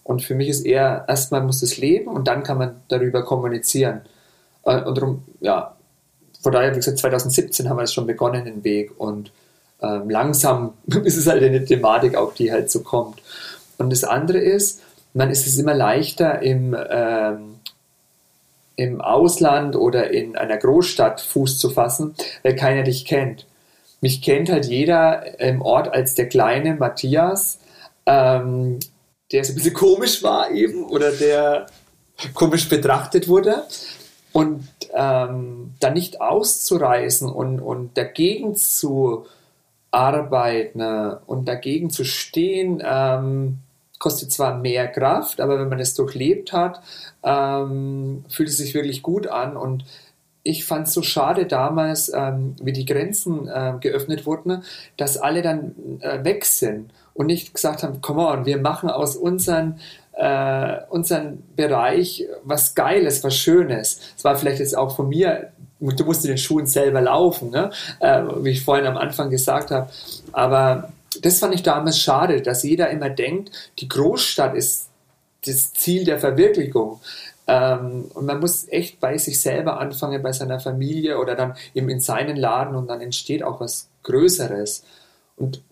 Und 0.04 0.24
für 0.24 0.34
mich 0.34 0.50
ist 0.50 0.66
eher, 0.66 1.06
erstmal 1.08 1.44
muss 1.44 1.62
es 1.62 1.78
leben 1.78 2.08
und 2.08 2.28
dann 2.28 2.44
kann 2.44 2.58
man 2.58 2.82
darüber 2.88 3.24
kommunizieren. 3.24 4.02
Äh, 4.64 4.82
und 4.82 4.98
darum, 4.98 5.24
ja, 5.40 5.76
von 6.40 6.52
daher, 6.54 6.72
wie 6.72 6.78
gesagt, 6.78 6.98
2017 6.98 7.70
haben 7.70 7.78
wir 7.78 7.82
das 7.82 7.94
schon 7.94 8.08
begonnen, 8.08 8.46
den 8.46 8.64
Weg. 8.64 8.92
Und 8.98 9.32
ähm, 9.82 10.10
langsam 10.10 10.74
ist 11.04 11.18
es 11.18 11.28
halt 11.28 11.44
eine 11.44 11.64
Thematik 11.64 12.16
auch, 12.16 12.34
die 12.34 12.52
halt 12.52 12.72
so 12.72 12.82
kommt. 12.82 13.22
Und 13.78 13.92
das 13.92 14.04
andere 14.04 14.40
ist, 14.40 14.82
man 15.14 15.30
ist 15.30 15.48
es 15.48 15.58
immer 15.58 15.74
leichter 15.74 16.42
im, 16.42 16.76
ähm, 16.90 17.56
im 18.76 19.02
Ausland 19.02 19.76
oder 19.76 20.12
in 20.12 20.38
einer 20.38 20.58
Großstadt 20.58 21.22
Fuß 21.22 21.58
zu 21.58 21.70
fassen, 21.70 22.16
weil 22.44 22.56
keiner 22.56 22.84
dich 22.84 23.06
kennt. 23.06 23.46
Mich 24.02 24.22
kennt 24.22 24.50
halt 24.50 24.66
jeder 24.66 25.40
im 25.40 25.62
Ort 25.62 25.90
als 25.90 26.16
der 26.16 26.30
kleine 26.30 26.76
Matthias, 26.76 27.60
ähm, 28.06 28.80
der 29.32 29.44
so 29.44 29.52
ein 29.52 29.56
bisschen 29.56 29.74
komisch 29.74 30.24
war 30.24 30.52
eben 30.52 30.86
oder 30.86 31.12
der 31.12 31.66
komisch 32.34 32.70
betrachtet 32.70 33.28
wurde. 33.28 33.64
Und 34.32 34.68
ähm, 34.94 35.74
da 35.80 35.90
nicht 35.90 36.22
auszureißen 36.22 37.30
und, 37.30 37.60
und 37.60 37.98
dagegen 37.98 38.56
zu 38.56 39.26
arbeiten 39.92 40.82
und 41.26 41.48
dagegen 41.48 41.90
zu 41.90 42.04
stehen, 42.04 42.82
ähm, 42.86 43.60
kostet 44.00 44.32
zwar 44.32 44.58
mehr 44.58 44.88
Kraft, 44.88 45.42
aber 45.42 45.60
wenn 45.60 45.70
man 45.70 45.80
es 45.80 45.94
durchlebt 45.94 46.54
hat, 46.54 46.82
ähm, 47.22 48.24
fühlt 48.30 48.50
es 48.50 48.58
sich 48.58 48.74
wirklich 48.74 49.04
gut 49.04 49.28
an. 49.28 49.58
Und 49.58 49.84
ich 50.42 50.66
fand 50.66 50.88
es 50.88 50.94
so 50.94 51.02
schade 51.02 51.46
damals, 51.46 52.12
ähm, 52.14 52.56
wie 52.62 52.72
die 52.72 52.86
Grenzen 52.86 53.48
äh, 53.48 53.74
geöffnet 53.80 54.26
wurden, 54.26 54.64
dass 54.96 55.18
alle 55.18 55.42
dann 55.42 56.00
äh, 56.00 56.24
weg 56.24 56.46
sind 56.46 56.92
und 57.14 57.28
nicht 57.28 57.54
gesagt 57.54 57.84
haben, 57.84 58.00
come 58.02 58.26
on, 58.26 58.46
wir 58.46 58.58
machen 58.58 58.90
aus 58.90 59.18
unseren 59.18 59.80
äh, 60.20 60.82
unseren 60.90 61.44
Bereich 61.56 62.26
was 62.44 62.76
Geiles, 62.76 63.24
was 63.24 63.38
Schönes. 63.38 64.02
Es 64.18 64.24
war 64.26 64.36
vielleicht 64.36 64.60
jetzt 64.60 64.78
auch 64.78 64.94
von 64.96 65.08
mir, 65.08 65.54
du 65.80 66.04
musst 66.04 66.26
in 66.26 66.32
den 66.32 66.38
Schuhen 66.38 66.68
selber 66.68 67.00
laufen, 67.00 67.52
ne? 67.52 67.72
äh, 68.02 68.22
wie 68.42 68.50
ich 68.50 68.66
vorhin 68.66 68.86
am 68.86 68.98
Anfang 68.98 69.30
gesagt 69.30 69.72
habe. 69.72 69.90
Aber 70.34 70.92
das 71.22 71.40
fand 71.40 71.56
ich 71.56 71.64
damals 71.64 72.00
schade, 72.00 72.42
dass 72.42 72.64
jeder 72.64 72.90
immer 72.90 73.10
denkt, 73.10 73.52
die 73.80 73.88
Großstadt 73.88 74.56
ist 74.56 74.90
das 75.46 75.72
Ziel 75.72 76.04
der 76.04 76.20
Verwirklichung. 76.20 77.00
Ähm, 77.48 78.12
und 78.14 78.26
man 78.26 78.42
muss 78.42 78.68
echt 78.68 79.00
bei 79.00 79.18
sich 79.18 79.40
selber 79.40 79.80
anfangen, 79.80 80.22
bei 80.22 80.34
seiner 80.34 80.60
Familie 80.60 81.18
oder 81.18 81.36
dann 81.36 81.56
eben 81.74 81.88
in 81.88 82.02
seinen 82.02 82.36
Laden 82.36 82.76
und 82.76 82.88
dann 82.88 83.00
entsteht 83.00 83.42
auch 83.42 83.62
was 83.62 83.88
Größeres. 84.04 84.84
Und 85.38 85.64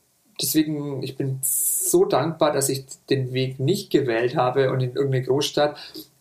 deswegen, 0.41 1.03
ich 1.03 1.15
bin 1.15 1.39
so 1.41 2.05
dankbar, 2.05 2.51
dass 2.51 2.69
ich 2.69 2.85
den 3.09 3.33
Weg 3.33 3.59
nicht 3.59 3.91
gewählt 3.91 4.35
habe 4.35 4.71
und 4.71 4.81
in 4.81 4.93
irgendeine 4.93 5.23
Großstadt. 5.23 5.77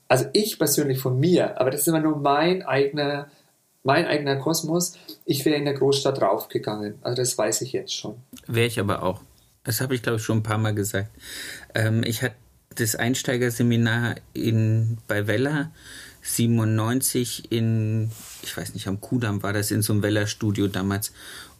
Also 0.09 0.27
ich 0.33 0.59
persönlich 0.59 0.99
von 0.99 1.19
mir, 1.19 1.61
aber 1.61 1.71
das 1.71 1.81
ist 1.81 1.89
immer 1.89 2.01
nur 2.01 2.17
mein 2.17 2.63
eigener, 2.63 3.29
mein 3.83 4.07
eigener 4.07 4.37
Kosmos. 4.37 4.97
Ich 5.25 5.45
wäre 5.45 5.57
in 5.57 5.65
der 5.65 5.75
Großstadt 5.75 6.23
raufgegangen. 6.23 6.95
Also 7.03 7.17
das 7.17 7.37
weiß 7.37 7.63
ich 7.63 7.73
jetzt 7.73 7.95
schon. 7.95 8.17
Wäre 8.47 8.67
ich 8.67 8.79
aber 8.79 9.03
auch. 9.03 9.21
Das 9.65 9.81
habe 9.81 9.95
ich, 9.95 10.03
glaube 10.03 10.19
ich, 10.19 10.23
schon 10.23 10.39
ein 10.39 10.43
paar 10.45 10.59
Mal 10.59 10.75
gesagt. 10.75 11.11
Ähm, 11.75 12.03
ich 12.05 12.23
hatte 12.23 12.37
das 12.77 12.95
Einsteigerseminar 12.95 14.17
in, 14.33 14.99
bei 15.09 15.27
Weller 15.27 15.73
97 16.23 17.53
in, 17.53 18.11
ich 18.43 18.57
weiß 18.57 18.75
nicht, 18.75 18.89
am 18.89 19.01
Kudamm 19.01 19.43
war 19.43 19.53
das 19.53 19.71
in 19.71 19.83
so 19.83 19.93
einem 19.93 20.03
Weller-Studio 20.03 20.67
damals. 20.69 21.13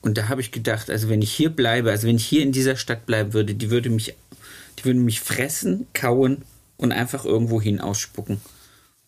Und 0.07 0.17
da 0.17 0.29
habe 0.29 0.41
ich 0.41 0.53
gedacht, 0.53 0.89
also 0.89 1.09
wenn 1.09 1.21
ich 1.21 1.33
hier 1.33 1.51
bleibe, 1.51 1.91
also 1.91 2.07
wenn 2.07 2.15
ich 2.15 2.25
hier 2.25 2.43
in 2.43 2.53
dieser 2.53 2.77
Stadt 2.77 3.07
bleiben 3.07 3.33
würde, 3.33 3.57
die 3.57 3.73
würde 3.73 3.91
mich, 3.91 4.15
die 4.79 4.85
würden 4.85 5.05
mich 5.05 5.21
fressen, 5.21 5.89
kauen 5.95 6.43
und 6.77 6.93
einfach 6.93 7.25
irgendwo 7.25 7.61
hin 7.61 7.81
ausspucken. 7.81 8.41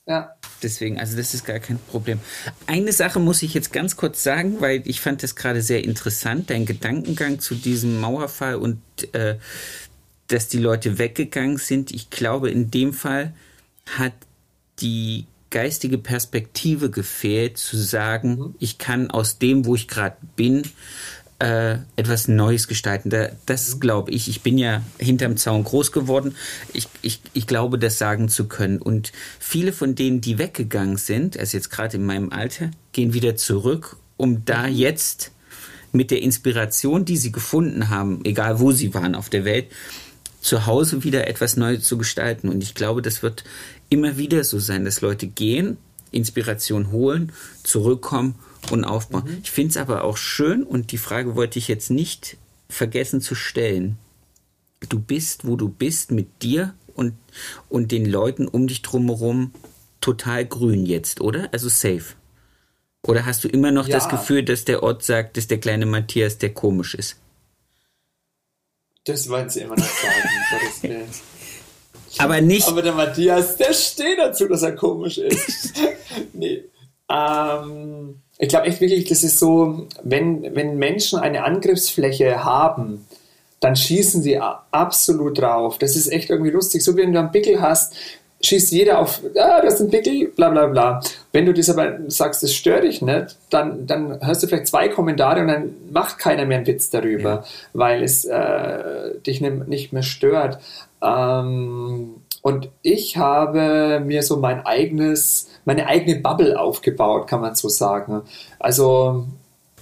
Ja. 0.08 0.34
Deswegen, 0.60 0.98
also 0.98 1.16
das 1.16 1.34
ist 1.34 1.46
gar 1.46 1.60
kein 1.60 1.78
Problem. 1.78 2.18
Eine 2.66 2.90
Sache 2.90 3.20
muss 3.20 3.42
ich 3.42 3.54
jetzt 3.54 3.72
ganz 3.72 3.94
kurz 3.94 4.24
sagen, 4.24 4.60
weil 4.60 4.82
ich 4.86 5.00
fand 5.00 5.22
das 5.22 5.36
gerade 5.36 5.62
sehr 5.62 5.84
interessant, 5.84 6.50
dein 6.50 6.66
Gedankengang 6.66 7.38
zu 7.38 7.54
diesem 7.54 8.00
Mauerfall 8.00 8.56
und 8.56 8.80
äh, 9.12 9.36
dass 10.26 10.48
die 10.48 10.58
Leute 10.58 10.98
weggegangen 10.98 11.58
sind. 11.58 11.92
Ich 11.92 12.10
glaube, 12.10 12.50
in 12.50 12.72
dem 12.72 12.92
Fall 12.92 13.34
hat 13.86 14.14
die 14.80 15.26
geistige 15.50 15.98
Perspektive 15.98 16.90
gefehlt, 16.90 17.58
zu 17.58 17.76
sagen, 17.76 18.30
mhm. 18.38 18.54
ich 18.58 18.78
kann 18.78 19.10
aus 19.10 19.38
dem, 19.38 19.64
wo 19.64 19.74
ich 19.74 19.88
gerade 19.88 20.16
bin, 20.36 20.62
äh, 21.38 21.76
etwas 21.96 22.28
Neues 22.28 22.66
gestalten. 22.68 23.10
Da, 23.10 23.28
das 23.46 23.74
mhm. 23.74 23.80
glaube 23.80 24.10
ich. 24.10 24.28
Ich 24.28 24.42
bin 24.42 24.58
ja 24.58 24.82
hinterm 24.98 25.36
Zaun 25.36 25.64
groß 25.64 25.92
geworden. 25.92 26.34
Ich, 26.72 26.88
ich, 27.02 27.20
ich 27.32 27.46
glaube, 27.46 27.78
das 27.78 27.98
sagen 27.98 28.28
zu 28.28 28.46
können. 28.48 28.78
Und 28.78 29.12
viele 29.38 29.72
von 29.72 29.94
denen, 29.94 30.20
die 30.20 30.38
weggegangen 30.38 30.96
sind, 30.96 31.38
also 31.38 31.56
jetzt 31.56 31.70
gerade 31.70 31.96
in 31.96 32.04
meinem 32.04 32.32
Alter, 32.32 32.70
gehen 32.92 33.14
wieder 33.14 33.36
zurück, 33.36 33.96
um 34.16 34.44
da 34.44 34.66
mhm. 34.66 34.74
jetzt 34.74 35.30
mit 35.92 36.10
der 36.10 36.22
Inspiration, 36.22 37.04
die 37.04 37.16
sie 37.16 37.32
gefunden 37.32 37.88
haben, 37.88 38.20
egal 38.24 38.60
wo 38.60 38.72
sie 38.72 38.92
waren 38.92 39.14
auf 39.14 39.30
der 39.30 39.44
Welt, 39.44 39.66
zu 40.40 40.66
Hause 40.66 41.02
wieder 41.04 41.26
etwas 41.26 41.56
Neues 41.56 41.84
zu 41.84 41.98
gestalten. 41.98 42.48
Und 42.48 42.62
ich 42.62 42.74
glaube, 42.74 43.02
das 43.02 43.22
wird 43.22 43.44
immer 43.88 44.16
wieder 44.16 44.44
so 44.44 44.58
sein, 44.58 44.84
dass 44.84 45.00
Leute 45.00 45.26
gehen, 45.26 45.76
Inspiration 46.10 46.90
holen, 46.90 47.32
zurückkommen 47.62 48.34
und 48.70 48.84
aufbauen. 48.84 49.24
Mhm. 49.26 49.38
Ich 49.42 49.50
finde 49.50 49.70
es 49.70 49.76
aber 49.76 50.04
auch 50.04 50.16
schön 50.16 50.62
und 50.62 50.92
die 50.92 50.98
Frage 50.98 51.36
wollte 51.36 51.58
ich 51.58 51.68
jetzt 51.68 51.90
nicht 51.90 52.36
vergessen 52.68 53.20
zu 53.20 53.34
stellen. 53.34 53.98
Du 54.88 55.00
bist, 55.00 55.46
wo 55.46 55.56
du 55.56 55.68
bist, 55.68 56.10
mit 56.10 56.42
dir 56.42 56.74
und, 56.94 57.14
und 57.68 57.92
den 57.92 58.06
Leuten 58.06 58.46
um 58.46 58.66
dich 58.66 58.82
drumherum 58.82 59.52
total 60.00 60.46
grün 60.46 60.86
jetzt, 60.86 61.20
oder? 61.20 61.48
Also 61.52 61.68
safe. 61.68 62.14
Oder 63.02 63.26
hast 63.26 63.44
du 63.44 63.48
immer 63.48 63.70
noch 63.70 63.88
ja. 63.88 63.96
das 63.96 64.08
Gefühl, 64.08 64.42
dass 64.42 64.64
der 64.64 64.82
Ort 64.82 65.02
sagt, 65.02 65.36
dass 65.36 65.46
der 65.46 65.58
kleine 65.58 65.86
Matthias 65.86 66.38
der 66.38 66.52
komisch 66.52 66.94
ist? 66.94 67.16
Das 69.04 69.28
wollen 69.28 69.48
sie 69.48 69.60
immer 69.60 69.76
noch 69.76 69.86
sagen. 69.86 71.08
Aber 72.16 72.40
nicht. 72.40 72.66
Aber 72.66 72.82
der 72.82 72.94
Matthias, 72.94 73.56
der 73.56 73.72
steht 73.72 74.18
dazu, 74.18 74.48
dass 74.48 74.62
er 74.62 74.72
komisch 74.72 75.18
ist. 75.18 75.74
nee. 76.32 76.64
Ähm, 77.10 78.22
ich 78.38 78.48
glaube 78.48 78.66
echt 78.66 78.80
wirklich, 78.80 79.08
das 79.08 79.24
ist 79.24 79.38
so, 79.38 79.86
wenn, 80.02 80.54
wenn 80.54 80.78
Menschen 80.78 81.18
eine 81.18 81.44
Angriffsfläche 81.44 82.44
haben, 82.44 83.06
dann 83.60 83.76
schießen 83.76 84.22
sie 84.22 84.38
absolut 84.38 85.38
drauf. 85.38 85.78
Das 85.78 85.96
ist 85.96 86.08
echt 86.08 86.30
irgendwie 86.30 86.52
lustig. 86.52 86.82
So 86.82 86.96
wie 86.96 87.02
wenn 87.02 87.12
du 87.12 87.18
einen 87.18 87.32
Pickel 87.32 87.60
hast, 87.60 87.94
schießt 88.40 88.72
jeder 88.72 89.00
auf, 89.00 89.20
ah, 89.36 89.60
das 89.62 89.74
ist 89.74 89.80
ein 89.80 89.90
Pickel, 89.90 90.28
bla 90.28 90.50
bla 90.50 90.66
bla. 90.66 91.00
Wenn 91.32 91.46
du 91.46 91.52
das 91.52 91.68
aber 91.70 91.98
sagst, 92.06 92.42
das 92.42 92.54
stört 92.54 92.84
dich 92.84 93.02
nicht, 93.02 93.36
dann, 93.50 93.86
dann 93.86 94.24
hörst 94.24 94.42
du 94.42 94.46
vielleicht 94.46 94.68
zwei 94.68 94.88
Kommentare 94.88 95.40
und 95.40 95.48
dann 95.48 95.74
macht 95.90 96.18
keiner 96.18 96.44
mehr 96.44 96.58
einen 96.58 96.66
Witz 96.66 96.90
darüber, 96.90 97.30
ja. 97.30 97.44
weil 97.72 98.02
es 98.02 98.24
äh, 98.24 99.18
dich 99.26 99.40
nicht 99.40 99.92
mehr 99.92 100.02
stört. 100.02 100.58
Ähm, 101.02 102.22
und 102.42 102.68
ich 102.82 103.16
habe 103.16 104.00
mir 104.04 104.22
so 104.22 104.36
mein 104.36 104.64
eigenes, 104.64 105.48
meine 105.64 105.86
eigene 105.86 106.20
Bubble 106.20 106.58
aufgebaut, 106.58 107.26
kann 107.26 107.40
man 107.40 107.56
so 107.56 107.68
sagen. 107.68 108.22
Also 108.60 109.26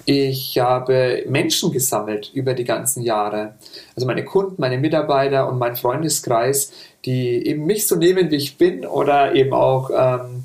ich 0.07 0.59
habe 0.59 1.25
Menschen 1.29 1.73
gesammelt 1.73 2.31
über 2.33 2.55
die 2.55 2.65
ganzen 2.65 3.03
Jahre. 3.03 3.57
Also 3.95 4.07
meine 4.07 4.25
Kunden, 4.25 4.55
meine 4.59 4.79
Mitarbeiter 4.79 5.49
und 5.49 5.59
mein 5.59 5.77
Freundeskreis, 5.77 6.73
die 7.05 7.47
eben 7.47 7.67
mich 7.67 7.87
so 7.87 7.97
nehmen, 7.97 8.31
wie 8.31 8.37
ich 8.37 8.57
bin 8.57 8.87
oder 8.87 9.35
eben 9.35 9.53
auch 9.53 9.91
ähm, 9.93 10.45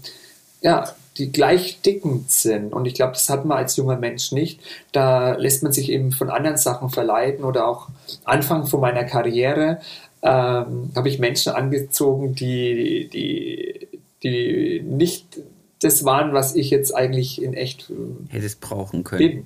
ja, 0.62 0.90
die 1.18 1.32
gleich 1.32 1.82
dickend 1.82 2.32
sind. 2.32 2.74
Und 2.74 2.86
ich 2.86 2.96
glaube, 2.96 3.14
das 3.14 3.30
hat 3.30 3.46
man 3.46 3.60
als 3.60 3.76
junger 3.76 3.98
Mensch 3.98 4.32
nicht. 4.32 4.60
Da 4.92 5.36
lässt 5.36 5.62
man 5.62 5.72
sich 5.72 5.92
eben 5.92 6.12
von 6.12 6.30
anderen 6.30 6.58
Sachen 6.58 6.90
verleiten 6.90 7.46
oder 7.46 7.68
auch 7.68 7.90
Anfang 8.26 8.66
von 8.66 8.82
meiner 8.82 9.04
Karriere 9.04 9.80
ähm, 10.24 10.92
habe 10.96 11.10
ich 11.10 11.20
Menschen 11.20 11.54
angezogen, 11.54 12.36
die, 12.36 13.10
die, 13.12 13.88
die 14.24 14.82
nicht 14.82 15.40
das 15.82 16.06
waren, 16.06 16.34
was 16.34 16.56
ich 16.56 16.70
jetzt 16.70 16.96
eigentlich 16.96 17.42
in 17.42 17.54
echt 17.54 17.90
äh, 17.90 17.94
hättest 18.30 18.62
brauchen 18.62 19.04
können. 19.04 19.20
Bin. 19.20 19.46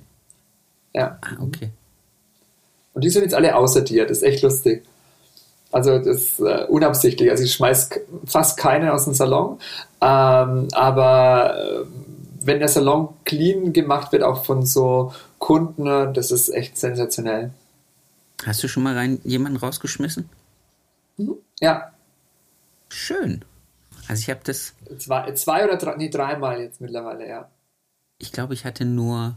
Ja. 0.94 1.18
Ah, 1.22 1.42
okay. 1.42 1.70
Und 2.94 3.04
die 3.04 3.10
sind 3.10 3.22
jetzt 3.22 3.34
alle 3.34 3.56
aussortiert. 3.56 4.10
Das 4.10 4.18
ist 4.18 4.22
echt 4.22 4.42
lustig. 4.42 4.84
Also 5.72 5.98
das 5.98 6.06
ist 6.06 6.40
äh, 6.40 6.64
unabsichtlich. 6.68 7.30
Also 7.30 7.44
ich 7.44 7.52
schmeiß 7.54 7.90
fast 8.24 8.56
keinen 8.56 8.88
aus 8.88 9.04
dem 9.04 9.14
Salon. 9.14 9.58
Ähm, 10.00 10.68
aber 10.72 11.58
äh, 11.58 11.84
wenn 12.40 12.60
der 12.60 12.68
Salon 12.68 13.08
clean 13.24 13.72
gemacht 13.72 14.12
wird, 14.12 14.22
auch 14.22 14.44
von 14.44 14.64
so 14.64 15.12
Kunden, 15.38 16.14
das 16.14 16.30
ist 16.30 16.48
echt 16.48 16.78
sensationell. 16.78 17.50
Hast 18.44 18.62
du 18.62 18.68
schon 18.68 18.82
mal 18.82 18.94
rein 18.94 19.20
jemanden 19.24 19.58
rausgeschmissen? 19.58 20.28
Mhm. 21.16 21.36
Ja. 21.60 21.92
Schön. 22.88 23.44
Also 24.08 24.20
ich 24.20 24.30
habe 24.30 24.40
das. 24.44 24.74
Zwei, 24.98 25.32
zwei 25.32 25.64
oder 25.64 25.76
drei, 25.76 25.96
nee, 25.96 26.08
dreimal 26.08 26.60
jetzt 26.60 26.80
mittlerweile, 26.80 27.28
ja. 27.28 27.50
Ich 28.18 28.32
glaube, 28.32 28.54
ich 28.54 28.64
hatte 28.64 28.84
nur. 28.84 29.34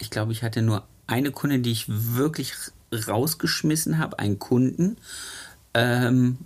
Ich 0.00 0.10
glaube, 0.10 0.32
ich 0.32 0.42
hatte 0.42 0.60
nur 0.60 0.84
eine 1.06 1.30
Kundin, 1.30 1.62
die 1.62 1.72
ich 1.72 1.86
wirklich 1.88 2.54
rausgeschmissen 2.92 3.98
habe, 3.98 4.18
einen 4.18 4.38
Kunden. 4.38 4.96
Ähm, 5.72 6.38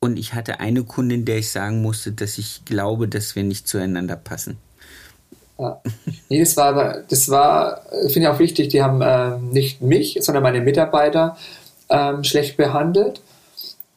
und 0.00 0.18
ich 0.18 0.34
hatte 0.34 0.60
eine 0.60 0.82
Kundin, 0.84 1.24
der 1.24 1.38
ich 1.38 1.50
sagen 1.50 1.80
musste, 1.80 2.12
dass 2.12 2.38
ich 2.38 2.64
glaube, 2.64 3.08
dass 3.08 3.36
wir 3.36 3.44
nicht 3.44 3.68
zueinander 3.68 4.16
passen. 4.16 4.58
Ja. 5.58 5.80
Nee, 6.28 6.40
das 6.40 6.56
war 6.56 6.66
aber, 6.66 7.04
das 7.08 7.28
war, 7.28 7.82
finde 8.08 8.20
ich 8.20 8.28
auch 8.28 8.38
wichtig, 8.38 8.68
die 8.68 8.82
haben 8.82 9.00
ähm, 9.02 9.50
nicht 9.50 9.80
mich, 9.80 10.18
sondern 10.20 10.42
meine 10.42 10.60
Mitarbeiter 10.60 11.36
ähm, 11.88 12.24
schlecht 12.24 12.56
behandelt. 12.56 13.22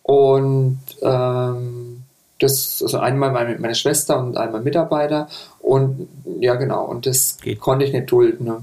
Und 0.03 0.80
ähm, 1.01 2.03
das, 2.39 2.81
also 2.81 2.99
einmal 2.99 3.31
meine, 3.31 3.57
meine, 3.59 3.75
Schwester 3.75 4.19
und 4.19 4.37
einmal 4.37 4.61
Mitarbeiter. 4.61 5.27
Und 5.59 6.07
ja, 6.39 6.55
genau, 6.55 6.85
und 6.85 7.05
das 7.05 7.37
Geht. 7.41 7.59
konnte 7.59 7.85
ich 7.85 7.93
nicht 7.93 8.11
dulden. 8.11 8.45
Ne? 8.45 8.61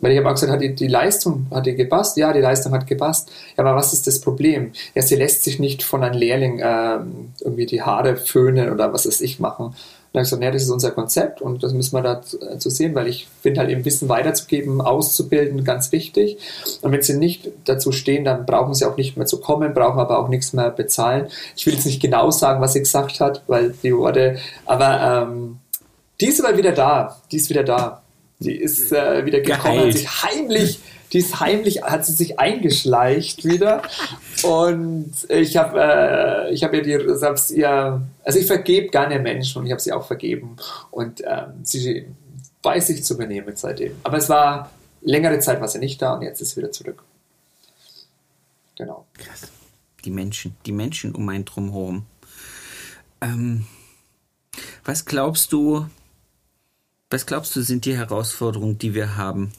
Weil 0.00 0.12
ich 0.12 0.18
habe 0.18 0.28
auch 0.28 0.34
gesagt, 0.34 0.52
hat 0.52 0.60
die, 0.60 0.74
die 0.74 0.88
Leistung, 0.88 1.46
hat 1.50 1.66
die 1.66 1.74
gepasst? 1.74 2.16
Ja, 2.16 2.32
die 2.32 2.40
Leistung 2.40 2.72
hat 2.72 2.86
gepasst. 2.86 3.30
Ja, 3.56 3.64
aber 3.64 3.76
was 3.76 3.92
ist 3.92 4.06
das 4.06 4.20
Problem? 4.20 4.72
Ja, 4.94 5.02
sie 5.02 5.16
lässt 5.16 5.44
sich 5.44 5.58
nicht 5.58 5.82
von 5.82 6.02
einem 6.02 6.18
Lehrling 6.18 6.60
ähm, 6.62 7.32
irgendwie 7.40 7.66
die 7.66 7.82
Haare 7.82 8.16
föhnen 8.16 8.70
oder 8.70 8.92
was 8.92 9.06
weiß 9.06 9.20
ich 9.20 9.40
machen. 9.40 9.74
Dann 10.16 10.24
habe 10.24 10.28
ich 10.28 10.30
gesagt, 10.30 10.42
ja, 10.44 10.50
das 10.50 10.62
ist 10.62 10.70
unser 10.70 10.92
Konzept 10.92 11.42
und 11.42 11.62
das 11.62 11.74
müssen 11.74 11.94
wir 11.94 12.00
dazu 12.00 12.38
äh, 12.40 12.70
sehen, 12.70 12.94
weil 12.94 13.06
ich 13.06 13.28
finde 13.42 13.60
halt 13.60 13.68
eben 13.68 13.84
Wissen 13.84 14.08
weiterzugeben, 14.08 14.80
auszubilden, 14.80 15.62
ganz 15.62 15.92
wichtig. 15.92 16.38
Und 16.80 16.90
wenn 16.90 17.02
sie 17.02 17.18
nicht 17.18 17.50
dazu 17.66 17.92
stehen, 17.92 18.24
dann 18.24 18.46
brauchen 18.46 18.72
sie 18.72 18.86
auch 18.86 18.96
nicht 18.96 19.18
mehr 19.18 19.26
zu 19.26 19.42
kommen, 19.42 19.74
brauchen 19.74 20.00
aber 20.00 20.18
auch 20.18 20.28
nichts 20.28 20.54
mehr 20.54 20.70
bezahlen. 20.70 21.26
Ich 21.54 21.66
will 21.66 21.74
jetzt 21.74 21.84
nicht 21.84 22.00
genau 22.00 22.30
sagen, 22.30 22.62
was 22.62 22.72
sie 22.72 22.78
gesagt 22.78 23.20
hat, 23.20 23.42
weil 23.46 23.74
die 23.82 23.94
Worte, 23.94 24.38
aber 24.64 25.26
ähm, 25.28 25.58
die 26.18 26.28
ist 26.28 26.42
aber 26.42 26.56
wieder 26.56 26.72
da. 26.72 27.20
Die 27.30 27.36
ist 27.36 27.50
wieder 27.50 27.62
da. 27.62 28.02
Die 28.38 28.56
ist 28.56 28.92
äh, 28.92 29.26
wieder 29.26 29.40
gekommen, 29.40 29.80
hat 29.80 29.92
sich 29.92 30.08
heimlich, 30.22 30.80
die 31.12 31.18
ist 31.18 31.40
heimlich, 31.40 31.82
hat 31.82 32.04
sie 32.04 32.12
sich 32.12 32.38
eingeschleicht 32.38 33.44
wieder. 33.44 33.82
Und 34.42 35.12
ich 35.28 35.56
habe 35.56 35.80
äh, 35.80 36.52
ich 36.52 36.64
habe 36.64 36.78
ihr 36.78 37.00
ihr, 37.50 38.02
also 38.24 38.38
ich 38.38 38.46
vergebe 38.46 38.88
gerne 38.88 39.18
Menschen 39.18 39.60
und 39.60 39.66
ich 39.66 39.72
habe 39.72 39.80
sie 39.80 39.92
auch 39.92 40.06
vergeben. 40.06 40.56
Und 40.90 41.22
ähm, 41.24 41.60
sie 41.62 42.06
weiß 42.62 42.88
sich 42.88 43.04
zu 43.04 43.16
benehmen 43.16 43.54
seitdem. 43.56 43.92
Aber 44.02 44.18
es 44.18 44.28
war 44.28 44.70
längere 45.02 45.38
Zeit 45.38 45.60
war 45.60 45.68
sie 45.68 45.78
nicht 45.78 46.02
da 46.02 46.14
und 46.14 46.22
jetzt 46.22 46.40
ist 46.40 46.50
sie 46.50 46.56
wieder 46.58 46.72
zurück. 46.72 47.02
Genau. 48.76 49.06
Krass. 49.14 49.48
Die 50.04 50.10
Menschen, 50.10 50.56
die 50.66 50.72
Menschen 50.72 51.14
um 51.14 51.28
einen 51.28 51.44
drumherum. 51.44 52.04
Ähm, 53.20 53.66
was 54.84 55.04
glaubst 55.04 55.52
du, 55.52 55.86
was 57.10 57.26
glaubst 57.26 57.56
du, 57.56 57.62
sind 57.62 57.84
die 57.84 57.96
Herausforderungen, 57.96 58.78
die 58.78 58.94
wir 58.94 59.16
haben 59.16 59.52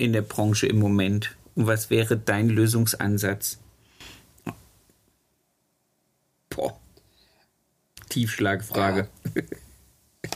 in 0.00 0.12
der 0.12 0.22
Branche 0.22 0.66
im 0.66 0.78
Moment? 0.78 1.36
Und 1.54 1.66
was 1.66 1.90
wäre 1.90 2.16
dein 2.16 2.48
Lösungsansatz? 2.48 3.58
Boah. 6.48 6.76
Tiefschlagfrage. 8.08 9.08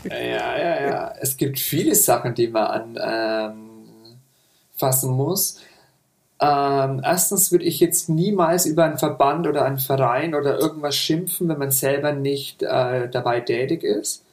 Ja. 0.05 0.17
ja, 0.17 0.59
ja, 0.59 0.87
ja. 0.87 1.15
Es 1.21 1.37
gibt 1.37 1.59
viele 1.59 1.95
Sachen, 1.95 2.35
die 2.35 2.49
man 2.49 2.99
anfassen 2.99 5.11
ähm, 5.11 5.17
muss. 5.17 5.61
Ähm, 6.41 7.01
erstens 7.03 7.53
würde 7.53 7.65
ich 7.65 7.81
jetzt 7.81 8.09
niemals 8.09 8.67
über 8.67 8.85
einen 8.85 8.99
Verband 8.99 9.47
oder 9.47 9.65
einen 9.65 9.79
Verein 9.79 10.35
oder 10.35 10.59
irgendwas 10.59 10.97
schimpfen, 10.97 11.49
wenn 11.49 11.59
man 11.59 11.71
selber 11.71 12.13
nicht 12.13 12.63
äh, 12.63 13.09
dabei 13.09 13.41
tätig 13.41 13.83
ist. 13.83 14.25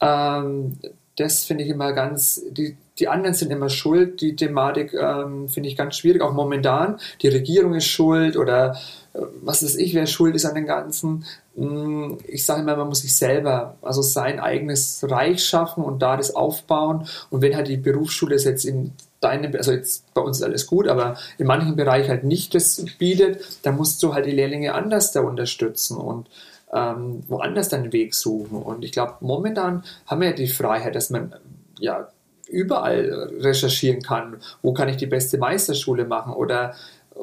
Ähm, 0.00 0.78
das 1.16 1.44
finde 1.44 1.64
ich 1.64 1.70
immer 1.70 1.92
ganz, 1.92 2.42
die, 2.50 2.76
die 3.02 3.08
anderen 3.08 3.34
sind 3.34 3.50
immer 3.50 3.68
schuld. 3.68 4.20
Die 4.20 4.36
Thematik 4.36 4.94
ähm, 4.94 5.48
finde 5.48 5.68
ich 5.68 5.76
ganz 5.76 5.96
schwierig, 5.96 6.22
auch 6.22 6.32
momentan. 6.32 7.00
Die 7.20 7.26
Regierung 7.26 7.74
ist 7.74 7.86
schuld 7.86 8.36
oder 8.36 8.76
äh, 9.12 9.18
was 9.42 9.64
weiß 9.64 9.74
ich, 9.74 9.92
wer 9.92 10.06
schuld 10.06 10.36
ist 10.36 10.44
an 10.44 10.54
den 10.54 10.66
Ganzen. 10.66 11.24
Mm, 11.56 12.12
ich 12.28 12.46
sage 12.46 12.60
immer, 12.60 12.76
man 12.76 12.86
muss 12.86 13.00
sich 13.00 13.16
selber, 13.16 13.76
also 13.82 14.02
sein 14.02 14.38
eigenes 14.38 15.04
Reich 15.10 15.44
schaffen 15.44 15.82
und 15.82 16.00
da 16.00 16.16
das 16.16 16.36
aufbauen. 16.36 17.08
Und 17.28 17.42
wenn 17.42 17.56
halt 17.56 17.66
die 17.66 17.76
Berufsschule 17.76 18.36
es 18.36 18.44
jetzt 18.44 18.64
in 18.64 18.92
deinem, 19.20 19.52
also 19.56 19.72
jetzt 19.72 20.14
bei 20.14 20.20
uns 20.20 20.38
ist 20.38 20.44
alles 20.44 20.68
gut, 20.68 20.86
aber 20.86 21.16
in 21.38 21.48
manchen 21.48 21.74
Bereichen 21.74 22.08
halt 22.08 22.22
nicht 22.22 22.54
das 22.54 22.84
bietet, 23.00 23.40
dann 23.62 23.76
musst 23.76 24.00
du 24.04 24.14
halt 24.14 24.26
die 24.26 24.30
Lehrlinge 24.30 24.74
anders 24.74 25.10
da 25.10 25.22
unterstützen. 25.22 25.96
Und 25.96 26.28
ähm, 26.72 27.24
woanders 27.26 27.68
deinen 27.68 27.92
Weg 27.92 28.14
suchen. 28.14 28.62
Und 28.62 28.84
ich 28.84 28.92
glaube, 28.92 29.16
momentan 29.22 29.82
haben 30.06 30.20
wir 30.20 30.28
ja 30.28 30.36
die 30.36 30.46
Freiheit, 30.46 30.94
dass 30.94 31.10
man 31.10 31.34
ja 31.80 32.08
überall 32.52 33.30
recherchieren 33.40 34.02
kann, 34.02 34.36
wo 34.62 34.72
kann 34.72 34.88
ich 34.88 34.96
die 34.96 35.06
beste 35.06 35.38
Meisterschule 35.38 36.04
machen 36.04 36.32
oder 36.34 36.74
äh, 37.14 37.18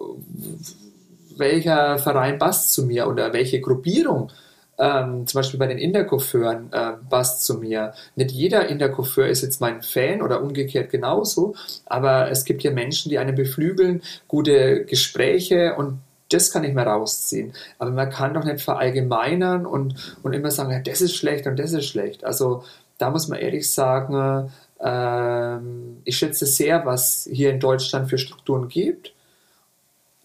welcher 1.37 1.97
Verein 1.99 2.37
passt 2.37 2.73
zu 2.73 2.85
mir 2.85 3.07
oder 3.07 3.31
welche 3.33 3.61
Gruppierung. 3.61 4.31
Ähm, 4.77 5.27
zum 5.27 5.39
Beispiel 5.39 5.59
bei 5.59 5.67
den 5.67 5.77
Interkoffeuren 5.77 6.71
äh, 6.71 6.93
passt 7.09 7.43
zu 7.43 7.55
mir. 7.55 7.93
Nicht 8.15 8.31
jeder 8.31 8.67
Interkoffeur 8.67 9.27
ist 9.27 9.41
jetzt 9.41 9.59
mein 9.59 9.81
Fan 9.81 10.21
oder 10.21 10.41
umgekehrt 10.41 10.89
genauso, 10.89 11.53
aber 11.85 12.31
es 12.31 12.45
gibt 12.45 12.63
ja 12.63 12.71
Menschen, 12.71 13.09
die 13.09 13.19
einen 13.19 13.35
beflügeln, 13.35 14.01
gute 14.27 14.85
Gespräche 14.85 15.75
und 15.75 15.99
das 16.29 16.51
kann 16.51 16.63
ich 16.63 16.73
mir 16.73 16.83
rausziehen. 16.83 17.53
Aber 17.77 17.91
man 17.91 18.09
kann 18.09 18.33
doch 18.33 18.45
nicht 18.45 18.61
verallgemeinern 18.61 19.65
und, 19.65 19.95
und 20.23 20.33
immer 20.33 20.51
sagen, 20.51 20.71
ja, 20.71 20.79
das 20.79 21.01
ist 21.01 21.15
schlecht 21.15 21.45
und 21.47 21.59
das 21.59 21.73
ist 21.73 21.85
schlecht. 21.85 22.23
Also 22.23 22.63
da 22.97 23.09
muss 23.09 23.27
man 23.27 23.39
ehrlich 23.39 23.69
sagen, 23.69 24.13
ähm, 24.15 24.51
ich 24.81 26.17
schätze 26.17 26.45
sehr, 26.45 26.85
was 26.85 27.27
hier 27.31 27.49
in 27.51 27.59
Deutschland 27.59 28.09
für 28.09 28.17
Strukturen 28.17 28.69
gibt, 28.69 29.13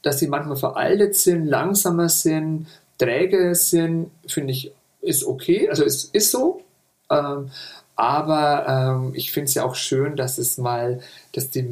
dass 0.02 0.18
sie 0.18 0.28
manchmal 0.28 0.56
veraltet 0.56 1.16
sind, 1.16 1.46
langsamer 1.46 2.08
sind, 2.08 2.68
träge 2.98 3.54
sind, 3.54 4.10
finde 4.26 4.52
ich, 4.52 4.72
ist 5.00 5.24
okay. 5.24 5.68
Also 5.68 5.84
es 5.84 6.04
ist 6.04 6.30
so. 6.30 6.62
Ähm, 7.10 7.50
aber 7.96 8.66
ähm, 8.66 9.12
ich 9.14 9.30
finde 9.30 9.48
es 9.48 9.54
ja 9.54 9.64
auch 9.64 9.76
schön, 9.76 10.16
dass 10.16 10.38
es 10.38 10.58
mal, 10.58 11.00
dass 11.32 11.50
die, 11.50 11.64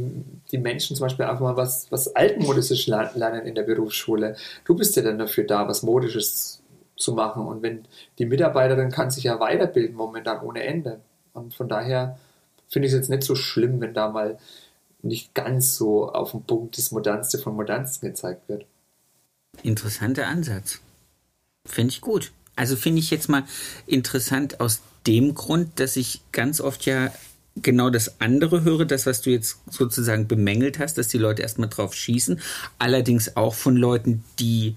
die 0.53 0.59
Menschen 0.59 0.97
zum 0.97 1.07
Beispiel 1.07 1.25
einfach 1.25 1.41
mal 1.41 1.57
was, 1.57 1.91
was 1.91 2.15
Altmodisches 2.15 2.87
lernen 2.87 3.47
in 3.47 3.55
der 3.55 3.65
Berufsschule. 3.65 4.37
Du 4.65 4.77
bist 4.77 4.95
ja 4.97 5.03
dann 5.03 5.19
dafür 5.19 5.45
da, 5.45 5.67
was 5.67 5.83
Modisches 5.83 6.63
zu 6.97 7.13
machen. 7.15 7.47
Und 7.47 7.63
wenn 7.63 7.85
die 8.19 8.27
Mitarbeiterin 8.27 8.91
kann 8.91 9.11
sich 9.11 9.25
ja 9.25 9.41
weiterbilden 9.41 9.97
momentan 9.97 10.41
ohne 10.43 10.63
Ende. 10.63 11.01
Und 11.33 11.55
von 11.55 11.69
daher 11.69 12.19
finde 12.73 12.89
ich 12.89 12.95
es 12.95 12.99
jetzt 12.99 13.11
nicht 13.11 13.23
so 13.23 13.35
schlimm, 13.35 13.81
wenn 13.81 13.95
da 13.95 14.09
mal 14.09 14.39
nicht 15.03 15.35
ganz 15.35 15.77
so 15.77 16.11
auf 16.11 16.31
den 16.33 16.43
Punkt 16.43 16.79
das 16.79 16.91
Modernste 16.91 17.39
von 17.39 17.55
Modernsten 17.55 18.09
gezeigt 18.09 18.49
wird. 18.49 18.65
Interessanter 19.63 20.27
Ansatz. 20.27 20.81
Finde 21.67 21.91
ich 21.91 22.01
gut. 22.01 22.33
Also 22.57 22.77
finde 22.77 23.01
ich 23.01 23.11
jetzt 23.11 23.29
mal 23.29 23.45
interessant 23.87 24.61
aus 24.61 24.81
dem 25.07 25.35
Grund, 25.35 25.81
dass 25.81 25.97
ich 25.97 26.23
ganz 26.33 26.61
oft 26.61 26.87
ja 26.87 27.13
genau 27.57 27.91
das 27.91 28.21
andere 28.21 28.63
höre, 28.63 28.87
das, 28.87 29.05
was 29.05 29.21
du 29.21 29.31
jetzt 29.31 29.59
sozusagen 29.71 30.27
bemängelt 30.27 30.79
hast, 30.79 30.97
dass 30.97 31.09
die 31.09 31.19
Leute 31.19 31.43
erstmal 31.43 31.69
drauf 31.69 31.95
schießen. 31.95 32.41
Allerdings 32.79 33.37
auch 33.37 33.55
von 33.55 33.77
Leuten, 33.77 34.25
die 34.39 34.77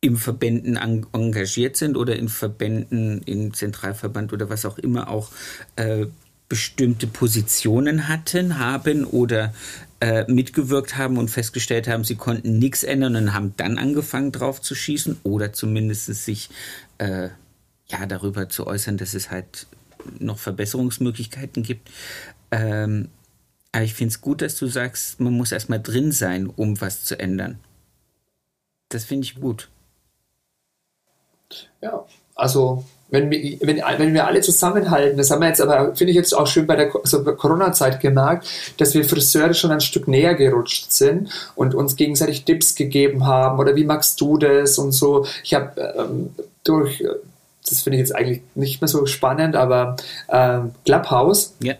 im 0.00 0.16
Verbänden 0.16 0.76
engagiert 0.76 1.76
sind 1.76 1.96
oder 1.96 2.16
in 2.16 2.28
Verbänden, 2.28 3.22
im 3.22 3.54
Zentralverband 3.54 4.32
oder 4.32 4.50
was 4.50 4.66
auch 4.66 4.78
immer 4.78 5.08
auch 5.08 5.30
äh, 5.76 6.06
bestimmte 6.54 7.08
Positionen 7.08 8.06
hatten, 8.06 8.60
haben 8.60 9.04
oder 9.04 9.52
äh, 10.00 10.24
mitgewirkt 10.30 10.96
haben 10.96 11.18
und 11.18 11.28
festgestellt 11.28 11.88
haben, 11.88 12.04
sie 12.04 12.14
konnten 12.14 12.60
nichts 12.60 12.84
ändern 12.84 13.16
und 13.16 13.34
haben 13.34 13.54
dann 13.56 13.76
angefangen 13.76 14.30
drauf 14.30 14.62
zu 14.62 14.76
schießen 14.76 15.18
oder 15.24 15.52
zumindest 15.52 16.06
sich 16.06 16.50
äh, 16.98 17.30
ja, 17.88 18.06
darüber 18.06 18.48
zu 18.48 18.68
äußern, 18.68 18.98
dass 18.98 19.14
es 19.14 19.32
halt 19.32 19.66
noch 20.20 20.38
Verbesserungsmöglichkeiten 20.38 21.64
gibt. 21.64 21.90
Ähm, 22.52 23.08
aber 23.72 23.82
ich 23.82 23.94
finde 23.94 24.10
es 24.10 24.20
gut, 24.20 24.40
dass 24.40 24.54
du 24.54 24.68
sagst, 24.68 25.18
man 25.18 25.32
muss 25.32 25.50
erstmal 25.50 25.82
drin 25.82 26.12
sein, 26.12 26.46
um 26.46 26.80
was 26.80 27.02
zu 27.02 27.18
ändern. 27.18 27.58
Das 28.90 29.04
finde 29.04 29.24
ich 29.24 29.34
gut. 29.40 29.70
Ja, 31.80 32.06
also 32.36 32.84
wenn 33.10 33.30
wir, 33.30 33.58
wenn, 33.60 33.82
wenn 33.98 34.14
wir 34.14 34.26
alle 34.26 34.40
zusammenhalten, 34.40 35.16
das 35.16 35.30
haben 35.30 35.40
wir 35.40 35.48
jetzt 35.48 35.60
aber, 35.60 35.94
finde 35.94 36.10
ich 36.10 36.16
jetzt 36.16 36.32
auch 36.32 36.46
schön 36.46 36.66
bei 36.66 36.76
der 36.76 36.90
also 36.94 37.22
Corona-Zeit 37.22 38.00
gemerkt, 38.00 38.46
dass 38.78 38.94
wir 38.94 39.04
Friseure 39.04 39.54
schon 39.54 39.70
ein 39.70 39.80
Stück 39.80 40.08
näher 40.08 40.34
gerutscht 40.34 40.90
sind 40.90 41.30
und 41.54 41.74
uns 41.74 41.96
gegenseitig 41.96 42.44
Tipps 42.44 42.74
gegeben 42.74 43.26
haben 43.26 43.58
oder 43.58 43.76
wie 43.76 43.84
magst 43.84 44.20
du 44.20 44.36
das 44.38 44.78
und 44.78 44.92
so. 44.92 45.26
Ich 45.42 45.54
habe 45.54 45.94
ähm, 45.98 46.34
durch 46.64 47.04
das 47.68 47.80
finde 47.80 47.96
ich 47.96 48.00
jetzt 48.00 48.14
eigentlich 48.14 48.42
nicht 48.54 48.80
mehr 48.80 48.88
so 48.88 49.06
spannend, 49.06 49.56
aber 49.56 49.96
äh, 50.28 50.58
Clubhouse 50.84 51.54
yeah. 51.62 51.76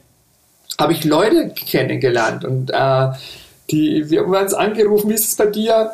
habe 0.78 0.92
ich 0.92 1.04
Leute 1.04 1.50
kennengelernt 1.50 2.44
und 2.44 2.70
äh, 2.70 3.08
die, 3.70 4.08
wir 4.08 4.20
haben 4.20 4.34
uns 4.34 4.54
angerufen, 4.54 5.10
wie 5.10 5.14
ist 5.14 5.28
es 5.28 5.36
bei 5.36 5.46
dir? 5.46 5.92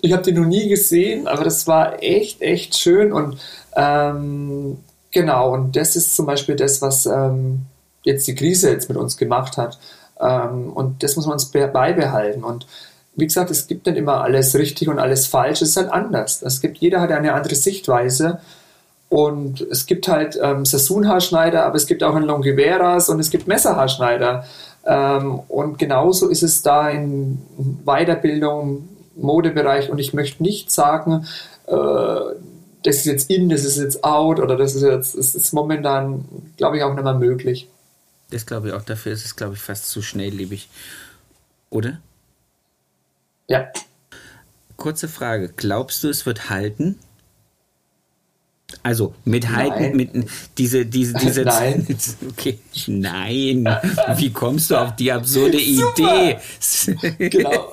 Ich 0.00 0.12
habe 0.12 0.22
die 0.22 0.32
noch 0.32 0.44
nie 0.44 0.68
gesehen, 0.68 1.26
aber 1.26 1.44
das 1.44 1.66
war 1.66 2.02
echt, 2.02 2.42
echt 2.42 2.76
schön 2.76 3.12
und 3.12 3.38
ähm, 3.76 4.78
genau, 5.10 5.52
und 5.52 5.76
das 5.76 5.96
ist 5.96 6.14
zum 6.14 6.26
Beispiel 6.26 6.56
das, 6.56 6.82
was 6.82 7.06
ähm, 7.06 7.62
jetzt 8.02 8.26
die 8.26 8.34
Krise 8.34 8.70
jetzt 8.70 8.88
mit 8.88 8.96
uns 8.98 9.16
gemacht 9.16 9.56
hat. 9.56 9.78
Ähm, 10.20 10.72
und 10.72 11.02
das 11.02 11.16
muss 11.16 11.26
man 11.26 11.34
uns 11.34 11.46
beibehalten. 11.46 12.44
Und 12.44 12.66
wie 13.14 13.26
gesagt, 13.26 13.50
es 13.50 13.66
gibt 13.66 13.86
nicht 13.86 13.96
immer 13.96 14.22
alles 14.22 14.54
richtig 14.54 14.88
und 14.88 14.98
alles 14.98 15.26
falsch, 15.26 15.62
es 15.62 15.70
ist 15.70 15.76
halt 15.76 15.90
anders. 15.90 16.42
Es 16.42 16.60
gibt, 16.60 16.78
jeder 16.78 17.00
hat 17.00 17.10
eine 17.10 17.32
andere 17.32 17.54
Sichtweise 17.54 18.40
und 19.08 19.60
es 19.60 19.86
gibt 19.86 20.08
halt 20.08 20.38
ähm, 20.42 20.64
Sassoon-Haarschneider, 20.64 21.64
aber 21.64 21.76
es 21.76 21.86
gibt 21.86 22.02
auch 22.02 22.14
einen 22.14 22.26
Longiveras 22.26 23.08
und 23.08 23.20
es 23.20 23.30
gibt 23.30 23.46
Messerhaarschneider. 23.46 24.44
Ähm, 24.84 25.40
und 25.48 25.78
genauso 25.78 26.28
ist 26.28 26.42
es 26.42 26.62
da 26.62 26.90
in 26.90 27.40
Weiterbildung 27.84 28.88
Modebereich 29.16 29.90
und 29.90 29.98
ich 29.98 30.12
möchte 30.12 30.42
nicht 30.42 30.70
sagen, 30.70 31.26
äh, 31.66 31.74
das 32.82 32.96
ist 32.98 33.06
jetzt 33.06 33.30
in, 33.30 33.48
das 33.48 33.64
ist 33.64 33.78
jetzt 33.78 34.04
out 34.04 34.38
oder 34.38 34.56
das 34.56 34.74
ist 34.74 34.82
jetzt, 34.82 35.16
das 35.16 35.34
ist 35.34 35.52
momentan, 35.52 36.24
glaube 36.56 36.76
ich, 36.76 36.82
auch 36.82 36.94
nicht 36.94 37.04
mehr 37.04 37.14
möglich. 37.14 37.68
Das 38.30 38.46
glaube 38.46 38.68
ich 38.68 38.74
auch, 38.74 38.82
dafür 38.82 39.12
ist 39.12 39.24
es, 39.24 39.36
glaube 39.36 39.54
ich, 39.54 39.60
fast 39.60 39.88
zu 39.88 40.02
schnelllebig. 40.02 40.68
Oder? 41.70 42.00
Ja. 43.48 43.68
Kurze 44.76 45.08
Frage. 45.08 45.52
Glaubst 45.56 46.04
du, 46.04 46.08
es 46.08 46.26
wird 46.26 46.50
halten? 46.50 46.98
Also 48.82 49.14
mit 49.24 49.48
halten, 49.50 49.96
mit 49.96 50.10
diese, 50.58 50.86
diese, 50.86 51.14
diese. 51.22 51.42
Nein. 51.42 51.86
Okay, 52.30 52.58
nein. 52.86 53.68
Wie 54.16 54.32
kommst 54.32 54.70
du 54.70 54.76
auf 54.76 54.94
die 54.96 55.10
absurde 55.10 55.58
Idee? 55.60 56.38
genau. 57.18 57.72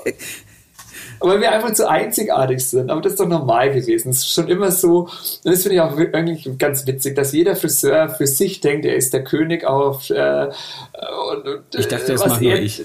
Weil 1.30 1.42
wir 1.42 1.52
einfach 1.52 1.74
zu 1.74 1.90
einzigartig 1.90 2.66
sind. 2.66 2.90
Aber 2.92 3.02
das 3.02 3.14
ist 3.14 3.20
doch 3.20 3.28
normal 3.28 3.72
gewesen. 3.72 4.10
Es 4.10 4.20
ist 4.20 4.34
schon 4.34 4.48
immer 4.48 4.72
so, 4.72 5.10
und 5.44 5.52
das 5.52 5.64
finde 5.64 5.76
ich 5.76 5.82
auch 5.82 5.98
eigentlich 5.98 6.58
ganz 6.58 6.86
witzig, 6.86 7.16
dass 7.16 7.32
jeder 7.32 7.56
Friseur 7.56 8.10
für 8.10 8.28
sich 8.28 8.62
denkt, 8.62 8.86
er 8.86 8.96
ist 8.96 9.14
der 9.14 9.24
König 9.24 9.66
auf. 9.66 10.10
Äh, 10.10 10.50
und, 11.32 11.48
und, 11.48 11.64
ich 11.76 11.88
dachte, 11.88 12.12
das 12.14 12.26
mache 12.26 12.44
nur 12.44 12.56
ich. 12.56 12.84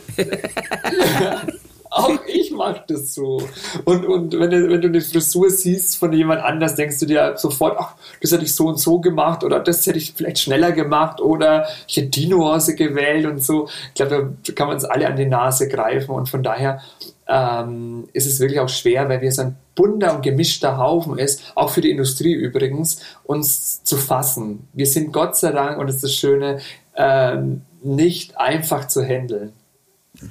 Auch 1.90 2.18
ich 2.26 2.50
mache 2.50 2.84
das 2.86 3.14
so. 3.14 3.42
Und, 3.84 4.06
und 4.06 4.38
wenn, 4.38 4.50
du, 4.50 4.68
wenn 4.68 4.80
du 4.80 4.88
eine 4.88 5.00
Frisur 5.00 5.50
siehst 5.50 5.96
von 5.96 6.12
jemand 6.12 6.42
anders, 6.42 6.74
denkst 6.74 7.00
du 7.00 7.06
dir 7.06 7.36
sofort, 7.36 7.76
ach, 7.78 7.94
das 8.20 8.32
hätte 8.32 8.44
ich 8.44 8.54
so 8.54 8.66
und 8.68 8.78
so 8.78 9.00
gemacht 9.00 9.42
oder 9.42 9.60
das 9.60 9.86
hätte 9.86 9.98
ich 9.98 10.12
vielleicht 10.14 10.38
schneller 10.38 10.72
gemacht 10.72 11.20
oder 11.20 11.66
ich 11.86 11.96
hätte 11.96 12.08
die 12.08 12.26
Nuance 12.26 12.74
gewählt 12.74 13.26
und 13.26 13.42
so. 13.42 13.68
Ich 13.88 13.94
glaube, 13.94 14.34
da 14.46 14.52
kann 14.52 14.66
man 14.66 14.76
uns 14.76 14.84
alle 14.84 15.06
an 15.06 15.16
die 15.16 15.26
Nase 15.26 15.68
greifen 15.68 16.12
und 16.12 16.28
von 16.28 16.42
daher 16.42 16.80
ähm, 17.28 18.08
ist 18.14 18.26
es 18.26 18.40
wirklich 18.40 18.58
auch 18.58 18.68
schwer, 18.68 19.08
weil 19.08 19.20
wir 19.20 19.30
so 19.30 19.42
ein 19.42 19.56
bunter 19.74 20.16
und 20.16 20.22
gemischter 20.22 20.78
Haufen 20.78 21.18
ist, 21.18 21.52
auch 21.54 21.70
für 21.70 21.82
die 21.82 21.90
Industrie 21.90 22.32
übrigens, 22.32 23.00
uns 23.24 23.84
zu 23.84 23.96
fassen. 23.96 24.66
Wir 24.72 24.86
sind 24.86 25.12
Gott 25.12 25.36
sei 25.36 25.52
Dank, 25.52 25.78
und 25.78 25.86
das 25.86 25.96
ist 25.96 26.04
das 26.04 26.14
Schöne, 26.14 26.60
ähm, 26.96 27.62
nicht 27.82 28.38
einfach 28.38 28.88
zu 28.88 29.04
handeln. 29.04 29.52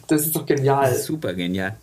Das 0.07 0.25
ist 0.25 0.35
doch 0.35 0.45
genial. 0.45 0.93
Super 0.95 1.33
genial. 1.33 1.77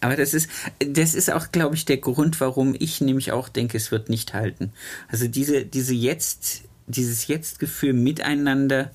Aber 0.00 0.16
das 0.16 0.34
ist, 0.34 0.50
das 0.80 1.14
ist 1.14 1.30
auch, 1.30 1.52
glaube 1.52 1.76
ich, 1.76 1.84
der 1.84 1.98
Grund, 1.98 2.40
warum 2.40 2.74
ich 2.78 3.00
nämlich 3.00 3.30
auch 3.30 3.48
denke, 3.48 3.76
es 3.76 3.92
wird 3.92 4.08
nicht 4.10 4.34
halten. 4.34 4.72
Also 5.08 5.28
diese, 5.28 5.64
diese 5.64 5.94
jetzt, 5.94 6.62
dieses 6.88 7.28
Jetzt-Gefühl 7.28 7.92
miteinander 7.92 8.90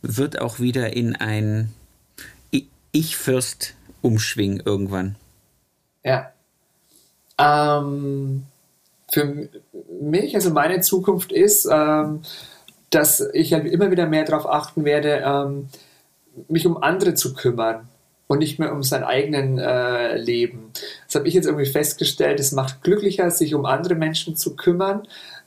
wird 0.00 0.40
auch 0.40 0.58
wieder 0.58 0.96
in 0.96 1.14
ein 1.14 1.72
Ich-Fürst 2.92 3.74
umschwingen 4.02 4.62
irgendwann? 4.64 5.16
Ja. 6.04 6.32
Ähm, 7.38 8.44
für 9.10 9.48
mich, 10.00 10.34
also 10.34 10.50
meine 10.50 10.80
Zukunft 10.80 11.32
ist, 11.32 11.68
ähm, 11.70 12.22
dass 12.90 13.20
ich 13.32 13.52
halt 13.52 13.66
immer 13.66 13.90
wieder 13.90 14.06
mehr 14.06 14.24
darauf 14.24 14.48
achten 14.48 14.84
werde, 14.84 15.22
ähm, 15.24 15.68
mich 16.48 16.66
um 16.66 16.82
andere 16.82 17.14
zu 17.14 17.34
kümmern 17.34 17.88
und 18.26 18.38
nicht 18.38 18.58
mehr 18.58 18.72
um 18.72 18.82
sein 18.82 19.04
eigenen 19.04 19.58
äh, 19.58 20.16
Leben. 20.16 20.70
Das 21.06 21.16
habe 21.16 21.28
ich 21.28 21.34
jetzt 21.34 21.46
irgendwie 21.46 21.66
festgestellt, 21.66 22.40
es 22.40 22.52
macht 22.52 22.82
glücklicher, 22.82 23.30
sich 23.30 23.54
um 23.54 23.64
andere 23.64 23.94
Menschen 23.94 24.36
zu 24.36 24.56
kümmern. 24.56 25.06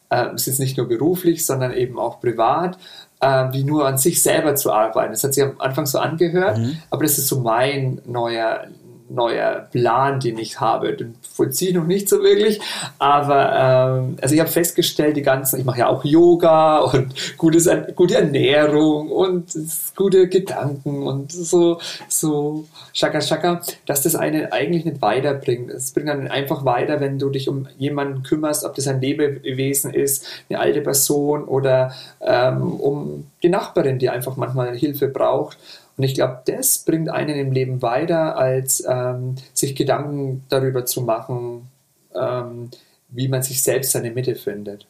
Äh, 0.09 0.27
es 0.35 0.47
ist 0.47 0.59
nicht 0.59 0.77
nur 0.77 0.87
beruflich, 0.87 1.45
sondern 1.45 1.73
eben 1.73 1.97
auch 1.99 2.19
privat 2.19 2.77
äh, 3.21 3.45
wie 3.51 3.63
nur 3.63 3.87
an 3.87 3.97
sich 3.97 4.21
selber 4.21 4.55
zu 4.55 4.71
arbeiten. 4.71 5.13
Das 5.13 5.23
hat 5.23 5.33
sich 5.33 5.43
am 5.43 5.53
Anfang 5.59 5.85
so 5.85 5.99
angehört, 5.99 6.57
mhm. 6.57 6.77
aber 6.89 7.03
das 7.03 7.17
ist 7.17 7.27
so 7.27 7.39
mein 7.39 8.01
neuer 8.05 8.65
neuer 9.13 9.67
Plan, 9.71 10.19
den 10.19 10.37
ich 10.37 10.59
habe. 10.59 10.93
Den 10.93 11.15
vollziehe 11.21 11.71
ich 11.71 11.75
noch 11.75 11.85
nicht 11.85 12.09
so 12.09 12.21
wirklich, 12.21 12.59
aber 12.99 13.99
ähm, 13.99 14.17
also 14.21 14.35
ich 14.35 14.41
habe 14.41 14.49
festgestellt, 14.49 15.17
die 15.17 15.21
ganzen, 15.21 15.59
ich 15.59 15.65
mache 15.65 15.79
ja 15.79 15.87
auch 15.87 16.03
Yoga 16.03 16.79
und 16.79 17.13
gutes, 17.37 17.69
gute 17.95 18.15
Ernährung 18.15 19.09
und 19.09 19.51
gute 19.95 20.27
Gedanken 20.27 21.03
und 21.03 21.31
so, 21.31 21.79
so 22.07 22.65
Shaka 22.93 23.21
Shaka, 23.21 23.61
dass 23.85 24.01
das 24.01 24.15
einen 24.15 24.51
eigentlich 24.51 24.85
nicht 24.85 25.01
weiterbringt. 25.01 25.69
Es 25.71 25.91
bringt 25.91 26.09
dann 26.09 26.27
einfach 26.27 26.65
weiter, 26.65 26.99
wenn 26.99 27.19
du 27.19 27.29
dich 27.29 27.49
um 27.49 27.67
jemanden 27.77 28.23
kümmerst, 28.23 28.63
ob 28.63 28.75
das 28.75 28.87
ein 28.87 29.01
Lebewesen 29.01 29.93
ist, 29.93 30.25
eine 30.49 30.59
alte 30.59 30.81
Person 30.81 31.43
oder 31.43 31.93
ähm, 32.21 32.73
um 32.79 33.25
die 33.43 33.49
Nachbarin, 33.49 33.99
die 33.99 34.09
einfach 34.09 34.37
manchmal 34.37 34.75
Hilfe 34.75 35.07
braucht. 35.07 35.57
Und 35.97 36.03
ich 36.03 36.15
glaube, 36.15 36.41
das 36.45 36.79
bringt 36.79 37.09
einen 37.09 37.37
im 37.37 37.51
Leben 37.51 37.81
weiter, 37.81 38.37
als 38.37 38.83
ähm, 38.87 39.35
sich 39.53 39.75
Gedanken 39.75 40.43
darüber 40.49 40.85
zu 40.85 41.01
machen, 41.01 41.69
ähm, 42.15 42.71
wie 43.09 43.27
man 43.27 43.43
sich 43.43 43.61
selbst 43.61 43.91
seine 43.91 44.11
Mitte 44.11 44.35
findet. 44.35 44.87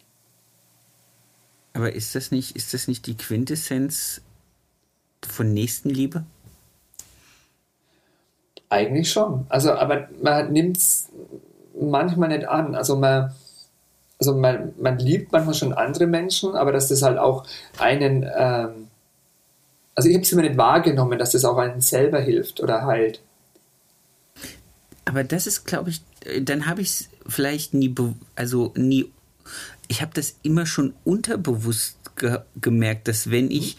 Aber 1.73 1.93
ist 1.93 2.15
das 2.15 2.31
nicht, 2.31 2.55
ist 2.55 2.73
das 2.73 2.87
nicht 2.87 3.07
die 3.07 3.17
Quintessenz 3.17 4.21
von 5.27 5.53
Nächstenliebe? 5.53 6.23
Eigentlich 8.69 9.11
schon. 9.11 9.45
Also, 9.49 9.73
aber 9.73 10.07
man 10.21 10.51
nimmt 10.51 10.77
es 10.77 11.09
manchmal 11.79 12.29
nicht 12.29 12.47
an. 12.47 12.75
Also 12.75 12.95
man, 12.95 13.33
also 14.19 14.35
man, 14.35 14.73
man 14.79 14.99
liebt 14.99 15.31
manchmal 15.31 15.55
schon 15.55 15.73
andere 15.73 16.07
Menschen, 16.07 16.55
aber 16.55 16.71
dass 16.71 16.87
das 16.87 17.01
halt 17.01 17.17
auch 17.17 17.45
einen 17.79 18.25
ähm, 18.33 18.87
also 19.95 20.09
ich 20.09 20.15
habe 20.15 20.23
es 20.23 20.31
immer 20.31 20.41
nicht 20.41 20.57
wahrgenommen, 20.57 21.19
dass 21.19 21.31
das 21.31 21.45
auch 21.45 21.57
einem 21.57 21.81
selber 21.81 22.19
hilft 22.19 22.59
oder 22.61 22.85
heilt. 22.85 23.21
Aber 25.05 25.23
das 25.23 25.47
ist, 25.47 25.65
glaube 25.65 25.89
ich, 25.89 26.01
dann 26.41 26.67
habe 26.67 26.81
ich 26.81 26.89
es 26.89 27.09
vielleicht 27.27 27.73
nie, 27.73 27.93
also 28.35 28.71
nie, 28.75 29.11
ich 29.87 30.01
habe 30.01 30.11
das 30.13 30.37
immer 30.43 30.65
schon 30.65 30.93
unterbewusst 31.03 31.97
ge 32.15 32.39
gemerkt, 32.59 33.07
dass 33.07 33.29
wenn 33.31 33.51
ich, 33.51 33.77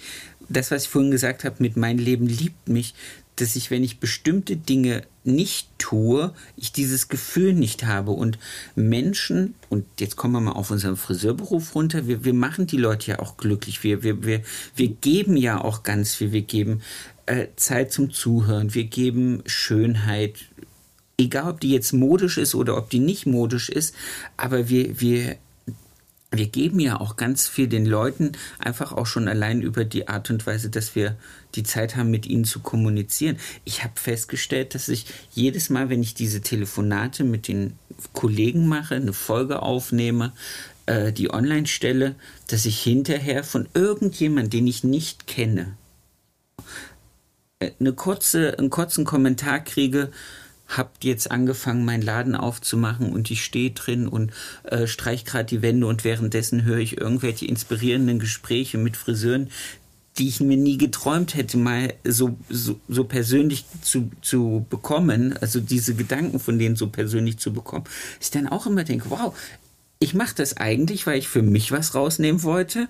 das, 0.48 0.70
was 0.70 0.84
ich 0.84 0.88
vorhin 0.88 1.10
gesagt 1.10 1.44
habe, 1.44 1.56
mit 1.60 1.76
mein 1.76 1.98
Leben 1.98 2.26
liebt 2.26 2.68
mich, 2.68 2.94
dass 3.36 3.56
ich, 3.56 3.70
wenn 3.70 3.82
ich 3.82 3.98
bestimmte 3.98 4.56
Dinge 4.56 5.02
nicht 5.24 5.68
tue, 5.78 6.34
ich 6.56 6.72
dieses 6.72 7.08
Gefühl 7.08 7.54
nicht 7.54 7.84
habe. 7.84 8.10
Und 8.10 8.38
Menschen, 8.74 9.54
und 9.68 9.84
jetzt 9.98 10.16
kommen 10.16 10.34
wir 10.34 10.40
mal 10.40 10.52
auf 10.52 10.70
unseren 10.70 10.96
Friseurberuf 10.96 11.74
runter, 11.74 12.06
wir, 12.06 12.24
wir 12.24 12.34
machen 12.34 12.66
die 12.66 12.76
Leute 12.76 13.12
ja 13.12 13.18
auch 13.20 13.36
glücklich. 13.36 13.82
Wir, 13.82 14.02
wir, 14.02 14.24
wir, 14.24 14.42
wir 14.76 14.88
geben 14.88 15.36
ja 15.36 15.60
auch 15.60 15.82
ganz 15.82 16.14
viel. 16.14 16.32
Wir 16.32 16.42
geben 16.42 16.82
äh, 17.26 17.46
Zeit 17.56 17.92
zum 17.92 18.10
Zuhören, 18.10 18.74
wir 18.74 18.84
geben 18.84 19.42
Schönheit, 19.46 20.36
egal 21.18 21.52
ob 21.52 21.60
die 21.60 21.70
jetzt 21.70 21.92
modisch 21.92 22.38
ist 22.38 22.54
oder 22.54 22.76
ob 22.76 22.90
die 22.90 22.98
nicht 22.98 23.26
modisch 23.26 23.68
ist, 23.68 23.94
aber 24.36 24.68
wir, 24.68 25.00
wir 25.00 25.36
wir 26.32 26.46
geben 26.46 26.80
ja 26.80 26.98
auch 26.98 27.16
ganz 27.16 27.46
viel 27.46 27.68
den 27.68 27.84
Leuten, 27.84 28.32
einfach 28.58 28.92
auch 28.92 29.06
schon 29.06 29.28
allein 29.28 29.60
über 29.60 29.84
die 29.84 30.08
Art 30.08 30.30
und 30.30 30.46
Weise, 30.46 30.70
dass 30.70 30.94
wir 30.94 31.16
die 31.54 31.62
Zeit 31.62 31.94
haben, 31.94 32.10
mit 32.10 32.26
ihnen 32.26 32.44
zu 32.44 32.60
kommunizieren. 32.60 33.36
Ich 33.64 33.84
habe 33.84 33.92
festgestellt, 33.96 34.74
dass 34.74 34.88
ich 34.88 35.06
jedes 35.32 35.68
Mal, 35.68 35.90
wenn 35.90 36.02
ich 36.02 36.14
diese 36.14 36.40
Telefonate 36.40 37.24
mit 37.24 37.48
den 37.48 37.74
Kollegen 38.14 38.66
mache, 38.66 38.94
eine 38.94 39.12
Folge 39.12 39.60
aufnehme, 39.60 40.32
äh, 40.86 41.12
die 41.12 41.32
online 41.32 41.66
stelle, 41.66 42.14
dass 42.46 42.64
ich 42.64 42.80
hinterher 42.80 43.44
von 43.44 43.68
irgendjemandem, 43.74 44.50
den 44.50 44.66
ich 44.66 44.84
nicht 44.84 45.26
kenne, 45.26 45.76
äh, 47.58 47.72
eine 47.78 47.92
kurze, 47.92 48.58
einen 48.58 48.70
kurzen 48.70 49.04
Kommentar 49.04 49.60
kriege, 49.60 50.10
habt 50.76 51.04
jetzt 51.04 51.30
angefangen, 51.30 51.84
meinen 51.84 52.02
Laden 52.02 52.34
aufzumachen 52.34 53.12
und 53.12 53.30
ich 53.30 53.44
stehe 53.44 53.70
drin 53.70 54.08
und 54.08 54.32
äh, 54.64 54.86
streich 54.86 55.24
gerade 55.24 55.44
die 55.44 55.62
Wände 55.62 55.86
und 55.86 56.04
währenddessen 56.04 56.64
höre 56.64 56.78
ich 56.78 56.98
irgendwelche 56.98 57.46
inspirierenden 57.46 58.18
Gespräche 58.18 58.78
mit 58.78 58.96
Friseuren, 58.96 59.50
die 60.18 60.28
ich 60.28 60.40
mir 60.40 60.56
nie 60.56 60.76
geträumt 60.76 61.34
hätte, 61.34 61.56
mal 61.56 61.94
so, 62.04 62.36
so, 62.50 62.78
so 62.88 63.04
persönlich 63.04 63.64
zu, 63.80 64.10
zu 64.20 64.66
bekommen, 64.68 65.36
also 65.38 65.60
diese 65.60 65.94
Gedanken 65.94 66.38
von 66.38 66.58
denen 66.58 66.76
so 66.76 66.88
persönlich 66.88 67.38
zu 67.38 67.52
bekommen, 67.52 67.84
ich 68.20 68.30
dann 68.30 68.46
auch 68.46 68.66
immer 68.66 68.84
denke, 68.84 69.10
wow, 69.10 69.34
ich 69.98 70.14
mache 70.14 70.34
das 70.34 70.56
eigentlich, 70.56 71.06
weil 71.06 71.18
ich 71.18 71.28
für 71.28 71.42
mich 71.42 71.72
was 71.72 71.94
rausnehmen 71.94 72.42
wollte, 72.42 72.88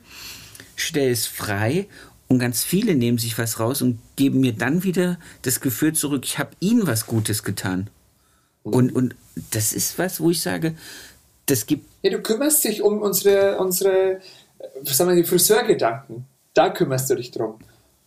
stelle 0.75 1.11
es 1.11 1.27
frei 1.27 1.87
und 2.33 2.39
ganz 2.39 2.65
viele 2.65 2.95
nehmen 2.95 3.19
sich 3.19 3.37
was 3.37 3.61
raus 3.61 3.83
und 3.83 3.99
geben 4.17 4.41
mir 4.41 4.55
dann 4.55 4.85
wieder 4.85 5.19
das 5.43 5.61
Gefühl 5.61 5.93
zurück, 5.93 6.25
ich 6.25 6.39
habe 6.39 6.51
ihnen 6.61 6.87
was 6.87 7.07
Gutes 7.07 7.43
getan. 7.43 7.91
Und, 8.63 8.95
und 8.95 9.15
das 9.51 9.73
ist 9.75 9.99
was, 9.99 10.19
wo 10.19 10.31
ich 10.31 10.41
sage, 10.41 10.75
das 11.47 11.67
gibt. 11.67 11.87
Ja, 12.03 12.11
du 12.11 12.21
kümmerst 12.21 12.65
dich 12.65 12.81
um 12.81 13.03
unsere, 13.03 13.59
unsere 13.59 14.21
sagen 14.83 15.11
wir, 15.11 15.17
die 15.17 15.29
Friseurgedanken. 15.29 16.25
Da 16.55 16.71
kümmerst 16.71 17.11
du 17.11 17.17
dich 17.17 17.31
drum. 17.33 17.59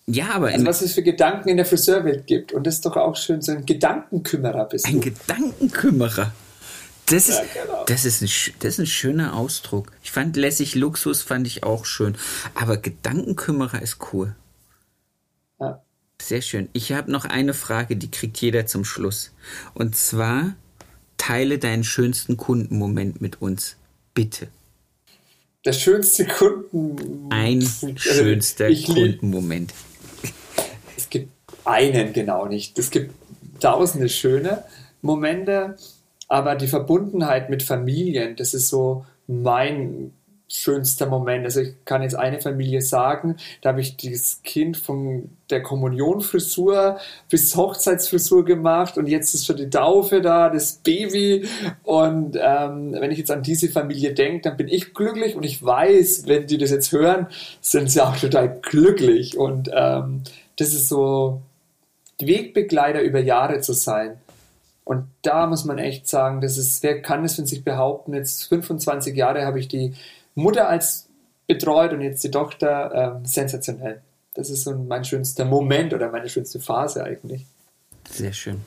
Ja, 0.07 0.31
aber. 0.33 0.47
Also 0.47 0.65
was 0.65 0.81
es 0.81 0.93
für 0.93 1.03
Gedanken 1.03 1.49
in 1.49 1.57
der 1.57 1.65
Friseurwelt 1.65 2.25
gibt. 2.25 2.51
Und 2.51 2.65
das 2.65 2.75
ist 2.75 2.85
doch 2.85 2.95
auch 2.95 3.15
schön, 3.15 3.41
so 3.41 3.51
ein 3.51 3.65
Gedankenkümmerer 3.65 4.65
bist 4.65 4.87
du. 4.87 4.89
Ein 4.89 5.01
Gedankenkümmerer. 5.01 6.31
Das 7.07 7.29
ist, 7.29 7.37
ja, 7.37 7.63
genau. 7.63 7.83
das, 7.85 8.05
ist 8.05 8.21
ein, 8.21 8.53
das 8.59 8.73
ist 8.73 8.79
ein 8.79 8.87
schöner 8.87 9.35
Ausdruck. 9.35 9.91
Ich 10.03 10.11
fand 10.11 10.35
lässig 10.35 10.73
Luxus, 10.75 11.21
fand 11.21 11.45
ich 11.45 11.63
auch 11.63 11.85
schön. 11.85 12.17
Aber 12.55 12.77
Gedankenkümmerer 12.77 13.81
ist 13.81 13.97
cool. 14.11 14.35
Ja. 15.59 15.83
Sehr 16.19 16.41
schön. 16.41 16.69
Ich 16.73 16.91
habe 16.93 17.11
noch 17.11 17.25
eine 17.25 17.53
Frage, 17.53 17.95
die 17.95 18.09
kriegt 18.09 18.37
jeder 18.37 18.65
zum 18.65 18.85
Schluss. 18.85 19.31
Und 19.75 19.95
zwar, 19.95 20.55
teile 21.17 21.59
deinen 21.59 21.83
schönsten 21.83 22.37
Kundenmoment 22.37 23.21
mit 23.21 23.41
uns. 23.41 23.75
Bitte. 24.13 24.47
Der 25.63 25.73
schönste 25.73 26.25
Kunden. 26.25 27.27
Ein 27.31 27.59
also 27.59 27.93
schönster 27.97 28.73
Kundenmoment. 28.73 29.73
Es 30.97 31.09
gibt 31.09 31.31
einen 31.65 32.13
genau 32.13 32.45
nicht. 32.45 32.79
Es 32.79 32.89
gibt 32.89 33.13
tausende 33.59 34.09
schöne 34.09 34.63
Momente, 35.01 35.75
aber 36.27 36.55
die 36.55 36.67
Verbundenheit 36.67 37.49
mit 37.49 37.63
Familien, 37.63 38.35
das 38.35 38.53
ist 38.53 38.69
so 38.69 39.05
mein 39.27 40.11
schönster 40.47 41.07
Moment. 41.07 41.45
Also 41.45 41.61
ich 41.61 41.73
kann 41.85 42.03
jetzt 42.03 42.15
eine 42.15 42.39
Familie 42.39 42.81
sagen, 42.81 43.37
da 43.61 43.69
habe 43.69 43.81
ich 43.81 43.97
dieses 43.97 44.43
Kind 44.43 44.77
von 44.77 45.29
der 45.49 45.63
Kommunionfrisur 45.63 46.99
bis 47.29 47.55
Hochzeitsfrisur 47.55 48.45
gemacht 48.45 48.97
und 48.97 49.07
jetzt 49.07 49.33
ist 49.33 49.45
schon 49.45 49.57
die 49.57 49.69
Taufe 49.69 50.21
da, 50.21 50.49
das 50.49 50.73
Baby. 50.83 51.47
Und 51.83 52.37
ähm, 52.39 52.93
wenn 52.93 53.11
ich 53.11 53.17
jetzt 53.17 53.31
an 53.31 53.43
diese 53.43 53.69
Familie 53.69 54.13
denke, 54.13 54.41
dann 54.41 54.57
bin 54.57 54.67
ich 54.67 54.93
glücklich 54.93 55.35
und 55.35 55.43
ich 55.43 55.63
weiß, 55.63 56.27
wenn 56.27 56.47
die 56.47 56.57
das 56.57 56.71
jetzt 56.71 56.91
hören, 56.91 57.27
sind 57.61 57.89
sie 57.89 58.01
auch 58.01 58.15
total 58.15 58.59
glücklich. 58.61 59.37
Und 59.37 59.69
ähm, 59.73 60.21
das 60.57 60.69
ist 60.73 60.89
so 60.89 61.41
Wegbegleiter 62.19 63.01
über 63.01 63.19
Jahre 63.19 63.61
zu 63.61 63.73
sein. 63.73 64.17
Und 64.85 65.07
da 65.23 65.47
muss 65.47 65.65
man 65.65 65.79
echt 65.79 66.07
sagen, 66.07 66.41
das 66.41 66.57
ist, 66.57 66.81
wer 66.83 67.01
kann 67.01 67.25
es 67.25 67.35
von 67.35 67.45
sich 67.45 67.63
behaupten? 67.63 68.13
Jetzt 68.13 68.45
25 68.45 69.15
Jahre 69.15 69.45
habe 69.45 69.59
ich 69.59 69.67
die 69.67 69.95
Mutter 70.35 70.69
als 70.69 71.09
betreut 71.47 71.91
und 71.91 72.01
jetzt 72.01 72.23
die 72.23 72.31
Tochter. 72.31 73.17
Ähm, 73.17 73.25
sensationell. 73.25 74.01
Das 74.35 74.49
ist 74.49 74.63
so 74.63 74.75
mein 74.75 75.03
schönster 75.03 75.45
Moment 75.45 75.93
oder 75.93 76.11
meine 76.11 76.29
schönste 76.29 76.59
Phase 76.59 77.03
eigentlich. 77.03 77.45
Sehr 78.09 78.33
schön. 78.33 78.61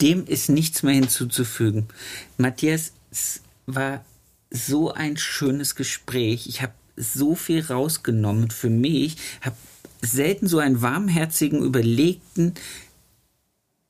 Dem 0.00 0.26
ist 0.26 0.48
nichts 0.48 0.82
mehr 0.82 0.94
hinzuzufügen. 0.94 1.88
Matthias, 2.36 2.92
es 3.10 3.40
war 3.66 4.04
so 4.50 4.92
ein 4.92 5.16
schönes 5.16 5.74
Gespräch. 5.74 6.46
Ich 6.48 6.60
habe 6.60 6.72
so 6.96 7.34
viel 7.34 7.64
rausgenommen 7.64 8.50
für 8.50 8.68
mich, 8.68 9.16
habe 9.42 9.56
selten 10.02 10.48
so 10.48 10.58
einen 10.58 10.82
warmherzigen, 10.82 11.62
überlegten 11.62 12.54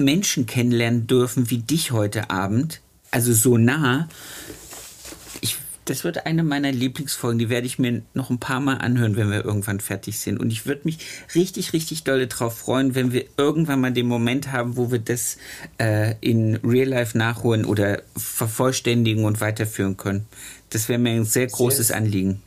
Menschen 0.01 0.47
kennenlernen 0.47 1.07
dürfen 1.07 1.51
wie 1.51 1.59
dich 1.59 1.93
heute 1.93 2.31
Abend. 2.31 2.81
Also 3.11 3.33
so 3.33 3.57
nah. 3.57 4.09
Ich, 5.41 5.57
das 5.85 6.05
wird 6.05 6.27
eine 6.27 6.43
meiner 6.43 6.73
Lieblingsfolgen. 6.73 7.39
Die 7.39 7.49
werde 7.49 7.67
ich 7.67 7.79
mir 7.79 8.03
noch 8.15 8.31
ein 8.31 8.39
paar 8.39 8.61
Mal 8.61 8.79
anhören, 8.79 9.17
wenn 9.17 9.31
wir 9.31 9.45
irgendwann 9.45 9.81
fertig 9.81 10.19
sind. 10.19 10.39
Und 10.39 10.51
ich 10.51 10.67
würde 10.67 10.83
mich 10.85 10.99
richtig, 11.35 11.73
richtig 11.73 12.05
dolle 12.05 12.27
darauf 12.27 12.59
freuen, 12.59 12.95
wenn 12.95 13.13
wir 13.13 13.25
irgendwann 13.37 13.81
mal 13.81 13.93
den 13.93 14.07
Moment 14.07 14.53
haben, 14.53 14.77
wo 14.77 14.91
wir 14.91 15.01
das 15.01 15.37
äh, 15.79 16.15
in 16.21 16.57
Real 16.57 16.89
Life 16.89 17.17
nachholen 17.17 17.65
oder 17.65 18.03
vervollständigen 18.17 19.25
und 19.25 19.41
weiterführen 19.41 19.97
können. 19.97 20.27
Das 20.71 20.89
wäre 20.89 20.99
mir 20.99 21.11
ein 21.11 21.25
sehr 21.25 21.49
großes 21.49 21.89
sehr, 21.89 21.97
Anliegen. 21.97 22.43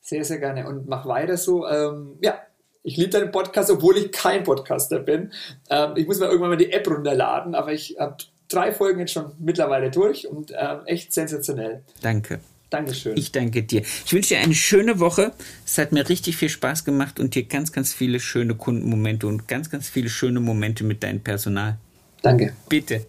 Sehr, 0.00 0.24
sehr 0.24 0.38
gerne. 0.38 0.68
Und 0.68 0.86
mach 0.86 1.06
weiter 1.06 1.36
so. 1.36 1.66
Ähm, 1.66 2.18
ja, 2.22 2.38
ich 2.86 2.96
liebe 2.96 3.10
deinen 3.10 3.32
Podcast, 3.32 3.68
obwohl 3.68 3.98
ich 3.98 4.12
kein 4.12 4.44
Podcaster 4.44 5.00
bin. 5.00 5.32
Ähm, 5.68 5.94
ich 5.96 6.06
muss 6.06 6.20
mal 6.20 6.26
irgendwann 6.26 6.50
mal 6.50 6.56
die 6.56 6.72
App 6.72 6.88
runterladen, 6.88 7.56
aber 7.56 7.72
ich 7.72 7.96
habe 7.98 8.16
drei 8.48 8.70
Folgen 8.72 9.00
jetzt 9.00 9.12
schon 9.12 9.32
mittlerweile 9.40 9.90
durch 9.90 10.28
und 10.28 10.52
ähm, 10.52 10.86
echt 10.86 11.12
sensationell. 11.12 11.82
Danke. 12.00 12.38
Dankeschön. 12.70 13.16
Ich 13.16 13.32
danke 13.32 13.64
dir. 13.64 13.82
Ich 14.04 14.12
wünsche 14.12 14.34
dir 14.34 14.40
eine 14.40 14.54
schöne 14.54 15.00
Woche. 15.00 15.32
Es 15.64 15.78
hat 15.78 15.90
mir 15.90 16.08
richtig 16.08 16.36
viel 16.36 16.48
Spaß 16.48 16.84
gemacht 16.84 17.18
und 17.18 17.34
dir 17.34 17.42
ganz, 17.42 17.72
ganz 17.72 17.92
viele 17.92 18.20
schöne 18.20 18.54
Kundenmomente 18.54 19.26
und 19.26 19.48
ganz, 19.48 19.68
ganz 19.68 19.88
viele 19.88 20.08
schöne 20.08 20.38
Momente 20.38 20.84
mit 20.84 21.02
deinem 21.02 21.20
Personal. 21.20 21.78
Danke. 22.22 22.52
Bitte. 22.68 23.04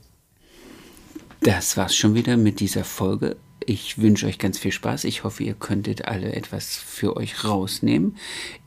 Das 1.41 1.77
war's 1.77 1.95
schon 1.95 2.15
wieder 2.15 2.35
mit 2.35 2.61
dieser 2.61 2.83
Folge. 2.83 3.35
Ich 3.63 4.01
wünsche 4.01 4.25
euch 4.25 4.39
ganz 4.39 4.57
viel 4.57 4.71
Spaß. 4.71 5.03
Ich 5.03 5.23
hoffe, 5.23 5.43
ihr 5.43 5.53
könntet 5.53 6.05
alle 6.05 6.33
etwas 6.33 6.77
für 6.77 7.15
euch 7.15 7.43
rausnehmen. 7.43 8.15